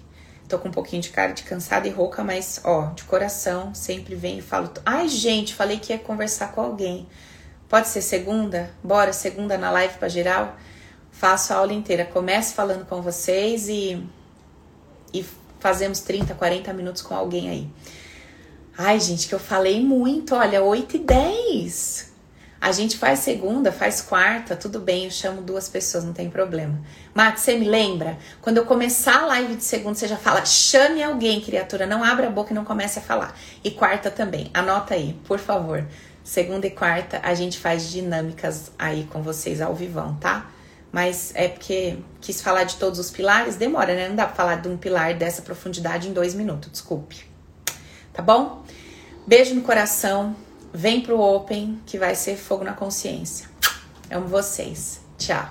Tô 0.50 0.58
com 0.58 0.68
um 0.68 0.72
pouquinho 0.72 1.00
de 1.00 1.10
cara 1.10 1.32
de 1.32 1.44
cansada 1.44 1.86
e 1.86 1.90
rouca, 1.90 2.24
mas 2.24 2.60
ó, 2.64 2.86
de 2.86 3.04
coração, 3.04 3.72
sempre 3.72 4.16
venho 4.16 4.40
e 4.40 4.42
falo: 4.42 4.68
"Ai, 4.84 5.08
gente, 5.08 5.54
falei 5.54 5.78
que 5.78 5.92
ia 5.92 5.98
conversar 5.98 6.50
com 6.52 6.60
alguém. 6.60 7.06
Pode 7.68 7.86
ser 7.86 8.02
segunda? 8.02 8.70
Bora, 8.82 9.12
segunda 9.12 9.56
na 9.56 9.70
live 9.70 9.94
para 9.96 10.08
geral. 10.08 10.56
Faço 11.12 11.52
a 11.52 11.56
aula 11.56 11.72
inteira. 11.72 12.04
Comece 12.04 12.52
falando 12.52 12.84
com 12.84 13.00
vocês 13.00 13.68
e 13.68 14.04
e 15.14 15.24
fazemos 15.60 16.00
30, 16.00 16.34
40 16.34 16.72
minutos 16.72 17.00
com 17.00 17.14
alguém 17.14 17.48
aí. 17.48 17.68
Ai, 18.76 18.98
gente, 18.98 19.28
que 19.28 19.34
eu 19.34 19.38
falei 19.38 19.80
muito. 19.80 20.34
Olha, 20.34 20.64
8 20.64 20.96
e 20.96 20.98
10. 20.98 22.09
A 22.60 22.72
gente 22.72 22.98
faz 22.98 23.20
segunda, 23.20 23.72
faz 23.72 24.02
quarta, 24.02 24.54
tudo 24.54 24.80
bem, 24.80 25.06
eu 25.06 25.10
chamo 25.10 25.40
duas 25.40 25.66
pessoas, 25.66 26.04
não 26.04 26.12
tem 26.12 26.28
problema. 26.28 26.78
Max, 27.14 27.40
você 27.40 27.56
me 27.56 27.66
lembra? 27.66 28.18
Quando 28.42 28.58
eu 28.58 28.66
começar 28.66 29.22
a 29.22 29.26
live 29.26 29.56
de 29.56 29.64
segunda, 29.64 29.94
você 29.94 30.06
já 30.06 30.18
fala, 30.18 30.44
chame 30.44 31.02
alguém, 31.02 31.40
criatura, 31.40 31.86
não 31.86 32.04
abra 32.04 32.26
a 32.26 32.30
boca 32.30 32.52
e 32.52 32.54
não 32.54 32.62
comece 32.62 32.98
a 32.98 33.02
falar. 33.02 33.34
E 33.64 33.70
quarta 33.70 34.10
também, 34.10 34.50
anota 34.52 34.92
aí, 34.92 35.18
por 35.24 35.38
favor. 35.38 35.86
Segunda 36.22 36.66
e 36.66 36.70
quarta 36.70 37.18
a 37.22 37.32
gente 37.32 37.58
faz 37.58 37.90
dinâmicas 37.90 38.70
aí 38.78 39.08
com 39.10 39.22
vocês 39.22 39.62
ao 39.62 39.74
vivão, 39.74 40.16
tá? 40.16 40.50
Mas 40.92 41.32
é 41.34 41.48
porque 41.48 41.96
quis 42.20 42.42
falar 42.42 42.64
de 42.64 42.76
todos 42.76 42.98
os 42.98 43.10
pilares, 43.10 43.56
demora, 43.56 43.94
né? 43.94 44.06
Não 44.06 44.16
dá 44.16 44.26
pra 44.26 44.34
falar 44.34 44.56
de 44.56 44.68
um 44.68 44.76
pilar 44.76 45.14
dessa 45.14 45.40
profundidade 45.40 46.08
em 46.08 46.12
dois 46.12 46.34
minutos, 46.34 46.70
desculpe. 46.70 47.24
Tá 48.12 48.20
bom? 48.20 48.62
Beijo 49.26 49.54
no 49.54 49.62
coração. 49.62 50.36
Vem 50.72 51.00
pro 51.00 51.20
Open 51.20 51.80
que 51.84 51.98
vai 51.98 52.14
ser 52.14 52.36
fogo 52.36 52.64
na 52.64 52.72
consciência. 52.72 53.48
Amo 54.10 54.28
vocês. 54.28 55.00
Tchau. 55.18 55.48